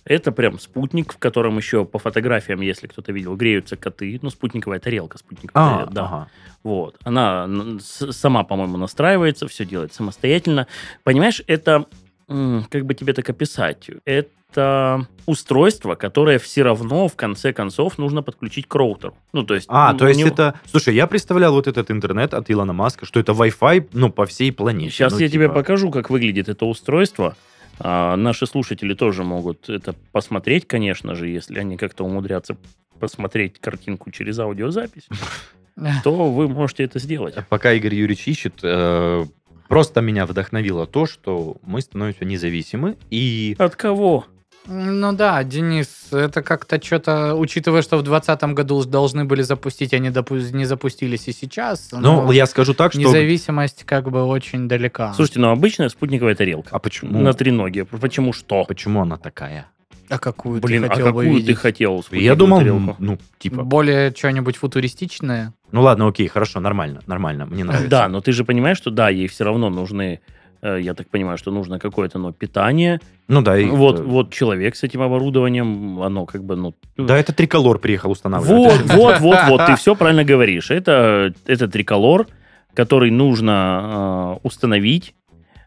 Это 0.06 0.32
прям 0.32 0.60
спутник, 0.60 1.14
в 1.14 1.18
котором 1.18 1.58
еще 1.58 1.86
по 1.86 1.98
фотографиям, 2.00 2.60
если 2.62 2.88
кто-то 2.88 3.12
видел, 3.14 3.36
греются 3.36 3.78
коты. 3.78 4.20
Ну, 4.22 4.30
спутниковая 4.30 4.80
тарелка, 4.80 5.18
спутниковая 5.18 5.66
А, 5.66 5.72
тарелка, 5.76 5.94
да. 5.94 6.06
ага. 6.06 6.28
Вот. 6.64 6.98
Она 7.04 7.48
сама, 7.80 8.44
по-моему, 8.44 8.78
настраивается, 8.78 9.48
все 9.48 9.66
делает 9.66 9.94
самостоятельно. 9.94 10.68
Понимаешь, 11.04 11.42
это, 11.48 11.86
как 12.28 12.86
бы 12.86 12.94
тебе 12.94 13.14
так 13.14 13.30
описать, 13.30 13.90
это 14.06 15.08
устройство, 15.26 15.96
которое 15.96 16.38
все 16.38 16.64
равно, 16.64 17.08
в 17.08 17.16
конце 17.16 17.54
концов, 17.54 17.98
нужно 17.98 18.22
подключить 18.22 18.68
к 18.68 18.76
роутеру. 18.76 19.16
Ну, 19.32 19.44
то 19.44 19.56
есть... 19.56 19.66
А, 19.70 19.94
то 19.94 20.08
есть 20.08 20.20
него- 20.20 20.30
это... 20.30 20.60
Слушай, 20.70 20.96
я 20.96 21.08
представлял 21.08 21.54
вот 21.54 21.68
этот 21.68 21.90
интернет 21.90 22.34
от 22.34 22.52
Илона 22.52 22.74
Маска, 22.74 23.06
что 23.06 23.20
это 23.20 23.32
Wi-Fi, 23.32 23.90
ну, 23.94 24.12
по 24.12 24.26
всей 24.26 24.52
планете. 24.52 24.92
Сейчас 24.94 25.14
Ну, 25.14 25.20
я 25.20 25.28
тебе 25.30 25.46
типа- 25.46 25.56
покажу, 25.56 25.90
как 25.92 26.10
выглядит 26.10 26.50
это 26.50 26.66
устройство. 26.66 27.36
А, 27.80 28.16
наши 28.16 28.46
слушатели 28.46 28.94
тоже 28.94 29.24
могут 29.24 29.70
это 29.70 29.94
посмотреть, 30.12 30.68
конечно 30.68 31.16
же, 31.16 31.28
если 31.28 31.60
они 31.60 31.78
как-то 31.78 32.04
умудрятся 32.04 32.58
посмотреть 33.00 33.60
картинку 33.60 34.12
через 34.12 34.40
аудиозапись. 34.40 35.08
то 36.04 36.32
вы 36.32 36.48
можете 36.48 36.84
это 36.84 37.00
сделать. 37.00 37.36
Пока 37.50 37.74
Игорь 37.74 37.96
Юрьевич 37.96 38.28
ищет, 38.28 38.60
э, 38.64 39.26
просто 39.68 40.02
меня 40.02 40.26
вдохновило 40.26 40.86
то, 40.86 41.06
что 41.06 41.58
мы 41.64 41.82
становимся 41.82 42.26
независимы, 42.26 42.98
и 43.10 43.56
От 43.58 43.76
кого? 43.76 44.26
Ну 44.66 45.14
да, 45.14 45.44
Денис, 45.44 46.08
это 46.12 46.42
как-то 46.42 46.82
что-то, 46.82 47.36
учитывая, 47.36 47.82
что 47.82 47.98
в 47.98 48.04
2020 48.04 48.56
году 48.56 48.84
должны 48.86 49.26
были 49.26 49.42
запустить, 49.42 49.94
они 49.94 50.10
допу- 50.10 50.52
не 50.54 50.66
запустились 50.66 51.28
и 51.28 51.34
сейчас. 51.34 51.90
ну, 51.92 52.24
но 52.24 52.32
я 52.32 52.46
скажу 52.46 52.74
так, 52.74 52.94
что... 52.94 53.02
Независимость 53.02 53.84
как 53.84 54.10
бы 54.10 54.24
очень 54.24 54.68
далека. 54.68 55.14
Слушайте, 55.14 55.40
ну 55.40 55.50
обычная 55.50 55.90
спутниковая 55.90 56.36
тарелка. 56.36 56.70
А 56.72 56.80
почему? 56.80 57.20
На 57.20 57.34
треноге. 57.34 57.86
Почему 57.86 58.32
что? 58.32 58.64
Почему 58.64 59.02
она 59.02 59.18
такая? 59.18 59.68
а 60.10 60.20
какую 60.20 60.62
Блин, 60.62 60.84
ты 60.84 60.88
а 60.88 60.90
хотел 60.90 61.06
бы 61.08 61.12
какую 61.12 61.28
ты 61.28 61.42
видеть? 61.42 61.58
хотел? 61.58 62.06
Я 62.12 62.36
думал, 62.36 62.60
тарелку? 62.60 62.96
ну, 63.00 63.18
типа... 63.40 63.64
Более 63.64 64.14
что-нибудь 64.16 64.58
футуристичное? 64.58 65.54
Ну 65.72 65.82
ладно, 65.82 66.08
окей, 66.08 66.28
хорошо, 66.28 66.60
нормально, 66.60 67.02
нормально, 67.08 67.46
мне 67.46 67.64
нравится. 67.64 67.90
Да, 67.90 68.08
но 68.08 68.22
ты 68.22 68.32
же 68.32 68.46
понимаешь, 68.46 68.78
что 68.78 68.92
да, 68.92 69.10
ей 69.10 69.28
все 69.28 69.44
равно 69.44 69.70
нужны, 69.70 70.22
я 70.64 70.94
так 70.94 71.10
понимаю, 71.10 71.38
что 71.38 71.52
нужно 71.52 71.80
какое-то 71.80 72.20
ну, 72.20 72.32
питание. 72.32 73.00
Ну 73.28 73.42
да, 73.42 73.58
и... 73.58 73.66
вот, 73.66 74.00
э, 74.00 74.04
вот 74.04 74.34
человек 74.34 74.76
с 74.76 74.84
этим 74.84 75.02
оборудованием, 75.02 76.02
оно 76.02 76.26
как 76.26 76.44
бы, 76.44 76.56
ну... 76.56 76.74
Да, 76.98 77.18
это 77.18 77.34
триколор 77.34 77.80
приехал 77.80 78.12
устанавливать. 78.12 78.82
Вот, 78.82 78.82
вот, 78.94 79.20
вот, 79.20 79.40
вот, 79.48 79.66
ты 79.66 79.76
все 79.76 79.96
правильно 79.96 80.24
говоришь. 80.24 80.72
Это, 80.72 81.34
это 81.46 81.68
триколор, 81.68 82.28
который 82.74 83.12
нужно 83.12 84.38
э, 84.42 84.48
установить. 84.48 85.16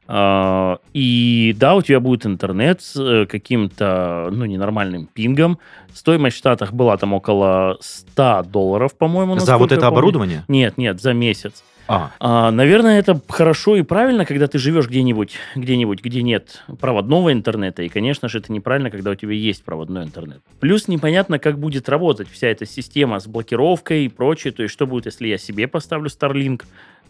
Э, 0.09 0.76
и 0.92 1.54
да, 1.59 1.74
у 1.74 1.82
тебя 1.82 2.00
будет 2.00 2.26
интернет 2.26 2.80
с 2.80 2.96
э, 2.98 3.26
каким-то, 3.26 4.28
ну, 4.32 4.44
ненормальным 4.44 5.06
пингом. 5.06 5.59
Стоимость 5.92 6.37
в 6.37 6.38
Штатах 6.38 6.72
была 6.72 6.96
там 6.96 7.12
около 7.12 7.76
100 7.80 8.44
долларов, 8.50 8.96
по-моему. 8.96 9.38
За 9.38 9.59
вот 9.59 9.72
это 9.72 9.82
помню. 9.82 9.88
оборудование? 9.88 10.44
Нет, 10.48 10.78
нет, 10.78 11.00
за 11.00 11.12
месяц. 11.12 11.64
А, 11.88 12.11
А, 12.18 12.51
наверное, 12.51 12.99
это 12.99 13.20
хорошо 13.29 13.77
и 13.77 13.83
правильно, 13.83 14.25
когда 14.25 14.46
ты 14.49 14.59
живешь 14.59 14.88
где-нибудь, 14.88 15.37
где-нибудь, 15.55 16.03
где 16.03 16.22
нет 16.22 16.64
проводного 16.81 17.33
интернета. 17.33 17.83
И, 17.83 17.88
конечно 17.88 18.29
же, 18.29 18.38
это 18.38 18.53
неправильно, 18.53 18.90
когда 18.90 19.11
у 19.11 19.14
тебя 19.14 19.33
есть 19.33 19.64
проводной 19.64 20.05
интернет. 20.05 20.40
Плюс 20.61 20.88
непонятно, 20.88 21.38
как 21.38 21.59
будет 21.59 21.88
работать 21.88 22.29
вся 22.29 22.49
эта 22.49 22.66
система 22.66 23.20
с 23.20 23.27
блокировкой 23.27 24.07
и 24.07 24.09
прочее. 24.09 24.53
То 24.53 24.62
есть, 24.62 24.72
что 24.72 24.87
будет, 24.87 25.07
если 25.07 25.29
я 25.29 25.38
себе 25.38 25.68
поставлю 25.68 26.09
Starlink? 26.09 26.62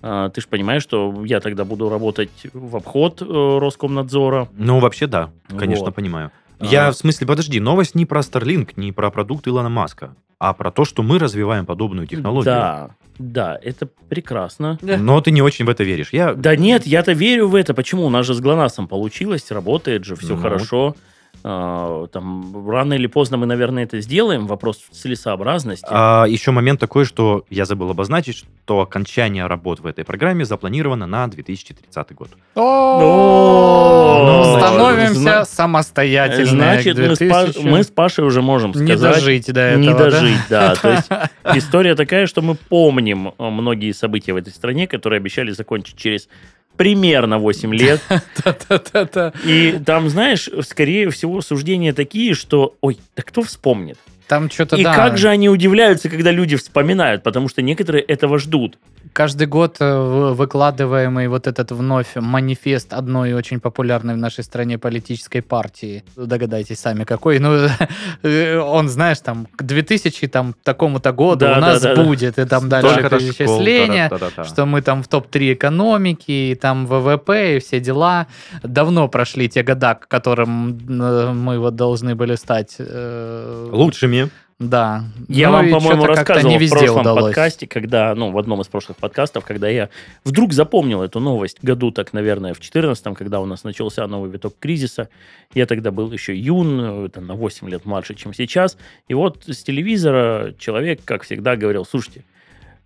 А, 0.02 0.28
ты 0.28 0.40
же 0.42 0.46
понимаешь, 0.48 0.82
что 0.82 1.24
я 1.24 1.40
тогда 1.40 1.64
буду 1.64 1.88
работать 1.88 2.30
в 2.52 2.76
обход 2.76 3.22
э, 3.22 3.58
Роскомнадзора. 3.60 4.48
ну 4.56 4.78
вообще 4.78 5.06
да, 5.06 5.30
конечно, 5.56 5.86
Вот. 5.86 5.94
понимаю. 5.94 6.30
А. 6.58 6.66
Я, 6.66 6.90
в 6.90 6.94
смысле, 6.94 7.26
подожди, 7.26 7.60
новость 7.60 7.94
не 7.94 8.06
про 8.06 8.20
Starlink, 8.20 8.70
не 8.76 8.92
про 8.92 9.10
продукт 9.10 9.48
Илона 9.48 9.68
Маска, 9.68 10.14
а 10.38 10.52
про 10.52 10.70
то, 10.70 10.84
что 10.84 11.02
мы 11.02 11.18
развиваем 11.18 11.66
подобную 11.66 12.06
технологию. 12.06 12.44
Да, 12.44 12.90
да, 13.18 13.58
это 13.62 13.88
прекрасно. 14.08 14.78
Но 14.82 15.20
ты 15.20 15.30
не 15.30 15.42
очень 15.42 15.64
в 15.64 15.68
это 15.68 15.84
веришь. 15.84 16.08
Я... 16.12 16.34
Да 16.34 16.56
нет, 16.56 16.86
я-то 16.86 17.12
верю 17.12 17.48
в 17.48 17.54
это. 17.54 17.74
Почему? 17.74 18.04
У 18.06 18.10
нас 18.10 18.26
же 18.26 18.34
с 18.34 18.40
ГЛОНАССом 18.40 18.88
получилось, 18.88 19.50
работает 19.50 20.04
же, 20.04 20.16
все 20.16 20.34
Ну. 20.36 20.42
хорошо. 20.42 20.94
А, 21.44 22.06
там, 22.08 22.68
рано 22.68 22.94
или 22.94 23.06
поздно 23.06 23.36
мы, 23.36 23.46
наверное, 23.46 23.84
это 23.84 24.00
сделаем. 24.00 24.46
Вопрос 24.46 24.78
целесообразности. 24.90 25.86
А, 25.88 26.24
еще 26.24 26.50
момент 26.50 26.80
такой, 26.80 27.04
что 27.04 27.44
я 27.50 27.64
забыл 27.64 27.90
обозначить, 27.90 28.44
что 28.64 28.80
окончание 28.80 29.46
работ 29.46 29.80
в 29.80 29.86
этой 29.86 30.04
программе 30.04 30.44
запланировано 30.44 31.06
на 31.06 31.26
2030 31.28 32.14
год. 32.14 32.30
О, 32.54 34.22
ну, 34.26 34.58
Становимся 34.58 35.44
самостоятельными. 35.44 36.46
Значит, 36.46 36.98
мы 36.98 37.14
с, 37.14 37.18
Па- 37.18 37.44
2000. 37.44 37.66
мы 37.68 37.82
с 37.82 37.86
Пашей 37.88 38.24
уже 38.24 38.42
можем 38.42 38.72
не 38.72 38.86
сказать... 38.86 39.14
дожить 39.14 39.52
до 39.52 39.60
этого. 39.60 39.82
не 39.82 39.94
дожить, 39.94 40.40
да. 40.50 40.74
То 40.82 40.90
есть 40.90 41.08
история 41.54 41.94
такая, 41.94 42.26
что 42.26 42.42
мы 42.42 42.54
помним 42.54 43.28
э, 43.28 43.50
многие 43.50 43.92
события 43.92 44.32
в 44.32 44.36
этой 44.36 44.52
стране, 44.52 44.86
которые 44.86 45.18
обещали 45.18 45.50
закончить 45.50 45.96
через 45.96 46.28
примерно 46.76 47.38
8 47.38 47.74
лет. 47.74 48.00
И 49.44 49.80
там, 49.84 50.08
знаешь, 50.08 50.48
скорее 50.62 51.10
всего, 51.10 51.40
суждения 51.40 51.92
такие, 51.92 52.34
что, 52.34 52.76
ой, 52.80 52.98
да 53.16 53.22
кто 53.22 53.42
вспомнит? 53.42 53.98
Там 54.28 54.50
что-то, 54.50 54.76
И 54.76 54.82
да. 54.82 54.92
как 54.94 55.18
же 55.18 55.28
они 55.28 55.48
удивляются, 55.48 56.08
когда 56.08 56.32
люди 56.32 56.56
вспоминают, 56.56 57.22
потому 57.22 57.48
что 57.48 57.62
некоторые 57.62 58.02
этого 58.02 58.38
ждут. 58.38 58.78
Каждый 59.12 59.46
год 59.46 59.76
э, 59.80 59.96
вы- 59.98 60.34
выкладываемый 60.34 61.28
вот 61.28 61.46
этот 61.46 61.70
вновь 61.70 62.08
манифест 62.16 62.92
одной 62.92 63.34
очень 63.34 63.60
популярной 63.60 64.14
в 64.14 64.16
нашей 64.16 64.42
стране 64.42 64.78
политической 64.78 65.40
партии. 65.42 66.02
Догадайтесь 66.16 66.80
сами, 66.80 67.04
какой. 67.04 67.38
Ну, 67.38 67.68
э, 68.22 68.58
он, 68.58 68.88
знаешь, 68.88 69.20
там, 69.20 69.46
к 69.56 69.62
2000 69.62 70.26
там, 70.28 70.54
такому-то 70.64 71.12
году 71.12 71.46
Да, 71.46 71.58
у 71.58 71.60
нас 71.60 71.80
да, 71.80 71.90
да, 71.90 71.94
да. 71.96 72.02
будет, 72.04 72.38
и 72.38 72.44
там 72.46 72.68
дальше 72.68 72.90
Столько-то 72.90 73.20
школ, 73.20 73.28
перечисление. 73.28 74.08
та-та-та-та. 74.08 74.44
что 74.44 74.66
мы 74.66 74.82
там 74.82 75.02
в 75.02 75.08
топ-3 75.08 75.52
экономики, 75.54 76.50
и 76.50 76.54
там 76.54 76.86
ВВП, 76.86 77.56
и 77.56 77.60
все 77.60 77.78
дела. 77.80 78.26
Давно 78.64 79.08
прошли 79.08 79.48
те 79.48 79.62
года, 79.62 79.94
к 79.94 80.08
которым 80.08 80.76
э, 80.88 81.32
мы 81.32 81.58
вот 81.60 81.76
должны 81.76 82.16
были 82.16 82.34
стать... 82.34 82.74
э, 82.78 83.68
Лучшими. 83.72 84.15
Да. 84.58 85.04
Я 85.28 85.48
Ну 85.48 85.52
вам, 85.54 85.70
по-моему, 85.70 86.06
рассказывал 86.06 86.48
не 86.50 86.56
в 86.56 86.60
везде 86.62 86.76
прошлом 86.78 87.00
удалось. 87.02 87.24
подкасте, 87.24 87.66
когда, 87.66 88.14
ну, 88.14 88.30
в 88.30 88.38
одном 88.38 88.62
из 88.62 88.68
прошлых 88.68 88.96
подкастов, 88.96 89.44
когда 89.44 89.68
я 89.68 89.90
вдруг 90.24 90.54
запомнил 90.54 91.02
эту 91.02 91.20
новость 91.20 91.58
году, 91.62 91.90
так, 91.90 92.14
наверное, 92.14 92.54
в 92.54 92.60
14 92.60 93.14
когда 93.14 93.40
у 93.40 93.44
нас 93.44 93.64
начался 93.64 94.06
новый 94.06 94.30
виток 94.30 94.54
кризиса. 94.58 95.10
Я 95.52 95.66
тогда 95.66 95.90
был 95.90 96.10
еще 96.10 96.34
юн, 96.34 97.04
это 97.04 97.20
на 97.20 97.34
8 97.34 97.68
лет 97.68 97.84
младше, 97.84 98.14
чем 98.14 98.32
сейчас. 98.32 98.78
И 99.08 99.14
вот 99.14 99.44
с 99.46 99.62
телевизора 99.62 100.54
человек, 100.58 101.00
как 101.04 101.24
всегда, 101.24 101.56
говорил, 101.56 101.84
слушайте, 101.84 102.24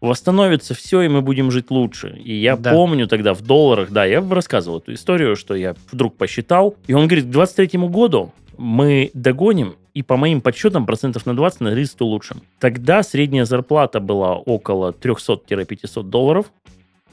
восстановится 0.00 0.74
все, 0.74 1.02
и 1.02 1.08
мы 1.08 1.20
будем 1.20 1.50
жить 1.50 1.70
лучше. 1.70 2.18
И 2.24 2.34
я 2.34 2.56
Да. 2.56 2.72
помню 2.72 3.06
тогда 3.06 3.32
в 3.34 3.42
долларах, 3.42 3.90
да, 3.90 4.04
я 4.04 4.26
рассказывал 4.28 4.78
эту 4.78 4.94
историю, 4.94 5.36
что 5.36 5.54
я 5.54 5.76
вдруг 5.92 6.16
посчитал, 6.16 6.74
и 6.86 6.94
он 6.94 7.06
говорит, 7.06 7.26
к 7.26 7.30
23 7.30 7.86
году 7.88 8.32
мы 8.60 9.10
догоним, 9.14 9.76
и 9.94 10.02
по 10.02 10.16
моим 10.16 10.40
подсчетам 10.40 10.86
процентов 10.86 11.26
на 11.26 11.34
20 11.34 11.60
на 11.60 11.70
30 11.72 12.00
улучшим. 12.02 12.42
Тогда 12.58 13.02
средняя 13.02 13.44
зарплата 13.46 14.00
была 14.00 14.34
около 14.34 14.92
300-500 14.92 16.02
долларов, 16.04 16.52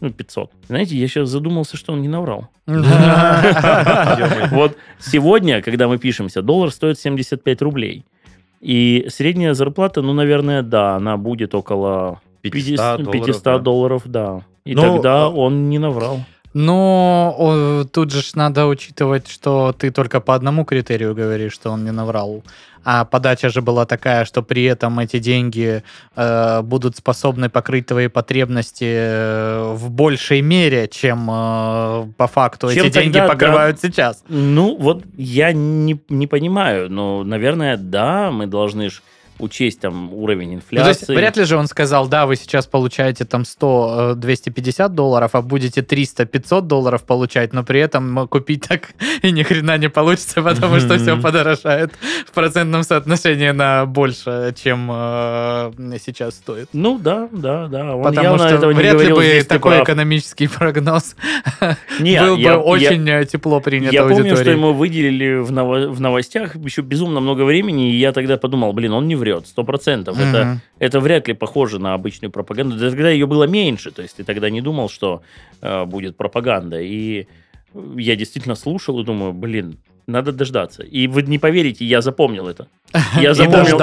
ну, 0.01 0.11
500. 0.11 0.51
Знаете, 0.67 0.95
я 0.97 1.07
сейчас 1.07 1.29
задумался, 1.29 1.77
что 1.77 1.93
он 1.93 2.01
не 2.01 2.09
наврал. 2.09 2.49
Вот 4.51 4.77
сегодня, 4.99 5.61
когда 5.61 5.87
мы 5.87 5.97
пишемся, 5.97 6.41
доллар 6.41 6.71
стоит 6.71 6.99
75 6.99 7.61
рублей. 7.61 8.05
И 8.59 9.07
средняя 9.09 9.53
зарплата, 9.53 10.01
ну, 10.01 10.13
наверное, 10.13 10.61
да, 10.63 10.95
она 10.95 11.17
будет 11.17 11.55
около 11.55 12.21
50, 12.41 13.09
500 13.09 13.63
долларов, 13.63 14.01
да. 14.05 14.41
И 14.65 14.75
Ну, 14.75 14.81
тогда 14.81 15.25
а- 15.25 15.29
он 15.29 15.69
не 15.69 15.79
наврал. 15.79 16.19
Но 16.59 17.35
о, 17.37 17.83
тут 17.83 18.11
же 18.11 18.23
надо 18.33 18.65
учитывать, 18.65 19.27
что 19.27 19.75
ты 19.77 19.91
только 19.91 20.19
по 20.19 20.33
одному 20.33 20.65
критерию 20.65 21.13
говоришь, 21.13 21.53
что 21.53 21.69
он 21.69 21.85
не 21.85 21.91
наврал. 21.91 22.43
А 22.83 23.05
подача 23.05 23.49
же 23.49 23.61
была 23.61 23.85
такая, 23.85 24.25
что 24.25 24.41
при 24.41 24.63
этом 24.63 24.97
эти 24.97 25.19
деньги 25.19 25.83
э, 26.15 26.61
будут 26.63 26.97
способны 26.97 27.49
покрыть 27.49 27.85
твои 27.85 28.07
потребности 28.07 28.87
э, 28.87 29.73
в 29.73 29.91
большей 29.91 30.41
мере, 30.41 30.87
чем 30.87 31.29
э, 31.29 32.07
по 32.17 32.25
факту 32.25 32.73
Чем 32.73 32.87
эти 32.87 32.93
деньги 32.93 33.13
тогда, 33.13 33.27
да. 33.27 33.33
покрывают 33.33 33.79
сейчас. 33.79 34.23
Ну, 34.27 34.75
вот 34.79 35.03
я 35.15 35.53
не, 35.53 35.99
не 36.09 36.25
понимаю, 36.25 36.89
но, 36.89 37.23
наверное, 37.23 37.77
да, 37.77 38.31
мы 38.31 38.47
должны 38.47 38.89
ж 38.89 39.03
учесть 39.39 39.79
там 39.81 40.13
уровень 40.13 40.53
Ну, 40.55 40.59
то 40.59 40.87
есть 40.87 41.01
инфляции. 41.03 41.15
вряд 41.15 41.37
ли 41.37 41.43
же 41.45 41.57
он 41.57 41.67
сказал, 41.67 42.07
да, 42.07 42.25
вы 42.25 42.35
сейчас 42.35 42.65
получаете 42.65 43.25
там 43.25 43.45
100, 43.45 44.11
э, 44.13 44.15
250 44.15 44.93
долларов, 44.95 45.31
а 45.33 45.41
будете 45.41 45.81
300, 45.81 46.25
500 46.25 46.67
долларов 46.67 47.03
получать, 47.03 47.53
но 47.53 47.63
при 47.63 47.79
этом 47.79 48.19
м, 48.19 48.27
купить 48.27 48.67
так 48.67 48.89
и 49.21 49.31
ни 49.31 49.43
хрена 49.43 49.77
не 49.77 49.89
получится, 49.89 50.41
потому 50.41 50.79
что 50.79 50.97
все 50.97 51.17
подорожает 51.17 51.91
в 52.25 52.31
процентном 52.33 52.83
соотношении 52.83 53.51
на 53.51 53.85
больше, 53.85 54.53
чем 54.61 54.89
э, 54.91 55.71
сейчас 56.03 56.35
стоит. 56.35 56.69
Ну, 56.73 56.97
да, 56.99 57.29
да, 57.31 57.67
да. 57.67 57.95
Он 57.95 58.03
Потому 58.03 58.37
что 58.37 58.47
этого 58.47 58.71
вряд 58.73 58.93
ли 58.93 58.99
говорил, 58.99 59.15
бы 59.17 59.23
здесь 59.23 59.43
ты 59.43 59.49
такой 59.49 59.71
прав. 59.75 59.83
экономический 59.83 60.47
прогноз 60.57 61.15
Не, 61.99 62.19
был 62.21 62.37
я- 62.37 62.57
бы 62.57 62.63
очень 62.63 63.07
э, 63.09 63.25
тепло 63.25 63.59
принят 63.59 63.93
Я 63.93 64.03
помню, 64.05 64.35
что 64.35 64.49
ему 64.49 64.73
выделили 64.73 65.39
в, 65.39 65.51
ново- 65.51 65.89
в 65.89 66.01
новостях 66.01 66.55
еще 66.55 66.81
безумно 66.81 67.19
много 67.19 67.43
времени, 67.43 67.91
и 67.93 67.97
я 67.97 68.11
тогда 68.11 68.37
подумал, 68.37 68.73
блин, 68.73 68.93
он 68.93 69.07
не 69.07 69.15
врет, 69.15 69.26
сто 69.45 69.63
процентов. 69.63 70.19
Это, 70.19 70.45
Мгм. 70.45 70.61
это 70.79 70.99
вряд 70.99 71.27
ли 71.27 71.33
похоже 71.33 71.79
на 71.79 71.93
обычную 71.93 72.31
пропаганду. 72.31 72.77
Да 72.77 72.89
Тогда 72.89 73.09
ее 73.09 73.25
было 73.25 73.45
меньше, 73.45 73.91
то 73.91 74.01
есть 74.01 74.17
ты 74.17 74.23
тогда 74.23 74.49
не 74.49 74.61
думал, 74.61 74.89
что 74.89 75.21
э, 75.61 75.85
будет 75.85 76.17
пропаганда. 76.17 76.79
И 76.81 77.27
я 77.95 78.15
действительно 78.15 78.55
слушал 78.55 78.99
и 78.99 79.03
думаю, 79.03 79.33
блин, 79.33 79.77
Надо 80.07 80.31
дождаться. 80.31 80.83
И 80.83 81.05
вы 81.07 81.23
не 81.23 81.37
поверите, 81.37 81.83
я 81.83 82.01
запомнил 82.01 82.47
это. 82.47 82.69
Я 83.19 83.33
запомнил, 83.33 83.77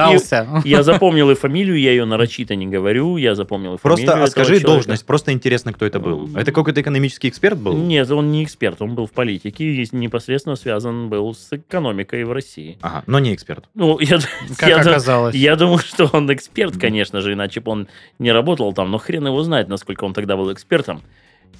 и- 0.64 0.68
я 0.68 0.82
запомнил 0.82 1.30
и 1.30 1.34
фамилию, 1.34 1.78
я 1.78 1.90
ее 1.90 2.06
нарочито 2.06 2.54
не 2.54 2.66
говорю, 2.66 3.18
я 3.18 3.34
запомнил 3.34 3.74
и 3.74 3.76
фамилию 3.76 4.06
Просто 4.06 4.24
а 4.24 4.26
скажи 4.28 4.46
человека. 4.52 4.66
должность, 4.66 5.04
просто 5.04 5.32
интересно, 5.32 5.74
кто 5.74 5.84
это 5.84 6.00
был. 6.00 6.34
Это 6.34 6.52
какой-то 6.52 6.80
экономический 6.80 7.28
эксперт 7.28 7.58
был? 7.58 7.76
Нет, 7.76 8.10
он 8.10 8.32
не 8.32 8.42
эксперт, 8.42 8.80
он 8.80 8.94
был 8.94 9.06
в 9.06 9.12
политике 9.12 9.64
и 9.64 9.88
непосредственно 9.92 10.56
связан 10.56 11.10
был 11.10 11.34
с 11.34 11.52
экономикой 11.52 12.24
в 12.24 12.32
России. 12.32 12.78
Ага, 12.80 13.04
но 13.06 13.18
не 13.18 13.34
эксперт. 13.34 13.66
Ну, 13.74 13.98
я, 14.00 14.18
Как 14.56 14.70
я, 14.70 14.76
оказалось. 14.80 15.34
я 15.34 15.56
думаю, 15.56 15.80
что 15.80 16.08
он 16.10 16.32
эксперт, 16.32 16.78
конечно 16.78 17.20
же, 17.20 17.34
иначе 17.34 17.60
бы 17.60 17.70
он 17.72 17.88
не 18.18 18.32
работал 18.32 18.72
там, 18.72 18.90
но 18.90 18.96
хрен 18.96 19.26
его 19.26 19.42
знает, 19.42 19.68
насколько 19.68 20.04
он 20.04 20.14
тогда 20.14 20.38
был 20.38 20.50
экспертом. 20.50 21.02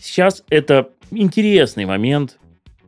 Сейчас 0.00 0.42
это 0.48 0.88
интересный 1.10 1.84
момент, 1.84 2.38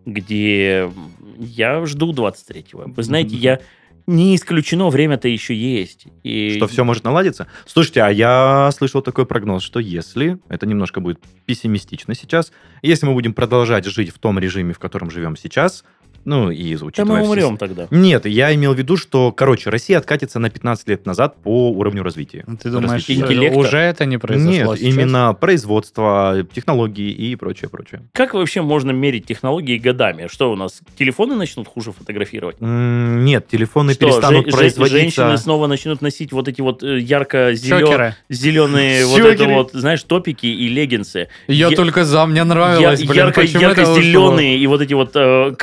где 0.06 0.90
я 1.38 1.84
жду 1.84 2.12
23-го. 2.12 2.84
Вы 2.96 3.02
знаете, 3.02 3.36
я 3.36 3.61
не 4.07 4.36
исключено, 4.36 4.88
время-то 4.88 5.26
еще 5.26 5.54
есть. 5.54 6.07
И 6.22 6.54
Что 6.57 6.68
все 6.68 6.84
может 6.84 7.02
наладиться? 7.02 7.48
Слушайте, 7.66 8.02
а 8.02 8.09
я 8.09 8.70
слышал 8.72 9.02
такой 9.02 9.26
прогноз, 9.26 9.64
что 9.64 9.80
если, 9.80 10.38
это 10.48 10.64
немножко 10.64 11.00
будет 11.00 11.18
пессимистично 11.44 12.14
сейчас, 12.14 12.52
если 12.82 13.07
мы 13.07 13.14
будем 13.14 13.34
продолжать 13.34 13.84
жить 13.84 14.11
в 14.11 14.18
том 14.18 14.38
режиме, 14.38 14.72
в 14.74 14.78
котором 14.78 15.11
живем 15.11 15.36
сейчас, 15.36 15.84
ну 16.27 16.51
и 16.51 16.77
Да 16.77 16.85
учитывая... 16.85 17.20
мы 17.20 17.22
все- 17.22 17.31
умрем 17.31 17.57
тогда. 17.57 17.87
Нет, 17.91 18.27
я 18.27 18.55
имел 18.55 18.74
в 18.74 18.79
виду, 18.79 18.97
что, 18.99 19.33
короче, 19.33 19.70
Россия 19.70 19.97
откатится 19.99 20.39
на 20.39 20.51
15 20.51 20.89
лет 20.89 21.07
назад 21.07 21.37
по 21.43 21.70
уровню 21.70 22.03
развития. 22.03 22.45
Ты 22.62 22.70
думаешь. 22.70 23.09
Интеллекта? 23.09 23.59
уже 23.59 23.79
это 23.79 24.05
не 24.05 24.18
произошло 24.18 24.72
Нет, 24.74 24.79
сейчас? 24.81 24.95
именно 24.95 25.33
производство, 25.35 26.45
технологии 26.53 27.11
и 27.11 27.35
прочее, 27.37 27.70
прочее. 27.70 28.03
Как 28.12 28.35
вообще 28.35 28.61
можно 28.61 28.91
мерить 28.91 29.24
технологии 29.27 29.79
годами? 29.79 30.27
Что 30.31 30.53
у 30.53 30.57
нас, 30.57 30.81
телефоны 30.99 31.37
начнут 31.37 31.66
хуже 31.68 31.93
фотографировать? 31.93 32.57
Нет, 32.61 33.49
телефоны 33.49 33.95
Что, 33.95 34.07
перестанут 34.07 34.47
же- 34.47 34.53
производиться... 34.53 34.99
женщины 34.99 35.39
снова 35.39 35.66
начнут 35.66 36.03
носить 36.03 36.33
вот 36.33 36.49
эти 36.49 36.61
вот 36.61 36.83
э, 36.83 36.99
ярко-зеленые 36.99 39.07
вот 39.07 39.20
это 39.20 39.45
вот, 39.47 39.70
знаешь, 39.72 40.03
топики 40.03 40.47
и 40.47 40.68
леггинсы. 40.68 41.29
Я, 41.49 41.68
Я- 41.68 41.77
только 41.77 42.05
за, 42.05 42.27
мне 42.27 42.39
Я- 42.39 42.45
нравилось, 42.45 43.01
блин, 43.05 43.27
ярко, 43.27 43.41
почему 43.43 43.62
это 43.62 43.83
ушло? 43.83 43.95
ярко-зеленые 43.95 44.59
и 44.59 44.66
вот 44.66 44.81
эти 44.81 44.95
вот 44.95 45.11
э, 45.14 45.55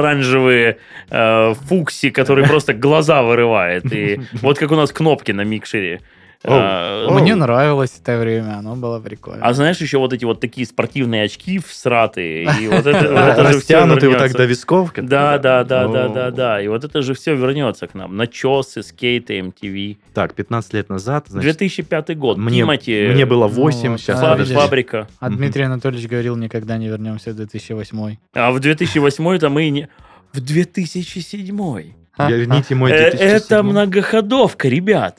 красно-оранжевые 0.00 0.78
э, 1.10 1.54
фукси, 1.68 2.10
которые 2.10 2.46
просто 2.46 2.72
глаза 2.74 3.22
вырывает. 3.22 3.92
И 3.92 4.20
вот 4.42 4.58
как 4.58 4.72
у 4.72 4.76
нас 4.76 4.92
кнопки 4.92 5.32
на 5.32 5.42
микшере. 5.42 6.00
А. 6.42 7.06
Мне 7.10 7.34
нравилось 7.34 7.92
это 8.00 8.18
время, 8.18 8.58
оно 8.58 8.74
было 8.74 8.98
прикольно. 8.98 9.44
А 9.44 9.52
знаешь, 9.52 9.78
еще 9.78 9.98
вот 9.98 10.12
эти 10.12 10.24
вот 10.24 10.40
такие 10.40 10.66
спортивные 10.66 11.24
очки 11.24 11.58
всратые. 11.58 12.48
И 12.60 12.68
вот 12.68 12.86
это, 12.86 12.96
это 12.96 13.52
же 13.52 13.60
все 13.60 13.74
Растянутые 13.74 14.10
вот 14.10 14.18
так 14.18 14.32
до 14.32 14.44
висков. 14.44 14.92
Да, 14.96 15.38
да, 15.38 15.64
да, 15.64 15.86
да, 15.86 16.08
да, 16.08 16.30
да. 16.30 16.62
И 16.62 16.68
вот 16.68 16.84
это 16.84 17.02
же 17.02 17.14
все 17.14 17.34
вернется 17.34 17.86
к 17.86 17.94
нам. 17.94 18.16
Начесы, 18.16 18.82
скейты, 18.82 19.38
MTV. 19.40 19.98
Так, 20.14 20.34
15 20.34 20.72
лет 20.74 20.88
назад, 20.88 21.26
значит, 21.28 21.58
2005 21.58 22.16
год. 22.16 22.38
мне, 22.38 22.64
мне 22.64 23.26
было 23.26 23.46
Ну, 23.46 23.54
8, 23.54 23.90
вот, 23.90 24.00
сейчас 24.00 24.20
фабрика. 24.50 25.08
А. 25.18 25.28
Дмитрий 25.28 25.64
Анатольевич 25.64 26.08
говорил, 26.08 26.36
никогда 26.36 26.78
не 26.78 26.88
вернемся 26.88 27.32
в 27.32 27.36
2008. 27.36 28.16
А 28.34 28.50
в 28.50 28.60
2008 28.60 29.48
мы 29.48 29.64
и 29.66 29.70
не... 29.70 29.88
В 30.32 30.40
2007 30.40 31.92
Верните 32.28 32.74
мой 32.74 32.92
Э, 32.92 33.10
2007. 33.10 33.28
Это 33.28 33.62
многоходовка, 33.62 34.68
ребят. 34.68 35.18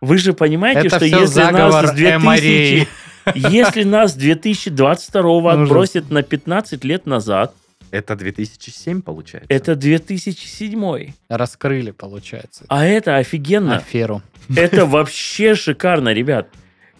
Вы 0.00 0.18
же 0.18 0.32
понимаете, 0.32 0.86
Это 0.86 0.96
что 0.96 1.04
если 1.06 1.40
нас 1.42 1.90
с 1.90 1.92
2000... 1.92 2.14
Эморей. 2.16 2.88
Если 3.34 3.82
нас 3.82 4.12
с 4.12 4.14
2022 4.14 5.20
Ужас. 5.30 5.60
отбросит 5.62 6.10
на 6.10 6.22
15 6.22 6.84
лет 6.84 7.04
назад, 7.06 7.54
Это 7.90 8.16
2007, 8.16 9.02
получается? 9.02 9.46
это 9.52 9.74
2007. 9.76 11.12
Раскрыли, 11.28 11.90
получается, 11.90 12.64
А 12.68 12.84
это 12.86 13.16
офигенно. 13.16 13.76
аферу. 13.76 14.22
Это 14.56 14.86
вообще 14.86 15.54
шикарно, 15.54 16.12
ребят. 16.14 16.48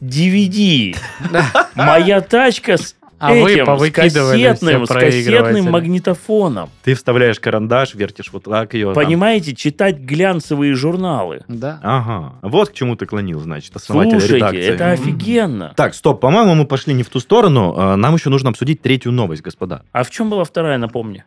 DVD. 0.02 0.94
Моя 1.74 2.20
тачка 2.20 2.76
с 2.76 2.94
А 3.18 3.32
вы 3.32 3.52
этим, 3.52 3.64
с 3.64 3.66
повыкидывали 3.66 4.42
кассетным, 4.44 4.84
все 4.84 4.94
с 4.94 4.98
кассетным 4.98 5.70
магнитофоном. 5.70 6.70
Ты 6.84 6.94
вставляешь 6.94 7.40
карандаш, 7.40 7.94
вертишь 7.94 8.30
вот 8.32 8.44
так 8.44 8.74
ее. 8.74 8.86
там. 8.86 8.94
Понимаете, 8.94 9.54
читать 9.54 9.98
глянцевые 9.98 10.74
журналы. 10.74 11.42
Да. 11.48 11.80
Ага. 11.82 12.34
Вот 12.42 12.70
к 12.70 12.72
чему 12.74 12.96
ты 12.96 13.06
клонил, 13.06 13.40
значит, 13.40 13.74
основатель 13.74 14.12
Слушайте, 14.20 14.36
редакции. 14.36 14.62
это 14.62 14.90
офигенно. 14.92 15.72
Так, 15.76 15.94
стоп, 15.94 16.20
по-моему, 16.20 16.54
мы 16.54 16.64
пошли 16.64 16.94
не 16.94 17.02
в 17.02 17.08
ту 17.08 17.20
сторону. 17.20 17.74
А, 17.76 17.96
Нам 17.96 18.14
еще 18.14 18.30
нужно 18.30 18.50
обсудить 18.50 18.82
третью 18.82 19.12
новость, 19.12 19.42
господа. 19.42 19.82
А 19.92 20.04
в 20.04 20.10
чем 20.10 20.30
была 20.30 20.44
вторая, 20.44 20.78
напомни? 20.78 21.24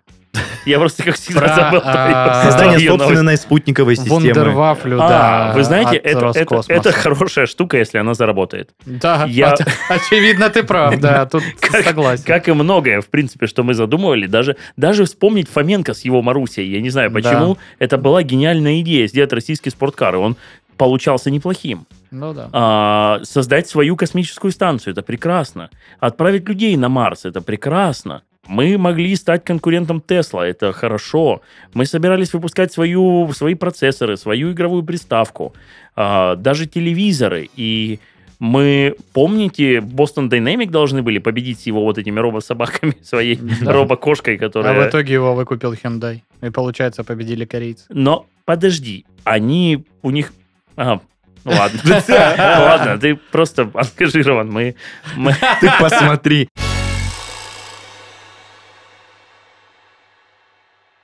Я 0.65 0.79
просто, 0.79 1.03
как 1.03 1.15
всегда, 1.15 1.39
Про, 1.41 1.55
забыл. 1.55 1.81
а, 1.83 2.43
Создание 2.45 2.89
собственной 2.89 3.37
спутниковой 3.37 3.95
системы. 3.95 4.15
Вундервафлю, 4.15 4.97
да. 4.97 5.51
А, 5.51 5.53
вы 5.53 5.63
знаете, 5.63 5.97
это, 5.97 6.31
это, 6.67 6.91
хорошая 6.91 7.45
штука, 7.47 7.77
если 7.77 7.97
она 7.97 8.13
заработает. 8.13 8.69
Да, 8.85 9.25
Я- 9.27 9.53
оч- 9.53 9.67
очевидно, 9.89 10.49
ты 10.49 10.63
прав, 10.63 10.97
да, 10.99 11.25
тут 11.25 11.43
Как- 11.59 11.83
согласен. 11.83 12.23
Как 12.23 12.47
и 12.47 12.53
многое, 12.53 13.01
в 13.01 13.07
принципе, 13.07 13.47
что 13.47 13.63
мы 13.63 13.73
задумывали, 13.73 14.27
даже, 14.27 14.55
даже 14.77 15.05
вспомнить 15.05 15.49
Фоменко 15.49 15.93
с 15.93 16.01
его 16.05 16.21
Марусей, 16.21 16.67
я 16.67 16.79
не 16.81 16.89
знаю 16.89 17.11
почему, 17.11 17.57
это 17.79 17.97
была 17.97 18.23
гениальная 18.23 18.79
идея, 18.81 19.07
сделать 19.07 19.33
российский 19.33 19.69
спорткар, 19.69 20.15
и 20.15 20.17
он 20.19 20.37
получался 20.77 21.29
неплохим. 21.29 21.85
Ну 22.11 22.33
да. 22.33 22.49
А, 22.53 23.19
создать 23.23 23.67
свою 23.69 23.95
космическую 23.95 24.51
станцию, 24.51 24.93
это 24.93 25.01
прекрасно. 25.01 25.69
Отправить 25.99 26.47
людей 26.47 26.75
на 26.77 26.89
Марс, 26.89 27.25
это 27.25 27.41
прекрасно. 27.41 28.21
Мы 28.47 28.77
могли 28.77 29.15
стать 29.15 29.43
конкурентом 29.45 30.01
Тесла, 30.01 30.45
это 30.47 30.73
хорошо. 30.73 31.41
Мы 31.73 31.85
собирались 31.85 32.33
выпускать 32.33 32.73
свою, 32.73 33.31
свои 33.33 33.53
процессоры, 33.53 34.17
свою 34.17 34.51
игровую 34.51 34.83
приставку, 34.83 35.53
а, 35.95 36.35
даже 36.35 36.65
телевизоры. 36.65 37.49
И 37.55 37.99
мы, 38.39 38.95
помните, 39.13 39.77
Boston 39.77 40.27
Dynamic 40.29 40.69
должны 40.71 41.03
были 41.03 41.19
победить 41.19 41.59
с 41.61 41.67
его 41.67 41.83
вот 41.83 41.97
этими 41.99 42.19
робособаками, 42.19 42.95
своей 43.03 43.35
Да. 43.35 43.73
робокошкой, 43.73 44.35
А 44.35 44.39
которая... 44.39 44.87
в 44.87 44.89
итоге 44.89 45.13
его 45.13 45.35
выкупил 45.35 45.73
Hyundai. 45.73 46.21
И, 46.41 46.49
получается, 46.49 47.03
победили 47.03 47.45
корейцы. 47.45 47.85
Но 47.89 48.25
подожди, 48.45 49.05
они 49.23 49.85
у 50.01 50.09
них... 50.09 50.33
Ага, 50.75 51.01
ну 51.45 51.51
ладно. 51.51 51.79
Ладно, 52.37 52.97
ты 52.99 53.15
просто 53.15 53.69
ангажирован. 53.73 54.49
Мы, 54.51 54.75
мы- 55.15 55.35
Ты 55.59 55.69
посмотри. 55.79 56.47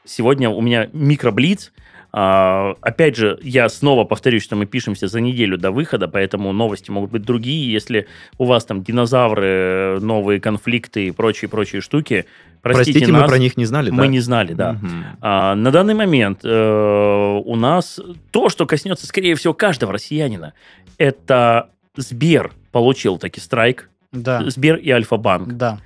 Сегодня 0.08 0.50
у 0.50 0.62
меня 0.62 0.90
микроблиц. 0.94 1.72
А, 2.14 2.76
Опять 2.82 3.18
же, 3.18 3.38
я 3.44 3.68
снова 3.70 4.06
повторюсь, 4.06 4.42
что 4.42 4.56
мы 4.56 4.66
пишемся 4.66 5.08
за 5.08 5.20
неделю 5.20 5.58
до 5.58 5.72
выхода, 5.72 6.08
поэтому 6.08 6.54
новости 6.54 6.90
могут 6.90 7.12
быть 7.12 7.24
другие. 7.24 7.72
Если 7.72 8.08
у 8.38 8.46
вас 8.46 8.66
там 8.66 8.82
динозавры, 8.84 10.00
новые 10.02 10.40
конфликты 10.40 11.08
и 11.08 11.12
прочие-прочие 11.12 11.82
штуки, 11.82 12.26
простите, 12.62 12.92
Простите, 12.94 13.12
мы 13.12 13.20
нас, 13.20 13.30
про 13.30 13.38
них 13.38 13.58
не 13.58 13.66
знали, 13.66 13.90
мы 13.92 14.04
да? 14.04 14.08
не 14.08 14.20
знали, 14.22 14.54
да. 14.54 14.74
Мгм. 14.74 15.06
А, 15.22 15.56
на 15.56 15.72
данный 15.72 15.94
момент 15.94 16.40
э, 16.44 17.42
у 17.46 17.56
нас 17.56 18.00
то, 18.32 18.50
что 18.50 18.66
коснется, 18.66 19.06
скорее 19.06 19.36
всего, 19.36 19.54
каждого 19.54 19.92
россиянина, 19.94 20.54
это 20.98 21.70
Сбер 21.98 22.54
получил 22.72 23.18
таки 23.18 23.40
страйк. 23.40 23.90
Да, 24.14 24.50
Сбер 24.50 24.78
и 24.78 24.90
Альфа-банк. 24.90 25.50
да. 25.54 25.80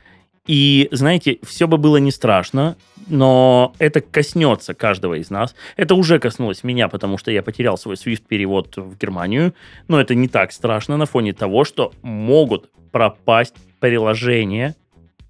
И, 0.47 0.89
знаете, 0.91 1.39
все 1.43 1.67
бы 1.67 1.77
было 1.77 1.97
не 1.97 2.11
страшно, 2.11 2.75
но 3.07 3.73
это 3.77 4.01
коснется 4.01 4.73
каждого 4.73 5.15
из 5.15 5.29
нас. 5.29 5.55
Это 5.77 5.95
уже 5.95 6.19
коснулось 6.19 6.63
меня, 6.63 6.87
потому 6.87 7.17
что 7.17 7.29
я 7.31 7.43
потерял 7.43 7.77
свой 7.77 7.95
Swift-перевод 7.95 8.77
в 8.77 8.97
Германию. 8.97 9.53
Но 9.87 10.01
это 10.01 10.15
не 10.15 10.27
так 10.27 10.51
страшно 10.51 10.97
на 10.97 11.05
фоне 11.05 11.33
того, 11.33 11.63
что 11.63 11.93
могут 12.01 12.69
пропасть 12.91 13.55
приложения 13.79 14.75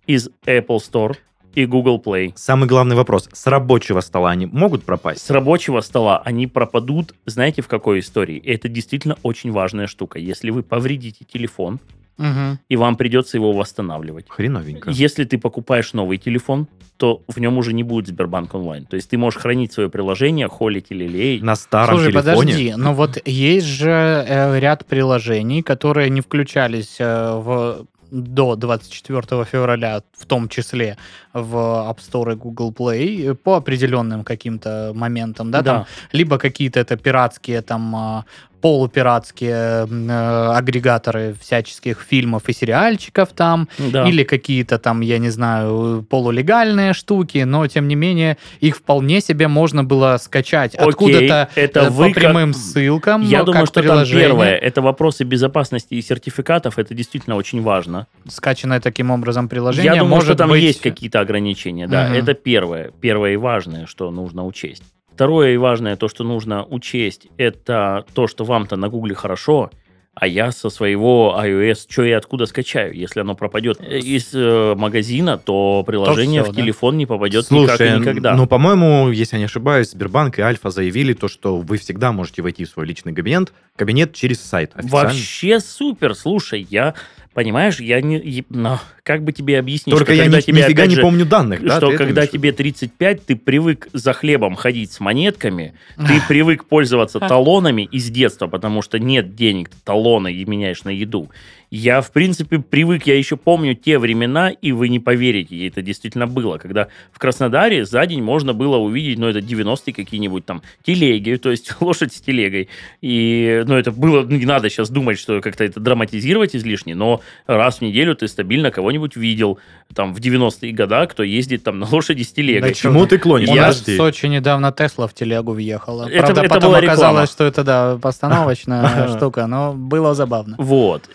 из 0.08 0.30
Apple 0.46 0.78
Store 0.78 1.16
и 1.56 1.66
Google 1.66 2.02
Play. 2.04 2.32
Самый 2.36 2.68
главный 2.68 2.96
вопрос. 2.96 3.30
С 3.34 3.48
рабочего 3.48 4.00
стола 4.00 4.32
они 4.32 4.46
могут 4.46 4.84
пропасть? 4.84 5.26
С 5.26 5.30
рабочего 5.30 5.82
стола 5.82 6.22
они 6.24 6.48
пропадут, 6.48 7.14
знаете, 7.26 7.62
в 7.62 7.68
какой 7.68 8.00
истории? 8.00 8.38
И 8.38 8.52
это 8.52 8.70
действительно 8.70 9.18
очень 9.24 9.52
важная 9.52 9.88
штука. 9.88 10.20
Если 10.20 10.50
вы 10.50 10.64
повредите 10.64 11.26
телефон, 11.26 11.80
Мгм. 12.22 12.60
и 12.70 12.76
вам 12.76 12.96
придется 12.96 13.38
его 13.38 13.52
восстанавливать. 13.52 14.26
Хреновенько. 14.30 14.90
Если 14.92 15.24
ты 15.24 15.38
покупаешь 15.38 15.94
новый 15.94 16.18
телефон, 16.18 16.68
то 16.98 17.24
в 17.28 17.40
нем 17.40 17.58
уже 17.58 17.74
не 17.74 17.84
будет 17.84 18.08
Сбербанк 18.08 18.54
онлайн. 18.54 18.86
То 18.86 18.96
есть 18.96 19.10
ты 19.10 19.18
можешь 19.18 19.42
хранить 19.42 19.74
свое 19.74 19.90
приложение, 19.90 20.48
холить 20.48 20.88
или 20.90 21.08
леять. 21.08 21.42
На 21.42 21.56
старом 21.56 21.96
Слушай, 21.96 22.12
телефоне? 22.12 22.36
подожди, 22.36 22.74
но 22.78 22.94
вот 23.02 23.18
есть 23.26 23.66
же 23.66 23.90
э, 24.28 24.60
ряд 24.60 24.86
приложений, 24.86 25.64
которые 25.64 26.10
не 26.12 26.22
включались 26.22 26.98
э, 27.00 27.36
в 27.36 27.88
до 28.12 28.56
24 28.56 29.46
февраля, 29.46 30.04
в 30.18 30.26
том 30.26 30.50
числе 30.50 30.98
в 31.34 31.56
App 31.56 32.00
Store 32.00 32.34
и 32.34 32.36
Google 32.36 32.72
Play, 32.72 33.32
э, 33.32 33.36
по 33.36 33.56
определенным 33.56 34.24
каким-то 34.24 34.92
моментам, 34.94 35.50
да, 35.50 35.64
там 35.64 35.86
либо 36.12 36.38
какие-то 36.38 36.80
это 36.80 36.98
пиратские 36.98 37.62
там 37.62 37.96
а, 37.96 38.26
полупиратские 38.62 39.88
э, 39.90 40.52
агрегаторы 40.56 41.36
всяческих 41.42 42.00
фильмов 42.08 42.44
и 42.48 42.54
сериальчиков 42.54 43.30
там, 43.36 43.68
Да. 43.78 44.08
или 44.08 44.24
какие-то 44.24 44.78
там, 44.80 45.02
я 45.02 45.18
не 45.18 45.30
знаю, 45.30 46.06
полулегальные 46.10 46.94
штуки, 46.94 47.40
но 47.40 47.66
тем 47.68 47.88
не 47.88 47.96
менее 47.96 48.38
их 48.60 48.78
вполне 48.78 49.22
себе 49.22 49.48
можно 49.48 49.84
было 49.84 50.18
скачать 50.22 50.76
Окей, 50.76 50.88
откуда-то 50.90 51.50
это 51.56 51.80
э, 51.82 51.90
вы 51.90 52.08
по 52.10 52.14
как- 52.14 52.24
прямым 52.24 52.54
ссылкам, 52.54 53.22
Я 53.24 53.40
но 53.40 53.46
думаю, 53.46 53.62
как 53.62 53.68
что 53.70 53.82
там 53.82 53.84
приложение, 53.90 54.28
первое, 54.28 54.56
это 54.56 54.82
вопросы 54.82 55.24
безопасности 55.24 55.96
и 55.96 56.02
сертификатов, 56.02 56.78
это 56.80 56.94
действительно 56.94 57.36
очень 57.36 57.62
важно. 57.62 58.08
скачанное 58.28 58.80
таким 58.80 59.12
образом 59.12 59.50
приложение, 59.50 59.92
Я 59.94 60.00
думаю, 60.00 60.10
может 60.16 60.30
что 60.30 60.36
там 60.38 60.50
быть... 60.50 60.62
есть 60.64 60.82
какие-то 60.82 61.20
ограничения, 61.20 61.88
да. 61.88 62.06
Мгм. 62.06 62.14
Это 62.14 62.34
первое, 62.34 62.92
первое 63.02 63.34
и 63.34 63.38
важное, 63.38 63.86
что 63.86 64.12
нужно 64.12 64.46
учесть. 64.46 64.84
Второе 65.22 65.54
и 65.54 65.58
важное, 65.58 65.98
то, 65.98 66.08
что 66.08 66.24
нужно 66.24 66.66
учесть, 66.66 67.28
это 67.38 68.06
то, 68.16 68.26
что 68.26 68.44
вам-то 68.44 68.76
на 68.76 68.90
Гугле 68.90 69.14
хорошо, 69.14 69.70
а 70.16 70.26
я 70.26 70.52
со 70.52 70.72
своего 70.72 71.40
iOS 71.40 71.86
что 71.88 72.04
и 72.04 72.10
откуда 72.10 72.48
скачаю? 72.48 72.96
Если 72.96 73.20
оно 73.20 73.36
пропадет 73.36 73.80
из 73.82 74.34
э, 74.34 74.74
магазина, 74.76 75.38
то 75.38 75.84
приложение 75.86 76.42
всё, 76.42 76.52
в 76.52 76.56
да. 76.56 76.62
телефон 76.64 76.98
не 76.98 77.06
попадет 77.06 77.52
никак 77.52 77.76
и 77.76 77.78
Слушай, 77.78 78.00
никогда. 78.00 78.36
ну, 78.36 78.48
по-моему, 78.48 79.12
если 79.12 79.36
я 79.36 79.42
не 79.42 79.46
ошибаюсь, 79.46 79.92
Сбербанк 79.92 80.40
и 80.40 80.42
Альфа 80.42 80.72
заявили 80.72 81.14
то, 81.14 81.28
что 81.28 81.58
вы 81.58 81.78
всегда 81.78 82.12
можете 82.12 82.42
войти 82.42 82.66
в 82.66 82.70
свой 82.70 82.88
личный 82.88 83.14
кабинет, 83.14 83.54
кабинет 83.76 84.16
через 84.16 84.42
сайт 84.42 84.72
официально. 84.74 85.10
Вообще 85.10 85.60
супер. 85.60 86.16
Слушай, 86.16 86.66
я, 86.68 86.96
понимаешь, 87.34 87.80
я 87.80 88.02
не... 88.02 88.46
но 88.50 88.80
как 89.04 89.24
бы 89.24 89.32
тебе 89.32 89.60
объяснить, 89.60 89.96
Только 89.96 90.14
что 90.14 90.16
я 90.16 90.24
когда 90.24 90.38
ни- 90.38 90.42
тебе, 90.42 90.64
нифига 90.64 90.86
не 90.86 90.96
же, 90.96 91.02
помню 91.02 91.26
данных, 91.26 91.64
да? 91.64 91.78
что 91.78 91.92
ты 91.92 91.98
когда 91.98 92.28
тебе 92.28 92.52
35, 92.52 93.26
ты 93.26 93.36
привык 93.36 93.88
за 93.94 94.14
хлебом 94.14 94.56
ходить 94.56 94.92
с 94.92 95.00
монетками, 95.00 95.74
ты 95.98 96.22
привык 96.28 96.66
пользоваться 96.66 97.20
талонами 97.20 97.84
из 97.84 98.10
детства, 98.10 98.48
потому 98.48 98.82
что 98.82 99.00
нет 99.00 99.36
денег, 99.36 99.70
талоны 99.84 100.34
и 100.34 100.46
меняешь 100.46 100.84
на 100.84 100.90
еду. 100.90 101.30
Я, 101.74 102.02
в 102.02 102.12
принципе, 102.12 102.60
привык, 102.60 103.08
я 103.08 103.18
еще 103.18 103.38
помню 103.38 103.76
те 103.76 103.98
времена, 103.98 104.50
и 104.50 104.74
вы 104.74 104.90
не 104.90 105.00
поверите, 105.00 105.56
и 105.56 105.70
это 105.70 105.82
действительно 105.82 106.28
было, 106.28 106.58
когда 106.58 106.90
в 107.14 107.20
Краснодаре 107.20 107.86
за 107.86 108.06
день 108.06 108.22
можно 108.22 108.54
было 108.54 108.76
увидеть, 108.76 109.18
ну, 109.18 109.28
это 109.28 109.40
90-е 109.40 109.94
какие-нибудь 109.94 110.46
там 110.46 110.62
телеги, 110.84 111.38
то 111.38 111.50
есть 111.50 111.74
лошадь 111.80 112.14
с 112.14 112.20
телегой. 112.20 112.68
И, 113.02 113.64
ну, 113.66 113.76
это 113.78 113.94
было, 113.94 114.26
не 114.26 114.46
надо 114.46 114.70
сейчас 114.70 114.90
думать, 114.90 115.18
что 115.18 115.40
как-то 115.40 115.64
это 115.64 115.80
драматизировать 115.80 116.58
излишне, 116.58 116.94
но 116.94 117.22
раз 117.48 117.78
в 117.78 117.82
неделю 117.84 118.16
ты 118.18 118.28
стабильно 118.28 118.70
кого-нибудь 118.70 119.16
видел, 119.16 119.58
там, 119.96 120.14
в 120.14 120.20
90-е 120.20 120.74
годы, 120.74 121.08
кто 121.08 121.24
ездит 121.24 121.64
там 121.64 121.80
на 121.80 121.88
лошади 121.90 122.24
с 122.24 122.34
телегой. 122.34 122.70
Да 122.70 122.74
чему 122.74 123.06
ты 123.06 123.18
клонишь? 123.18 123.50
У 123.50 123.56
Я- 123.56 123.68
нас 123.68 123.80
в. 123.82 123.96
Сочи 123.96 124.26
недавно 124.26 124.74
Тесла 124.74 125.08
в 125.08 125.14
телегу 125.14 125.54
въехала. 125.54 126.10
Это- 126.10 126.20
Правда, 126.20 126.42
это 126.42 126.50
потом 126.54 126.70
была 126.72 126.82
реклама. 126.82 127.02
оказалось, 127.02 127.32
что 127.32 127.44
это, 127.46 127.64
да, 127.64 127.98
постановочная 128.02 129.08
штука, 129.16 129.48
но 129.48 129.74
было 129.74 130.14
забавно. 130.16 130.56
Вот. 130.60 131.10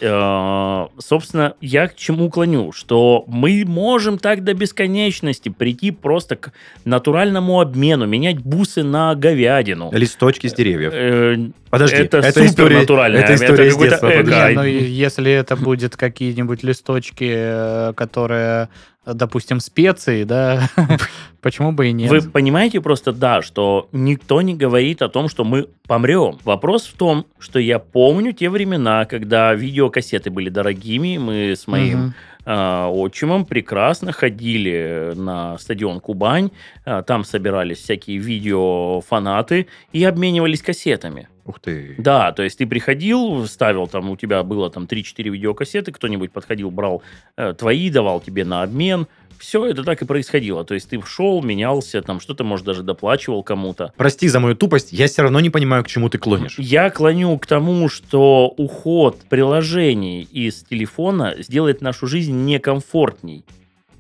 Э, 0.47 0.87
Собственно, 0.99 1.55
я 1.61 1.89
к 1.89 1.97
чему 1.97 2.31
клоню? 2.31 2.73
Что 2.73 3.25
мы 3.27 3.65
можем 3.67 4.19
так 4.19 4.45
до 4.45 4.55
бесконечности 4.55 5.49
прийти 5.49 5.91
просто 5.91 6.37
к 6.37 6.53
натуральному 6.85 7.61
обмену, 7.61 8.07
менять 8.07 8.39
бусы 8.39 8.83
на 8.83 9.15
говядину. 9.15 9.91
Листочки 9.93 10.47
с 10.47 10.55
деревьев. 10.55 10.93
Э, 10.95 11.51
Подожди, 11.71 11.97
это 11.97 12.19
это 12.19 12.33
супер 12.33 12.47
история, 12.47 12.79
натуральная, 12.79 13.23
это 13.23 13.33
это 13.33 13.45
история 13.45 13.69
из 13.69 13.75
какой-то 13.75 13.97
детства. 13.97 14.49
Не, 14.49 14.55
ну, 14.55 14.65
если 14.65 15.33
это 15.33 15.57
будет 15.57 15.97
какие-нибудь 15.97 16.63
листочки, 16.63 17.33
э, 17.37 17.93
которые, 17.95 18.69
допустим, 19.15 19.61
специи, 19.61 20.25
да, 20.25 20.69
почему 21.41 21.73
бы 21.73 21.89
и 21.89 21.93
нет? 21.93 22.11
Вы 22.11 22.23
понимаете 22.23 22.81
просто, 22.81 23.13
да, 23.13 23.43
что 23.43 23.89
никто 23.93 24.43
не 24.43 24.55
говорит 24.55 25.03
о 25.03 25.09
том, 25.09 25.29
что 25.29 25.45
мы 25.45 25.69
помрем. 25.87 26.39
Вопрос 26.45 26.87
в 26.87 26.97
том, 26.97 27.27
что 27.39 27.59
я 27.59 27.79
помню 27.79 28.33
те 28.33 28.51
времена, 28.51 29.05
когда 29.05 29.55
видеокассеты 29.55 30.31
были 30.31 30.49
дорогими, 30.49 31.19
мы 31.19 31.53
с 31.53 31.67
моим 31.67 32.15
отчимом 32.47 33.45
прекрасно 33.45 34.13
ходили 34.13 35.13
на 35.17 35.59
стадион 35.59 36.01
Кубань, 36.01 36.51
а, 36.85 37.03
там 37.03 37.25
собирались 37.25 37.79
всякие 37.79 38.19
видеофанаты 38.19 39.67
и 39.93 40.05
обменивались 40.05 40.63
кассетами. 40.63 41.29
Ух 41.45 41.61
ты. 41.61 41.95
Да, 41.99 42.33
то 42.33 42.43
есть 42.43 42.59
ты 42.59 42.67
приходил, 42.67 43.47
ставил 43.47 43.87
там, 43.87 44.11
у 44.11 44.17
тебя 44.17 44.43
было 44.43 44.69
там 44.69 44.85
3-4 44.85 45.29
видеокассеты, 45.31 45.93
кто-нибудь 45.93 46.33
подходил, 46.33 46.71
брал 46.71 47.03
э, 47.37 47.55
твои, 47.55 47.89
давал 47.89 48.21
тебе 48.21 48.45
на 48.45 48.63
обмен. 48.63 49.07
Все 49.39 49.67
это 49.67 49.83
так 49.85 50.03
и 50.03 50.05
происходило. 50.05 50.65
То 50.65 50.75
есть 50.75 50.89
ты 50.91 51.01
шел, 51.07 51.43
менялся, 51.43 52.03
там 52.03 52.21
что-то, 52.21 52.45
может, 52.45 52.67
даже 52.67 52.83
доплачивал 52.83 53.43
кому-то. 53.43 53.93
Прости 53.97 54.29
за 54.29 54.41
мою 54.41 54.55
тупость, 54.57 54.93
я 54.93 55.07
все 55.07 55.23
равно 55.23 55.41
не 55.41 55.51
понимаю, 55.51 55.85
к 55.85 55.89
чему 55.89 56.09
ты 56.09 56.19
клонишь. 56.19 56.59
Я 56.59 56.91
клоню 56.91 57.39
к 57.39 57.47
тому, 57.47 57.89
что 57.89 58.49
уход 58.57 59.21
приложений 59.29 60.29
из 60.31 60.63
телефона 60.65 61.35
сделает 61.39 61.81
нашу 61.83 62.07
жизнь 62.07 62.35
некомфортней. 62.45 63.45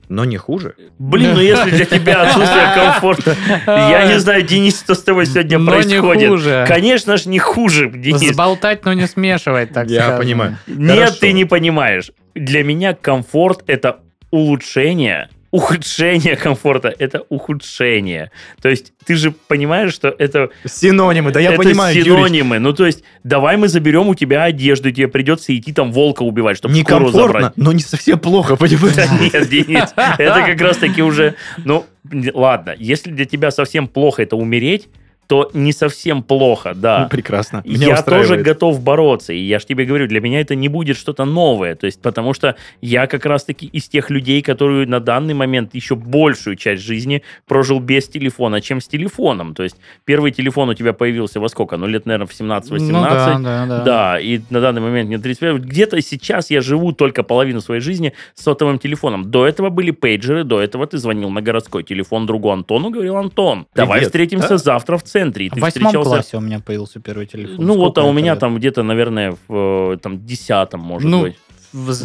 Но 0.09 0.24
не 0.24 0.37
хуже. 0.37 0.76
Блин, 1.01 1.34
ну 1.34 1.41
если 1.41 1.68
для 1.70 1.84
тебя 1.84 2.22
отсутствие 2.28 2.72
комфорта, 2.76 3.37
я 3.66 4.07
не 4.12 4.20
знаю, 4.20 4.43
Денис, 4.43 4.78
что 4.78 4.95
с 4.95 5.03
тобой 5.03 5.26
сегодня 5.26 5.59
Но 5.59 5.64
не 5.64 5.82
происходит. 5.82 6.28
хуже. 6.28 6.64
Конечно 6.68 7.16
ж, 7.16 7.26
не 7.26 7.41
хуже, 7.41 7.91
Денис. 7.91 8.32
Сболтать, 8.32 8.84
но 8.84 8.93
не 8.93 9.09
смешивать, 9.09 9.72
так 9.72 9.89
Я 9.91 10.03
скажем. 10.03 10.18
понимаю. 10.20 10.59
Нет, 10.68 10.99
Хорошо. 10.99 11.16
ты 11.20 11.32
не 11.32 11.45
понимаешь. 11.45 12.12
Для 12.37 12.62
меня 12.62 12.95
комфорт 12.95 13.64
это 13.66 13.99
улучшение, 14.31 15.29
ухудшение 15.51 16.37
комфорта 16.37 16.95
это 16.99 17.22
ухудшение. 17.29 18.31
То 18.61 18.68
есть 18.68 18.93
ты 19.05 19.14
же 19.14 19.31
понимаешь, 19.31 19.95
что 19.95 20.14
это 20.18 20.51
Синонимы, 20.66 21.31
да 21.31 21.41
я 21.41 21.53
это 21.53 21.62
понимаю, 21.62 21.97
Юрий. 21.97 22.11
синонимы. 22.11 22.59
Ну, 22.59 22.72
то 22.72 22.85
есть, 22.85 23.05
давай 23.24 23.57
мы 23.57 23.68
заберем 23.68 24.09
у 24.09 24.14
тебя 24.14 24.45
одежду, 24.45 24.89
и 24.89 24.93
тебе 24.93 25.09
придется 25.09 25.57
идти 25.57 25.72
там 25.72 25.93
волка 25.93 26.22
убивать, 26.22 26.57
чтобы 26.59 26.74
шкуру 26.74 27.09
забрать. 27.11 27.57
но 27.57 27.72
не 27.72 27.81
совсем 27.81 28.18
плохо, 28.18 28.57
понимаешь? 28.57 28.97
Нет, 29.20 29.49
Денис, 29.49 29.95
это 29.97 30.43
как 30.47 30.61
раз 30.61 30.77
таки 30.77 31.03
уже, 31.03 31.35
ну, 31.64 31.87
ладно, 32.35 32.74
если 32.79 33.11
для 33.11 33.24
тебя 33.24 33.51
совсем 33.51 33.89
плохо 33.89 34.22
это 34.22 34.37
умереть, 34.37 34.89
то 35.27 35.51
не 35.55 35.72
совсем 35.72 36.22
плохо, 36.22 36.72
да. 36.74 37.01
Ну, 37.05 37.09
Прекрасно. 37.09 37.62
Меня 37.64 37.89
я 37.89 38.03
тоже 38.03 38.20
устраивает. 38.20 38.43
готов 38.47 38.81
бороться, 38.83 39.33
и 39.33 39.39
я 39.39 39.59
ж 39.59 39.64
тебе 39.64 39.85
говорю, 39.85 40.07
для 40.07 40.20
меня 40.20 40.41
это 40.41 40.55
не 40.55 40.68
будет 40.68 40.97
что-то 40.97 41.24
новое, 41.24 41.74
то 41.74 41.87
есть 41.87 42.01
потому 42.01 42.33
что 42.35 42.55
я 42.81 43.07
как 43.07 43.27
раз-таки 43.27 43.66
из 43.66 43.89
тех 43.89 44.11
людей, 44.11 44.41
которые 44.43 44.87
на 44.87 45.01
данный 45.01 45.35
момент 45.35 45.74
еще 45.74 45.97
большую 45.97 46.57
часть 46.57 46.83
жизни 46.83 47.22
прожил 47.47 47.81
без 47.81 48.09
телефона, 48.09 48.61
чем 48.61 48.81
с 48.81 48.87
телефоном, 48.89 49.55
то 49.55 49.62
есть 49.62 49.77
первый 50.05 50.31
телефон 50.31 50.68
у 50.68 50.74
тебя 50.74 50.93
появился 50.93 51.41
во 51.41 51.49
сколько? 51.49 51.77
Ну, 51.77 51.87
лет, 51.87 52.07
наверное, 52.07 52.27
в 52.27 52.33
17-18. 52.33 52.79
Ну 52.79 53.03
да, 53.03 53.39
да, 53.39 53.66
да. 53.66 53.83
Да, 53.85 54.20
и 54.20 54.41
на 54.51 54.61
данный 54.61 54.81
момент 54.81 55.09
мне 55.09 55.18
35. 55.18 55.62
Где-то 55.62 56.01
сейчас 56.03 56.51
я 56.51 56.61
живу 56.61 56.93
только 56.93 57.22
половину 57.22 57.61
своей 57.61 57.81
жизни 57.81 58.12
с 58.35 58.43
сотовым 58.43 58.79
телефоном. 58.79 59.31
До 59.31 59.47
этого 59.47 59.70
были 59.70 59.91
пейджеры, 59.91 60.45
до 60.45 60.61
этого 60.61 60.87
ты 60.87 60.99
звонил 60.99 61.31
на 61.31 61.43
городской 61.43 61.83
телефон 61.83 62.27
другу 62.27 62.51
Антону, 62.51 62.91
говорил, 62.91 63.16
Антон, 63.16 63.66
давай 63.74 63.99
Привет. 63.99 64.09
встретимся 64.09 64.49
Да. 64.51 64.59
завтра 64.59 64.97
в 64.97 65.03
центре. 65.03 65.16
И 65.57 65.59
В 65.59 65.62
восьмом 65.62 65.89
встречался... 65.89 66.11
классе 66.11 66.37
у 66.37 66.41
меня 66.41 66.61
появился 66.61 67.01
первый 67.01 67.27
телефон. 67.27 67.64
Ну 67.64 67.75
вот, 67.77 67.93
Сколько 67.93 68.01
а 68.03 68.05
у 68.05 68.12
меня 68.12 68.33
лет? 68.33 68.41
там 68.41 68.57
где-то, 68.57 68.83
наверное, 68.83 69.37
в 69.49 69.93
э, 69.95 69.99
там, 69.99 70.25
десятом, 70.25 70.81
может 70.81 71.09
Ну, 71.11 71.23
быть. 71.23 71.37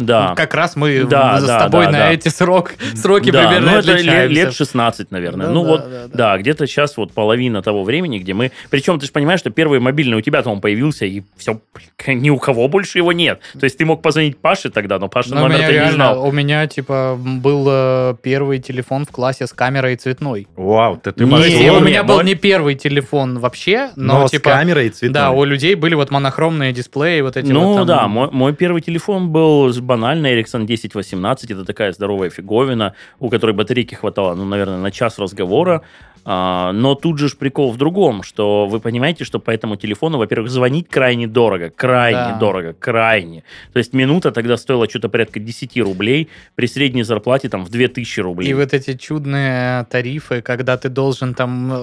Да. 0.00 0.34
Как 0.36 0.54
раз 0.54 0.76
мы 0.76 1.04
Да, 1.04 1.40
с 1.40 1.44
да, 1.46 1.60
тобой 1.60 1.86
да, 1.86 1.90
на 1.92 1.98
да. 1.98 2.12
эти 2.12 2.28
срок, 2.28 2.74
сроки 2.94 3.30
да, 3.30 3.46
примерно 3.48 3.72
ну 3.72 3.78
это 3.78 3.88
ле- 3.88 3.94
отличаемся. 3.94 4.34
лет 4.34 4.54
16, 4.54 5.10
наверное. 5.10 5.48
Ну 5.48 5.52
Ну, 5.54 5.64
да, 5.64 5.70
вот, 5.70 5.80
да, 5.90 6.06
да, 6.08 6.08
да. 6.32 6.38
где-то 6.38 6.66
сейчас 6.66 6.96
вот 6.96 7.12
половина 7.12 7.62
того 7.62 7.84
времени, 7.84 8.18
где 8.18 8.34
мы... 8.34 8.52
Причем 8.70 8.98
ты 8.98 9.06
же 9.06 9.12
понимаешь, 9.12 9.40
что 9.40 9.50
первый 9.50 9.80
мобильный 9.80 10.16
у 10.16 10.20
тебя-то 10.20 10.50
он 10.50 10.60
появился, 10.60 11.04
и 11.06 11.22
все, 11.36 11.60
ни 12.06 12.30
у 12.30 12.38
кого 12.38 12.68
больше 12.68 12.98
его 12.98 13.12
нет. 13.12 13.40
То 13.58 13.64
есть 13.64 13.78
ты 13.78 13.84
мог 13.84 14.02
позвонить 14.02 14.38
Паше 14.38 14.70
тогда, 14.70 14.98
но 14.98 15.08
Паша 15.08 15.30
Ну, 15.34 15.36
у 15.36 15.40
номер 15.44 15.56
меня 15.58 15.66
ты 15.66 15.72
не 15.72 15.78
реально, 15.78 15.94
знал. 15.94 16.26
у 16.28 16.32
меня, 16.32 16.66
типа, 16.66 17.18
был 17.18 17.66
э, 17.68 18.14
первый 18.22 18.58
телефон 18.58 19.04
в 19.06 19.10
классе 19.10 19.46
с 19.46 19.52
камерой 19.52 19.96
цветной. 19.96 20.46
Вау, 20.56 20.96
ты, 20.96 21.12
ты 21.12 21.24
Не, 21.24 21.30
То 21.30 21.36
не, 21.48 21.70
у 21.70 21.78
не, 21.80 21.86
меня 21.86 22.02
был 22.04 22.16
но- 22.16 22.22
не 22.22 22.34
первый 22.34 22.74
телефон 22.74 23.38
вообще, 23.38 23.90
но, 23.96 24.20
но 24.20 24.28
с 24.28 24.30
типа... 24.32 24.50
камерой 24.50 24.86
и 24.86 24.90
цветной. 24.90 25.14
Да, 25.14 25.30
у 25.30 25.44
людей 25.44 25.74
были 25.74 25.94
вот 25.94 26.10
монохромные 26.10 26.72
дисплеи, 26.72 27.20
вот 27.20 27.36
эти 27.36 27.50
Ну 27.50 27.68
вот 27.68 27.76
там- 27.78 27.86
да, 27.86 28.08
мой, 28.08 28.28
мой 28.30 28.54
первый 28.54 28.80
телефон 28.82 29.30
был 29.30 29.61
банальный 29.80 30.34
Ericsson 30.34 30.64
1018, 30.64 31.50
это 31.50 31.64
такая 31.64 31.92
здоровая 31.92 32.30
фиговина, 32.30 32.94
у 33.20 33.30
которой 33.30 33.52
батарейки 33.52 33.94
хватало, 33.94 34.34
ну, 34.34 34.44
наверное, 34.44 34.78
на 34.78 34.90
час 34.90 35.18
разговора. 35.18 35.82
А, 36.24 36.72
но 36.72 36.94
тут 36.94 37.18
же 37.18 37.28
ж 37.28 37.36
прикол 37.36 37.72
в 37.72 37.76
другом, 37.76 38.22
что 38.22 38.66
вы 38.66 38.78
понимаете, 38.80 39.24
что 39.24 39.40
по 39.40 39.50
этому 39.50 39.76
телефону, 39.76 40.18
во-первых, 40.18 40.50
звонить 40.50 40.88
крайне 40.88 41.26
дорого, 41.26 41.70
крайне 41.70 42.18
Да. 42.32 42.38
дорого, 42.38 42.74
крайне. 42.78 43.42
То 43.72 43.78
есть 43.78 43.92
минута 43.92 44.30
тогда 44.30 44.56
стоила 44.56 44.88
что-то 44.88 45.08
порядка 45.08 45.40
10 45.40 45.80
рублей, 45.82 46.28
при 46.54 46.66
средней 46.66 47.02
зарплате 47.02 47.48
там 47.48 47.64
в 47.64 47.70
2000 47.70 48.20
рублей. 48.20 48.50
И 48.50 48.54
вот 48.54 48.72
эти 48.72 48.96
чудные 48.96 49.84
тарифы, 49.90 50.42
когда 50.42 50.76
ты 50.76 50.88
должен 50.88 51.34
там 51.34 51.72
э, 51.72 51.76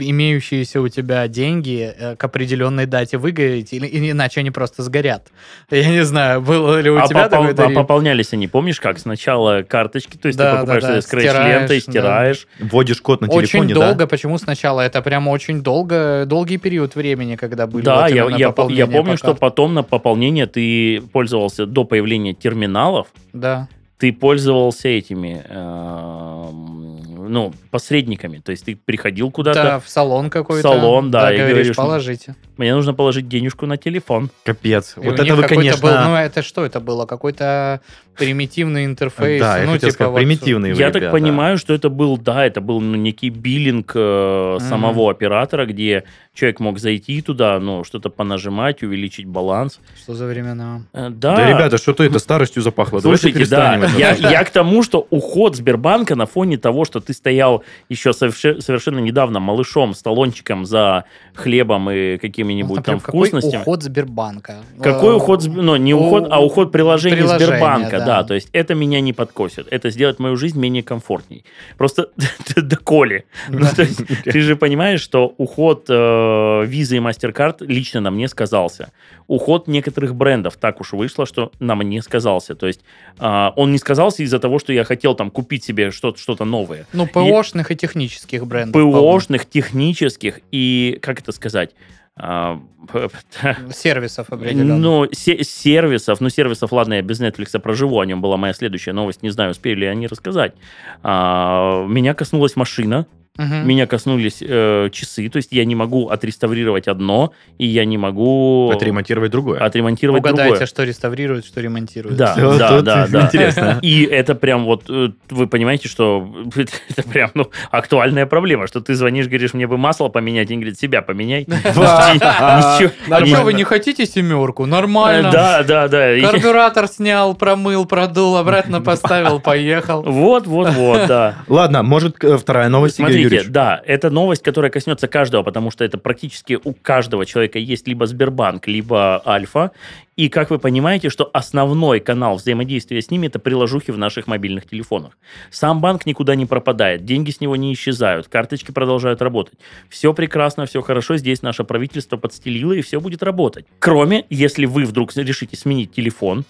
имеющиеся 0.00 0.80
у 0.80 0.88
тебя 0.88 1.26
деньги 1.28 1.94
э, 1.98 2.16
к 2.16 2.24
определенной 2.24 2.86
дате 2.86 3.16
выгореть, 3.16 3.72
или, 3.72 4.10
иначе 4.10 4.40
они 4.40 4.50
просто 4.50 4.82
сгорят. 4.82 5.28
Я 5.70 5.88
не 5.90 6.04
знаю, 6.04 6.42
было 6.42 6.78
ли 6.80 6.90
у 6.90 6.98
а, 6.98 7.06
тебя 7.06 7.28
попол- 7.28 7.54
такой 7.54 7.72
а 7.72 7.74
пополнялись 7.74 8.32
они, 8.32 8.48
помнь, 8.48 8.66
как? 8.80 8.98
Сначала 8.98 9.62
карточки, 9.62 10.16
то 10.16 10.26
есть 10.26 10.38
Да, 10.38 10.50
ты 10.50 10.56
покупаешь 10.56 10.82
да, 10.82 10.94
да, 10.94 11.00
скретч 11.02 11.24
лентой, 11.32 11.80
стираешь, 11.80 11.84
да. 11.86 11.92
стираешь. 11.92 12.46
Вводишь 12.58 13.00
код 13.00 13.20
на 13.20 13.28
Очень 13.28 13.45
очень 13.46 13.68
телефоне, 13.68 13.74
да. 13.74 13.86
долго. 13.88 14.06
Почему 14.06 14.38
сначала? 14.38 14.80
Это 14.82 15.02
прям 15.02 15.28
очень 15.28 15.62
долго, 15.62 16.24
долгий 16.26 16.58
период 16.58 16.94
времени, 16.94 17.36
когда 17.36 17.66
были 17.66 17.84
Да, 17.84 18.02
вот 18.02 18.10
я, 18.10 18.24
я, 18.24 18.36
я 18.36 18.52
помню, 18.52 19.12
по 19.12 19.16
что 19.16 19.34
потом 19.34 19.74
на 19.74 19.82
пополнение 19.82 20.46
ты 20.46 21.00
пользовался 21.12 21.66
до 21.66 21.84
появления 21.84 22.34
терминалов, 22.34 23.08
Да. 23.32 23.68
ты 23.98 24.12
пользовался 24.12 24.88
этими, 24.88 25.44
эм, 25.48 27.05
ну, 27.28 27.52
посредниками. 27.70 28.38
То 28.38 28.52
есть 28.52 28.64
ты 28.64 28.76
приходил 28.76 29.30
куда-то, 29.30 29.62
Да, 29.62 29.80
в 29.80 29.88
салон 29.88 30.30
какой-то. 30.30 30.62
салон, 30.62 31.10
да, 31.10 31.32
и 31.32 31.36
говоришь, 31.36 31.54
говоришь, 31.54 31.76
положите. 31.76 32.36
мне 32.56 32.74
нужно 32.74 32.94
положить 32.94 33.28
денежку 33.28 33.66
на 33.66 33.76
телефон. 33.76 34.30
Капец. 34.44 34.94
И 34.96 35.00
вот 35.00 35.18
это 35.18 35.34
вы, 35.34 35.42
конечно... 35.44 35.82
был, 35.82 35.98
ну 36.08 36.14
это 36.16 36.42
что 36.42 36.64
это 36.64 36.80
было? 36.80 37.06
Какой-то 37.06 37.80
примитивный 38.16 38.84
интерфейс. 38.84 39.40
да, 39.40 39.58
я 39.58 39.66
ну, 39.66 39.72
хотел 39.72 39.90
типа 39.90 39.94
сказать, 39.94 40.12
вот- 40.12 40.18
примитивные 40.18 40.74
вы 40.74 40.80
Я 40.80 40.86
так 40.86 41.02
ребята. 41.02 41.12
понимаю, 41.12 41.58
что 41.58 41.74
это 41.74 41.90
был, 41.90 42.16
да, 42.16 42.46
это 42.46 42.60
был 42.60 42.80
ну, 42.80 42.96
некий 42.96 43.30
биллинг 43.30 43.92
э, 43.94 44.58
самого 44.60 45.10
оператора, 45.10 45.66
где 45.66 46.04
человек 46.34 46.60
мог 46.60 46.78
зайти 46.78 47.20
туда, 47.22 47.58
ну, 47.60 47.84
что-то 47.84 48.10
понажимать, 48.10 48.82
увеличить 48.82 49.26
баланс. 49.26 49.80
Что 50.02 50.14
за 50.14 50.26
времена? 50.26 50.82
Э, 50.92 51.10
да, 51.10 51.36
Да, 51.36 51.48
ребята, 51.48 51.78
что-то 51.78 52.04
это 52.04 52.18
старостью 52.18 52.62
запахло. 52.62 53.00
Слушайте, 53.00 53.46
да, 53.46 53.86
я, 53.96 54.12
я 54.12 54.44
к 54.44 54.50
тому, 54.50 54.82
что 54.82 55.06
уход 55.10 55.56
Сбербанка 55.56 56.14
на 56.16 56.26
фоне 56.26 56.58
того, 56.58 56.84
что 56.84 57.00
ты 57.00 57.12
стоял 57.16 57.64
еще 57.88 58.10
соверше- 58.12 58.60
совершенно 58.60 58.98
недавно 59.00 59.40
малышом 59.40 59.94
с 59.94 60.02
талончиком 60.02 60.64
за 60.66 61.04
хлебом 61.34 61.90
и 61.90 62.16
какими-нибудь 62.18 62.76
Ну, 62.78 62.82
там 62.82 62.94
например, 62.96 63.00
какой 63.06 63.28
вкусностями. 63.28 63.62
уход 63.62 63.82
Сбербанка? 63.82 64.56
Какой 64.82 65.12
Э, 65.14 65.16
уход, 65.16 65.44
ну, 65.46 65.76
не 65.76 65.94
у- 65.94 65.98
уход, 66.06 66.28
а 66.30 66.42
уход 66.44 66.72
приложения 66.72 67.16
приложения, 67.16 67.46
Сбербанка, 67.46 67.98
да. 67.98 68.06
да. 68.06 68.24
то 68.24 68.34
есть 68.34 68.48
это 68.52 68.74
меня 68.74 69.00
не 69.00 69.12
подкосит, 69.12 69.66
это 69.70 69.90
сделает 69.90 70.18
мою 70.18 70.36
жизнь 70.36 70.58
менее 70.58 70.82
комфортней. 70.82 71.44
Просто 71.76 72.08
доколе. 72.56 73.24
Ну, 73.48 73.60
Да. 73.60 73.72
то 73.72 73.82
есть 73.82 74.00
ты 74.24 74.40
же 74.40 74.56
понимаешь, 74.56 75.00
что 75.00 75.34
уход 75.38 75.86
э, 75.88 76.64
визы 76.66 76.96
и 76.96 77.00
MasterCard 77.00 77.64
лично 77.66 78.00
на 78.00 78.10
мне 78.10 78.28
сказался. 78.28 78.90
Уход 79.26 79.66
некоторых 79.66 80.14
брендов 80.14 80.56
так 80.56 80.80
уж 80.80 80.92
вышло, 80.92 81.26
что 81.26 81.50
на 81.58 81.74
мне 81.74 82.00
сказался. 82.02 82.54
То 82.54 82.66
есть 82.68 82.80
а, 83.18 83.52
он 83.56 83.72
не 83.72 83.78
сказался 83.78 84.22
из-за 84.22 84.38
того, 84.38 84.58
что 84.60 84.72
я 84.72 84.84
хотел 84.84 85.14
там 85.14 85.30
купить 85.30 85.64
себе 85.64 85.90
что-то 85.90 86.18
что 86.20 86.36
новое. 86.44 86.86
Ну, 86.92 87.05
ПОшных 87.12 87.70
и 87.70 87.76
технических 87.76 88.46
брендов. 88.46 88.80
ПОшных, 88.82 89.46
технических 89.46 90.40
и, 90.52 90.98
как 91.02 91.20
это 91.20 91.32
сказать, 91.32 91.70
а, 92.18 92.60
Сервисов 93.74 94.30
определенно. 94.30 94.78
ну, 94.78 95.06
се- 95.12 95.44
сервисов, 95.44 96.20
ну, 96.20 96.30
сервисов, 96.30 96.72
ладно, 96.72 96.94
я 96.94 97.02
без 97.02 97.20
Netflix 97.20 97.58
проживу, 97.58 98.00
о 98.00 98.06
нем 98.06 98.22
была 98.22 98.36
моя 98.38 98.54
следующая 98.54 98.92
новость, 98.92 99.22
не 99.22 99.30
знаю, 99.30 99.50
успели 99.50 99.80
ли 99.80 99.86
они 99.86 100.06
рассказать. 100.06 100.54
А, 101.02 101.84
меня 101.86 102.14
коснулась 102.14 102.56
машина, 102.56 103.06
Мгм. 103.36 103.68
меня 103.68 103.86
коснулись 103.86 104.38
э, 104.40 104.88
часы, 104.92 105.28
то 105.28 105.36
есть 105.36 105.48
я 105.52 105.64
не 105.64 105.74
могу 105.74 106.08
отреставрировать 106.08 106.88
одно, 106.88 107.32
и 107.58 107.66
я 107.66 107.84
не 107.84 107.98
могу 107.98 108.70
Отремонтировать 108.70 109.30
другое. 109.30 109.60
отремонтировать 109.60 110.20
Угадайте, 110.20 110.50
другое. 110.50 110.66
что 110.66 110.84
реставрируют, 110.84 111.46
что 111.46 111.60
ремонтируют. 111.60 112.16
Да, 112.16 112.34
Вот 112.38 112.58
да, 112.58 112.80
да, 112.80 113.06
да. 113.06 113.22
Интересно. 113.26 113.78
И 113.82 114.04
это 114.04 114.34
прям 114.34 114.64
вот, 114.64 114.84
э, 114.88 115.10
вы 115.30 115.46
понимаете, 115.46 115.88
что 115.88 116.28
это 116.54 117.02
прям 117.08 117.30
ну, 117.34 117.50
актуальная 117.70 118.26
проблема, 118.26 118.66
что 118.66 118.80
ты 118.80 118.94
звонишь, 118.94 119.26
говоришь, 119.26 119.54
мне 119.54 119.66
бы 119.66 119.76
масло 119.76 120.08
поменять, 120.08 120.50
и 120.50 120.54
говорит, 120.54 120.78
себя 120.78 121.02
поменяй. 121.02 121.46
А 121.76 122.78
что, 123.24 123.42
вы 123.42 123.52
не 123.54 123.64
хотите 123.64 124.06
семерку? 124.06 124.66
Нормально. 124.66 125.30
Да, 125.30 125.62
да, 125.62 125.88
да. 125.88 126.14
Карбюратор 126.20 126.88
снял, 126.88 127.34
промыл, 127.34 127.84
продул, 127.86 128.36
обратно 128.36 128.80
поставил, 128.80 129.40
поехал. 129.40 130.02
Вот, 130.02 130.46
вот, 130.46 130.70
вот, 130.70 131.06
да. 131.06 131.36
Ладно, 131.48 131.82
может, 131.82 132.22
э, 132.22 132.36
вторая 132.38 132.68
новость, 132.68 132.98
Игорь 132.98 133.12
Смотрите, 133.12 133.25
Юрьевич? 133.26 133.52
да, 133.52 133.82
это 133.84 134.10
новость, 134.10 134.42
которая 134.42 134.70
коснется 134.70 135.08
каждого, 135.08 135.42
потому 135.42 135.70
что 135.70 135.84
это 135.84 135.98
практически 135.98 136.58
у 136.62 136.72
каждого 136.72 137.26
человека 137.26 137.58
есть 137.58 137.86
либо 137.86 138.06
Сбербанк, 138.06 138.66
либо 138.66 139.22
Альфа. 139.26 139.72
И 140.16 140.30
как 140.30 140.48
вы 140.50 140.58
понимаете, 140.58 141.10
что 141.10 141.28
основной 141.34 142.00
канал 142.00 142.36
взаимодействия 142.36 143.02
с 143.02 143.10
ними 143.10 143.26
это 143.26 143.38
приложухи 143.38 143.90
в 143.90 143.98
наших 143.98 144.26
мобильных 144.26 144.66
телефонах. 144.66 145.18
Сам 145.50 145.80
банк 145.82 146.06
никуда 146.06 146.34
не 146.34 146.46
пропадает, 146.46 147.04
деньги 147.04 147.30
с 147.30 147.40
него 147.40 147.54
не 147.56 147.72
исчезают, 147.74 148.28
карточки 148.28 148.72
продолжают 148.72 149.20
работать. 149.20 149.58
Все 149.90 150.14
прекрасно, 150.14 150.64
все 150.64 150.80
хорошо, 150.80 151.18
здесь 151.18 151.42
наше 151.42 151.64
правительство 151.64 152.16
подстелило, 152.16 152.72
и 152.72 152.80
все 152.80 153.00
будет 153.00 153.22
работать. 153.22 153.66
Кроме, 153.78 154.24
если 154.30 154.64
вы 154.64 154.84
вдруг 154.84 155.14
решите 155.16 155.56
сменить 155.56 155.92
телефон, 155.92 156.44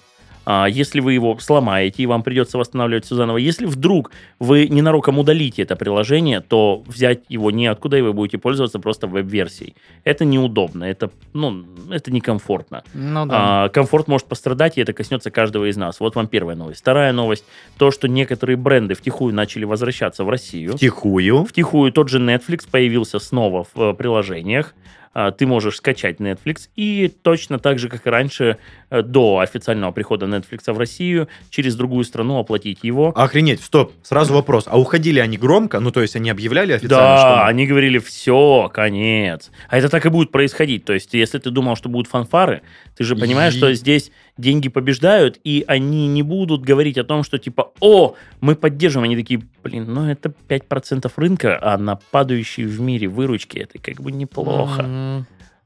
а, 0.46 0.66
если 0.66 1.00
вы 1.00 1.12
его 1.12 1.36
сломаете, 1.40 2.04
и 2.04 2.06
вам 2.06 2.22
придется 2.22 2.56
восстанавливать 2.56 3.04
все 3.04 3.16
заново, 3.16 3.38
если 3.38 3.66
вдруг 3.66 4.12
вы 4.38 4.68
ненароком 4.68 5.18
удалите 5.18 5.62
это 5.62 5.74
приложение, 5.74 6.40
то 6.40 6.84
взять 6.86 7.24
его 7.28 7.50
неоткуда, 7.50 7.98
и 7.98 8.00
вы 8.00 8.12
будете 8.12 8.38
пользоваться 8.38 8.78
просто 8.78 9.08
веб-версией. 9.08 9.74
Это 10.04 10.24
неудобно, 10.24 10.84
это, 10.84 11.10
ну, 11.32 11.64
это 11.90 12.12
некомфортно. 12.12 12.84
Ну 12.94 13.26
да. 13.26 13.64
А, 13.64 13.68
комфорт 13.70 14.06
может 14.06 14.28
пострадать, 14.28 14.78
и 14.78 14.80
это 14.80 14.92
коснется 14.92 15.32
каждого 15.32 15.68
из 15.68 15.76
нас. 15.76 15.98
Вот 15.98 16.14
вам 16.14 16.28
первая 16.28 16.54
новость. 16.54 16.80
Вторая 16.80 17.12
новость. 17.12 17.44
То, 17.76 17.90
что 17.90 18.06
некоторые 18.06 18.56
бренды 18.56 18.94
втихую 18.94 19.34
начали 19.34 19.64
возвращаться 19.64 20.22
в 20.22 20.28
Россию. 20.28 20.76
Втихую. 20.76 21.44
Втихую 21.44 21.90
тот 21.90 22.08
же 22.08 22.20
Netflix 22.20 22.68
появился 22.70 23.18
снова 23.18 23.64
в 23.74 23.80
э, 23.80 23.94
приложениях. 23.94 24.74
А, 25.18 25.30
Ты 25.30 25.46
можешь 25.46 25.76
скачать 25.76 26.18
Netflix 26.18 26.68
и 26.76 27.08
точно 27.22 27.58
так 27.58 27.78
же, 27.78 27.88
как 27.88 28.06
и 28.06 28.10
раньше, 28.10 28.58
э, 28.90 29.00
до 29.00 29.38
официального 29.38 29.90
прихода 29.90 30.26
Netflix 30.26 30.70
в 30.70 30.78
Россию, 30.78 31.28
через 31.48 31.74
другую 31.74 32.04
страну 32.04 32.38
оплатить 32.38 32.80
его. 32.82 33.14
Охренеть, 33.16 33.62
стоп, 33.62 33.92
сразу 34.02 34.34
вопрос. 34.34 34.64
А 34.66 34.78
уходили 34.78 35.18
они 35.18 35.38
громко? 35.38 35.80
Ну, 35.80 35.90
то 35.90 36.02
есть 36.02 36.16
они 36.16 36.28
объявляли 36.28 36.72
официально, 36.74 37.06
Да, 37.06 37.18
что... 37.38 37.46
они 37.46 37.66
говорили, 37.66 37.96
все, 37.98 38.70
конец. 38.74 39.50
А 39.70 39.78
это 39.78 39.88
так 39.88 40.04
и 40.04 40.10
будет 40.10 40.30
происходить. 40.30 40.84
То 40.84 40.92
есть, 40.92 41.14
если 41.14 41.38
ты 41.38 41.48
думал, 41.50 41.76
что 41.76 41.88
будут 41.88 42.08
фанфары, 42.08 42.60
ты 42.94 43.02
же 43.04 43.16
понимаешь, 43.16 43.54
И- 43.54 43.56
что 43.56 43.72
здесь 43.72 44.12
деньги 44.36 44.68
побеждают, 44.68 45.40
и 45.44 45.64
они 45.66 46.08
не 46.08 46.22
будут 46.22 46.60
говорить 46.60 46.98
о 46.98 47.04
том, 47.04 47.24
что 47.24 47.38
типа, 47.38 47.72
о, 47.80 48.16
мы 48.42 48.54
поддерживаем. 48.54 49.06
Они 49.10 49.16
такие, 49.16 49.40
блин, 49.64 49.86
ну 49.94 50.10
это 50.10 50.30
5% 50.48 51.10
рынка, 51.16 51.58
а 51.62 51.78
на 51.78 51.96
падающей 52.10 52.64
в 52.64 52.78
мире 52.82 53.08
выручки 53.08 53.56
это 53.58 53.78
как 53.78 54.02
бы 54.02 54.12
неплохо. 54.12 54.82
М, 54.82 55.05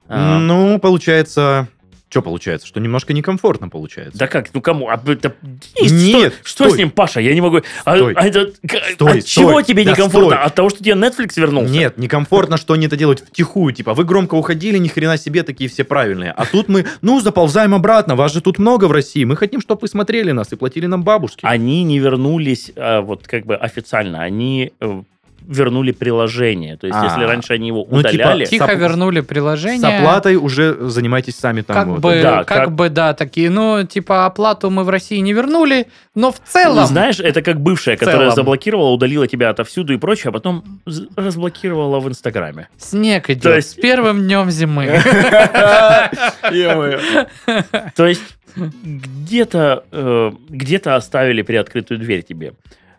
А, 0.09 0.39
Ну, 0.39 0.79
получается... 0.79 1.69
Что 2.09 2.23
получается? 2.23 2.67
Что 2.67 2.81
немножко 2.81 3.13
некомфортно 3.13 3.69
получается. 3.69 4.19
Да 4.19 4.27
как, 4.27 4.53
ну 4.53 4.61
кому? 4.61 4.89
А, 4.89 5.01
это- 5.07 5.33
Нет, 5.81 6.35
что, 6.43 6.65
что 6.65 6.75
с 6.75 6.77
ним, 6.77 6.91
Паша? 6.91 7.21
Я 7.21 7.33
не 7.35 7.41
могу. 7.41 7.61
А- 7.85 7.97
Стой. 7.97 8.15
а 8.17 8.27
это- 8.27 8.51
Стой, 8.95 9.19
от 9.21 9.25
чего 9.25 9.51
стой. 9.51 9.63
тебе 9.63 9.85
Да 9.85 9.93
некомфортно? 9.93 10.31
стой. 10.33 10.45
От 10.45 10.55
того, 10.57 10.71
что 10.71 10.83
тебе 10.83 10.95
Netflix 10.95 11.35
вернулся? 11.37 11.73
Нет, 11.73 11.99
некомфортно, 11.99 12.57
что 12.57 12.75
они 12.75 12.87
это 12.87 12.97
делают 12.97 13.21
втихую. 13.21 13.73
Типа, 13.73 13.95
вы 13.95 14.03
громко 14.03 14.35
уходили, 14.35 14.77
ни 14.79 14.89
хрена 14.89 15.19
себе, 15.19 15.45
такие 15.45 15.71
все 15.71 15.85
правильные. 15.85 16.33
А 16.33 16.47
тут 16.47 16.69
мы, 16.69 16.85
ну, 17.01 17.21
заползаем 17.21 17.75
обратно. 17.77 18.17
Вас 18.17 18.33
же 18.35 18.41
тут 18.41 18.59
много 18.59 18.87
в 18.87 18.93
России. 18.93 19.23
Мы 19.23 19.37
хотим, 19.37 19.61
чтобы 19.61 19.83
вы 19.83 19.87
смотрели 19.87 20.33
нас 20.33 20.53
и 20.53 20.57
платили 20.57 20.87
нам 20.87 21.05
бабушки. 21.05 21.41
они 21.43 21.85
не 21.85 22.01
вернулись 22.01 22.73
а, 22.75 23.03
вот 23.03 23.29
как 23.29 23.47
бы 23.47 23.55
официально, 23.55 24.21
они 24.21 24.73
э, 24.81 25.03
вернули 25.47 25.93
приложение. 25.93 26.77
То 26.77 26.87
есть, 26.87 26.99
А. 27.01 27.05
если 27.05 27.23
раньше 27.25 27.53
они 27.55 27.69
его 27.69 27.87
Ну, 27.91 27.99
типа, 28.03 28.09
удаляли, 28.15 28.45
С 28.45 28.51
Тихо 28.51 28.65
оп- 28.65 28.79
вернули 28.79 29.21
С 29.21 29.25
приложение. 29.25 29.99
оплатой 29.99 30.37
уже 30.37 30.75
занимайтесь 30.89 31.37
сами 31.37 31.63
там. 31.63 31.75
Как 31.77 31.87
вот. 31.87 32.01
бы, 32.01 32.21
Да, 32.23 32.45
как, 32.45 32.59
как- 32.59 32.73
бы, 32.73 32.89
да, 32.89 33.15
такие, 33.15 33.51
ну, 33.51 33.85
типа, 33.85 34.27
оплату 34.27 34.71
мы 34.71 34.85
в 34.85 34.89
России 34.89 35.19
не 35.19 35.33
вернули, 35.33 35.87
но 36.15 36.31
в 36.33 36.39
целом... 36.41 36.87
знаешь, 36.87 37.21
это 37.21 37.43
как 37.43 37.61
бывшая, 37.61 37.97
которая 37.97 38.21
целом. 38.31 38.35
заблокировала, 38.37 38.91
удалила 38.91 39.27
тебя 39.27 39.51
отовсюду 39.51 39.93
и 39.93 39.97
прочее, 39.97 40.29
а 40.31 40.33
потом 40.33 40.65
разблокировала 41.17 42.01
в 42.01 42.09
Инстаграме. 42.09 42.69
Снег 42.79 43.31
идет 43.31 43.43
То 43.43 43.57
есть- 43.57 43.71
с 43.71 43.75
первым 43.75 44.23
днем 44.25 44.51
зимы. 44.51 45.01
То 47.95 48.07
есть 48.07 48.23
где-то 48.57 49.85
э, 49.93 50.33
где-то 50.49 50.97
оставили 50.97 51.43
приоткрытую 51.43 51.99
дверь 52.01 52.23
тебе. 52.23 52.53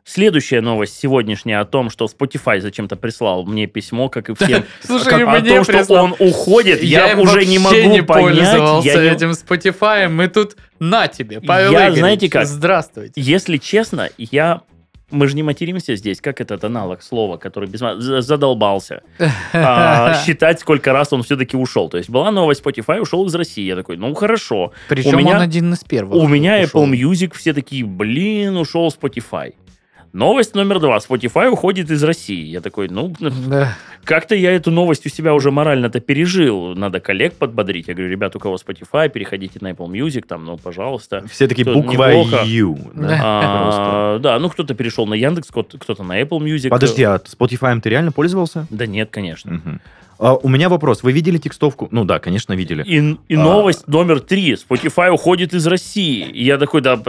Следующая 0.03 0.61
новость 0.61 0.97
сегодняшняя 0.99 1.59
о 1.59 1.65
том, 1.65 1.89
что 1.91 2.05
Spotify 2.05 2.59
зачем-то 2.59 2.95
прислал 2.95 3.45
мне 3.45 3.67
письмо, 3.67 4.09
как 4.09 4.29
и 4.29 4.33
всем, 4.33 4.63
Слушай, 4.83 5.09
как- 5.09 5.27
о 5.27 5.41
том, 5.41 5.63
что 5.63 5.73
прислал. 5.73 6.05
он 6.05 6.15
уходит, 6.17 6.81
я, 6.81 7.11
им 7.11 7.19
уже 7.19 7.45
не 7.45 7.59
могу 7.59 7.75
не 7.75 8.01
понять. 8.01 8.83
я 8.83 8.95
не- 8.95 9.09
этим 9.09 9.31
Spotify, 9.31 10.09
мы 10.09 10.27
тут 10.27 10.57
на 10.79 11.07
тебе, 11.07 11.39
Павел 11.39 11.71
Я, 11.71 11.77
Игоревич, 11.79 11.99
знаете 11.99 12.29
как, 12.29 12.47
Здравствуйте. 12.47 13.13
Если 13.21 13.57
честно, 13.57 14.09
я... 14.17 14.61
Мы 15.11 15.27
же 15.27 15.35
не 15.35 15.43
материмся 15.43 15.97
здесь, 15.97 16.21
как 16.21 16.39
этот 16.39 16.63
аналог 16.63 17.03
слова, 17.03 17.35
который 17.35 17.67
без... 17.67 17.81
задолбался. 18.25 19.03
А, 19.51 20.15
считать, 20.25 20.61
сколько 20.61 20.93
раз 20.93 21.11
он 21.11 21.21
все-таки 21.23 21.57
ушел. 21.57 21.89
То 21.89 21.97
есть 21.97 22.09
была 22.09 22.31
новость, 22.31 22.63
Spotify 22.63 22.99
ушел 23.01 23.27
из 23.27 23.35
России. 23.35 23.65
Я 23.65 23.75
такой, 23.75 23.97
ну 23.97 24.13
хорошо. 24.13 24.71
Причем 24.87 25.15
у 25.15 25.17
меня- 25.19 25.35
он 25.35 25.41
один 25.41 25.73
из 25.73 25.83
первых. 25.83 26.15
У 26.15 26.27
меня 26.29 26.61
ушел. 26.63 26.85
Apple 26.85 26.91
Music 26.93 27.33
все 27.35 27.53
такие, 27.53 27.83
блин, 27.85 28.55
ушел 28.55 28.87
Spotify. 28.87 29.53
Новость 30.13 30.55
номер 30.55 30.79
два. 30.79 30.97
Spotify 30.97 31.47
уходит 31.49 31.89
из 31.89 32.03
России. 32.03 32.43
Я 32.45 32.59
такой, 32.61 32.89
ну, 32.89 33.13
Да. 33.47 33.77
как-то 34.03 34.35
я 34.35 34.51
эту 34.51 34.69
новость 34.69 35.05
у 35.05 35.09
себя 35.09 35.33
уже 35.33 35.51
морально-то 35.51 36.01
пережил. 36.01 36.75
Надо 36.75 36.99
коллег 36.99 37.33
подбодрить. 37.35 37.87
Я 37.87 37.93
говорю, 37.93 38.11
ребят, 38.11 38.35
у 38.35 38.39
кого 38.39 38.55
Spotify, 38.57 39.07
переходите 39.09 39.59
на 39.61 39.71
Apple 39.71 39.87
Music, 39.89 40.25
там, 40.27 40.43
ну, 40.45 40.57
пожалуйста. 40.57 41.23
Все 41.29 41.47
такие 41.47 41.63
Тут 41.63 41.85
буква. 41.85 42.43
Ю. 42.45 42.77
да? 42.93 43.19
А, 43.23 44.19
да, 44.19 44.37
ну, 44.39 44.49
кто-то 44.49 44.73
перешел 44.73 45.07
на 45.07 45.13
Яндекс, 45.13 45.47
кто-то 45.49 46.03
на 46.03 46.19
Apple 46.21 46.39
Music. 46.39 46.69
Подожди, 46.69 47.03
а 47.03 47.15
Spotify 47.17 47.79
ты 47.79 47.89
реально 47.89 48.11
пользовался? 48.11 48.67
Да 48.69 48.85
нет, 48.85 49.09
конечно. 49.11 49.53
Мгм. 49.53 49.81
А, 50.19 50.35
у 50.35 50.49
меня 50.49 50.69
вопрос. 50.69 51.03
Вы 51.03 51.13
видели 51.13 51.37
текстовку? 51.37 51.87
Ну 51.89 52.05
да, 52.05 52.19
конечно, 52.19 52.53
видели. 52.53 52.83
И, 52.83 53.17
и 53.27 53.35
А. 53.35 53.39
новость 53.39 53.87
номер 53.87 54.19
три. 54.19 54.53
Spotify 54.53 55.09
уходит 55.09 55.53
из 55.53 55.65
России. 55.65 56.25
И 56.29 56.43
я 56.43 56.57
такой, 56.57 56.81
да... 56.81 57.01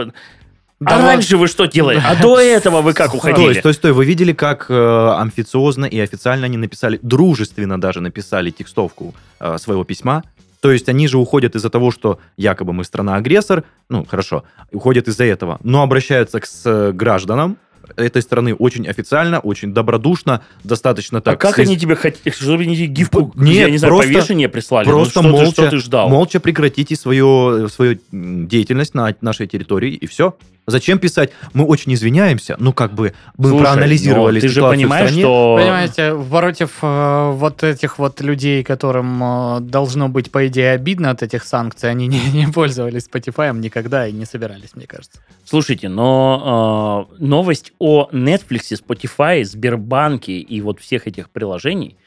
Да 0.83 0.95
а 0.95 0.99
вот- 0.99 1.07
раньше 1.07 1.37
вы 1.37 1.47
что 1.47 1.65
делали? 1.65 2.01
А 2.03 2.15
до 2.15 2.39
этого 2.57 2.81
вы 2.81 2.93
как 2.93 3.13
уходили? 3.13 3.59
стой, 3.59 3.73
стой. 3.73 3.91
Вы 3.91 4.05
видели, 4.05 4.33
как 4.33 4.65
э, 4.69 5.15
амфициозно 5.19 5.85
и 5.85 5.99
официально 5.99 6.45
они 6.45 6.57
написали, 6.57 6.99
дружественно 7.01 7.79
даже 7.79 8.01
написали 8.01 8.51
текстовку 8.51 9.13
э, 9.39 9.57
своего 9.57 9.83
письма? 9.83 10.23
То 10.59 10.71
есть 10.71 10.87
они 10.87 11.07
же 11.07 11.17
уходят 11.17 11.55
из-за 11.55 11.69
того, 11.69 11.91
что 11.91 12.19
якобы 12.37 12.71
мы 12.71 12.85
страна-агрессор, 12.85 13.65
ну, 13.89 14.05
хорошо, 14.05 14.43
уходят 14.71 15.09
из-за 15.09 15.25
этого, 15.25 15.59
но 15.61 15.83
обращаются 15.83 16.39
к 16.39 16.45
с, 16.45 16.91
гражданам 16.93 17.57
этой 17.95 18.21
страны 18.21 18.53
очень 18.55 18.87
официально, 18.87 19.39
очень 19.39 19.73
добродушно, 19.73 20.41
достаточно 20.63 21.21
так... 21.21 21.35
а 21.35 21.37
как 21.37 21.59
они 21.59 21.77
тебе 21.77 21.95
хотели? 21.95 22.33
Чтобы 22.33 22.63
они 22.63 22.75
тебе 22.75 22.87
гифку, 22.87 23.33
нет, 23.35 23.55
я 23.55 23.69
не 23.69 23.77
знаю, 23.77 23.95
просто- 23.95 24.13
повешение 24.13 24.49
прислали? 24.49 24.85
Просто 24.85 25.21
ну, 25.21 25.29
что, 25.29 25.37
молча, 25.37 25.45
ты, 25.45 25.51
что 25.53 25.69
ты 25.69 25.77
ждал? 25.77 26.09
молча 26.09 26.39
прекратите 26.39 26.95
свою, 26.95 27.67
свою 27.69 27.99
деятельность 28.11 28.93
на 28.93 29.13
нашей 29.21 29.47
территории, 29.47 29.93
и 29.93 30.07
все. 30.07 30.35
Зачем 30.65 30.97
писать? 30.97 31.31
Мы 31.53 31.65
очень 31.65 31.93
извиняемся, 31.93 32.55
ну, 32.57 32.71
как 32.71 32.93
бы, 32.93 33.13
мы 33.37 33.49
Слушай, 33.49 33.63
проанализировали 33.63 34.35
но 34.35 34.41
ты 34.41 34.47
же 34.47 34.61
понимаешь, 34.61 35.09
стране. 35.09 35.23
что... 35.23 35.57
Понимаете, 35.59 36.15
против 36.29 36.77
э, 36.81 37.31
вот 37.33 37.63
этих 37.63 37.99
вот 37.99 38.21
людей, 38.21 38.63
которым 38.63 39.21
э, 39.21 39.59
должно 39.59 40.07
быть, 40.07 40.31
по 40.31 40.47
идее, 40.47 40.71
обидно 40.71 41.09
от 41.09 41.21
этих 41.21 41.43
санкций, 41.43 41.89
они 41.89 42.07
не, 42.07 42.19
не 42.31 42.47
пользовались 42.47 43.07
Spotify 43.11 43.53
никогда 43.57 44.07
и 44.07 44.13
не 44.13 44.25
собирались, 44.25 44.75
мне 44.75 44.87
кажется. 44.87 45.19
Слушайте, 45.43 45.89
но 45.89 47.09
э, 47.11 47.23
новость 47.23 47.73
о 47.79 48.07
Netflix, 48.13 48.71
Spotify, 48.71 49.43
Сбербанке 49.43 50.37
и 50.37 50.61
вот 50.61 50.79
всех 50.79 51.07
этих 51.07 51.29
приложений, 51.29 51.97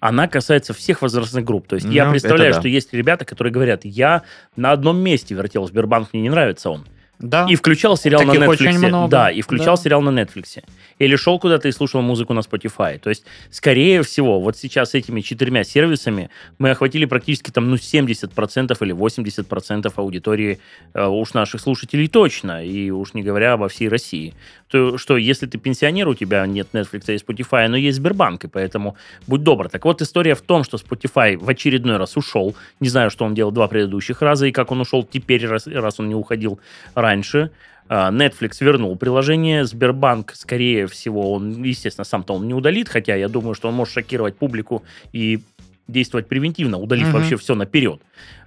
она 0.00 0.26
касается 0.28 0.72
всех 0.72 1.02
возрастных 1.02 1.44
групп. 1.44 1.66
То 1.66 1.76
есть 1.76 1.86
я 1.86 2.06
Ну, 2.06 2.12
представляю, 2.12 2.50
это 2.50 2.58
да. 2.58 2.62
что 2.62 2.68
есть 2.68 2.92
ребята, 2.92 3.24
которые 3.24 3.52
говорят, 3.52 3.84
я 3.84 4.22
на 4.56 4.72
одном 4.72 4.98
месте 4.98 5.34
вертел 5.34 5.66
Сбербанк, 5.66 6.10
мне 6.12 6.22
не 6.22 6.30
нравится 6.30 6.70
он. 6.70 6.86
Да. 7.18 7.46
И 7.48 7.54
включал 7.54 7.96
сериал 7.96 8.22
Таких 8.22 8.40
на 8.40 8.44
Netflix. 8.44 8.50
очень 8.52 8.78
много. 8.78 9.10
Да, 9.10 9.30
и 9.30 9.40
включал 9.40 9.76
Да. 9.76 9.82
сериал 9.82 10.02
на 10.02 10.10
Netflix. 10.10 10.62
Или 10.98 11.16
шел 11.16 11.38
куда-то 11.38 11.68
и 11.68 11.72
слушал 11.72 12.02
музыку 12.02 12.32
на 12.34 12.40
Spotify. 12.40 12.98
То 12.98 13.10
есть, 13.10 13.24
скорее 13.50 14.02
всего, 14.02 14.40
вот 14.40 14.56
сейчас 14.56 14.94
этими 14.94 15.20
четырьмя 15.20 15.64
сервисами 15.64 16.30
мы 16.58 16.70
охватили 16.70 17.04
практически 17.06 17.50
там, 17.50 17.70
ну, 17.70 17.76
70% 17.76 18.76
или 18.82 18.94
80% 18.94 19.92
аудитории 19.96 20.58
э, 20.94 21.06
уж 21.06 21.34
наших 21.34 21.60
слушателей 21.60 22.08
точно. 22.08 22.64
И 22.64 22.90
уж 22.90 23.14
не 23.14 23.22
говоря 23.22 23.54
обо 23.54 23.68
всей 23.68 23.88
России. 23.88 24.34
То, 24.68 24.98
что 24.98 25.16
если 25.16 25.46
ты 25.46 25.58
пенсионер, 25.58 26.08
у 26.08 26.14
тебя 26.14 26.44
нет 26.46 26.68
Netflix 26.72 27.04
и 27.06 27.16
Spotify, 27.16 27.68
но 27.68 27.76
есть 27.76 27.98
Сбербанк, 27.98 28.44
и 28.44 28.48
поэтому 28.48 28.96
будь 29.26 29.42
добр. 29.42 29.68
Так 29.68 29.84
вот, 29.84 30.02
история 30.02 30.34
в 30.34 30.40
том, 30.42 30.64
что 30.64 30.76
Spotify 30.76 31.36
в 31.36 31.48
очередной 31.48 31.98
раз 31.98 32.16
ушел. 32.16 32.56
Не 32.80 32.88
знаю, 32.88 33.10
что 33.10 33.24
он 33.24 33.34
делал 33.34 33.52
два 33.52 33.68
предыдущих 33.68 34.22
раза, 34.22 34.46
и 34.46 34.52
как 34.52 34.72
он 34.72 34.80
ушел 34.80 35.04
теперь, 35.04 35.46
раз, 35.46 35.66
раз 35.68 36.00
он 36.00 36.08
не 36.08 36.14
уходил 36.14 36.58
раньше. 36.94 37.50
А, 37.88 38.10
Netflix 38.10 38.56
вернул 38.60 38.96
приложение, 38.96 39.64
Сбербанк, 39.64 40.32
скорее 40.34 40.88
всего, 40.88 41.32
он, 41.32 41.62
естественно, 41.62 42.04
сам-то 42.04 42.34
он 42.34 42.48
не 42.48 42.54
удалит, 42.54 42.88
хотя 42.88 43.14
я 43.14 43.28
думаю, 43.28 43.54
что 43.54 43.68
он 43.68 43.74
может 43.74 43.94
шокировать 43.94 44.36
публику 44.36 44.82
и 45.12 45.40
действовать 45.86 46.26
превентивно, 46.26 46.78
удалив 46.78 47.06
Мгм. 47.08 47.16
вообще 47.16 47.36
все 47.36 47.54
наперед. 47.54 48.00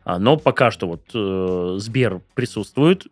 А, 0.05 0.17
Но 0.19 0.37
пока 0.37 0.71
что 0.71 0.87
вот 0.87 1.01
э, 1.13 1.75
Сбер 1.79 2.21
присутствует, 2.35 3.05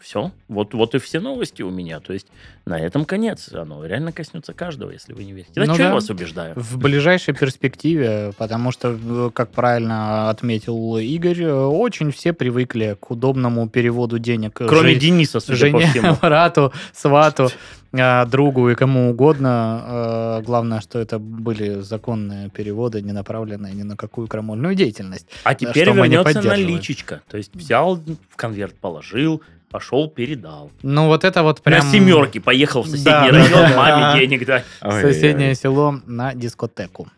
все, 0.00 0.30
вот, 0.48 0.74
вот 0.74 0.94
и 0.94 0.98
все 0.98 1.20
новости 1.20 1.62
у 1.62 1.70
меня. 1.70 2.00
То 2.00 2.12
есть 2.12 2.26
на 2.66 2.78
этом 2.78 3.04
конец. 3.04 3.50
Оно 3.52 3.84
реально 3.84 4.12
коснется 4.12 4.52
каждого, 4.52 4.90
если 4.90 5.12
вы 5.12 5.24
не 5.24 5.32
верите. 5.32 5.52
Да 5.54 5.64
Ну 5.66 5.74
что 5.74 5.82
я 5.82 5.88
да. 5.88 5.94
вас 5.94 6.10
убеждаю? 6.10 6.54
В 6.56 6.78
ближайшей 6.78 7.34
перспективе, 7.34 8.32
потому 8.38 8.70
что, 8.70 8.96
э, 9.02 9.30
как 9.34 9.50
правильно 9.50 10.30
отметил 10.30 10.96
Игорь, 10.98 11.42
э, 11.42 11.52
очень 11.52 12.10
все 12.12 12.32
привыкли 12.32 12.96
к 13.00 13.10
удобному 13.10 13.68
переводу 13.68 14.18
денег. 14.18 14.60
э, 14.60 14.66
Кроме 14.68 14.94
жи- 14.94 15.00
Дениса, 15.00 15.40
судя 15.40 15.70
по 15.72 15.80
жене, 15.80 15.90
всему. 15.90 16.16
брату, 16.22 16.72
свату, 16.92 17.48
а, 17.96 18.24
другу 18.26 18.70
и 18.70 18.74
кому 18.74 19.10
угодно. 19.10 19.82
Э, 19.86 20.42
Главное, 20.44 20.80
что 20.80 20.98
это 20.98 21.18
были 21.18 21.80
законные 21.80 22.50
переводы, 22.50 23.00
не 23.02 23.12
направленные 23.12 23.72
ни 23.72 23.82
на 23.84 23.96
какую 23.96 24.26
крамольную 24.26 24.74
деятельность. 24.74 25.26
А 25.44 25.54
теперь 25.54 25.86
не 26.02 26.08
вернется 26.08 26.42
наличечка. 26.42 27.22
То 27.28 27.36
есть 27.36 27.54
взял, 27.54 27.96
в 27.96 28.36
конверт 28.36 28.74
положил, 28.74 29.42
пошел, 29.70 30.08
передал. 30.08 30.70
Ну, 30.82 31.06
вот 31.06 31.24
это 31.24 31.42
вот 31.42 31.60
прям... 31.62 31.84
На 31.84 31.90
семерке 31.92 32.40
поехал 32.40 32.82
в 32.82 32.86
соседний 32.88 33.10
Да, 33.10 33.28
район, 33.28 33.50
да, 33.50 33.68
да. 33.70 33.76
маме 33.76 34.20
денег 34.20 34.46
дать. 34.46 34.64
Соседнее 34.80 35.54
село 35.54 36.00
на 36.06 36.34
дискотеку. 36.34 37.08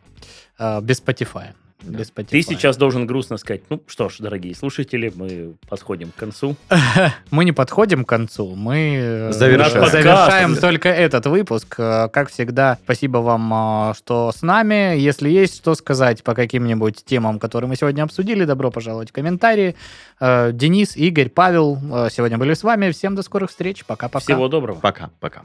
Э, 0.58 0.80
Без 0.80 1.02
Spotify. 1.02 1.48
Да. 1.86 1.98
Без 1.98 2.10
Spotify. 2.10 2.30
Ты 2.30 2.42
сейчас 2.42 2.76
должен 2.76 3.06
грустно 3.06 3.36
сказать, 3.36 3.62
ну 3.70 3.82
что 3.86 4.08
ж, 4.08 4.16
дорогие 4.18 4.54
слушатели, 4.54 5.12
мы 5.14 5.54
подходим 5.68 6.10
к 6.10 6.16
концу. 6.16 6.56
Мы 7.30 7.44
не 7.44 7.52
подходим 7.52 8.04
к 8.04 8.08
концу, 8.08 8.54
мы 8.54 8.96
э, 8.96 9.32
Завершаем. 9.32 10.56
Только 10.56 10.88
этот 10.88 11.26
выпуск. 11.26 11.76
Э, 11.78 12.08
Как 12.08 12.30
всегда, 12.30 12.78
спасибо 12.84 13.18
вам, 13.18 13.90
э, 13.90 13.94
что 13.96 14.32
с 14.32 14.42
нами. 14.42 14.98
Если 14.98 15.28
есть 15.28 15.56
что 15.56 15.74
сказать 15.74 16.22
по 16.22 16.34
каким-нибудь 16.34 17.04
темам, 17.04 17.38
которые 17.38 17.68
мы 17.68 17.76
сегодня 17.76 18.02
обсудили, 18.02 18.44
добро 18.44 18.70
пожаловать 18.70 19.10
в 19.10 19.12
комментарии. 19.12 19.76
Денис, 20.20 20.96
Игорь, 20.96 21.28
Павел 21.28 21.78
сегодня 22.10 22.38
были 22.38 22.54
с 22.54 22.62
вами. 22.62 22.90
Всем 22.90 23.14
до 23.14 23.22
скорых 23.22 23.50
встреч. 23.50 23.84
Пока-пока. 23.84 24.24
Всего 24.24 24.48
доброго. 24.48 24.78
Пока, 24.80 25.10
пока. 25.20 25.42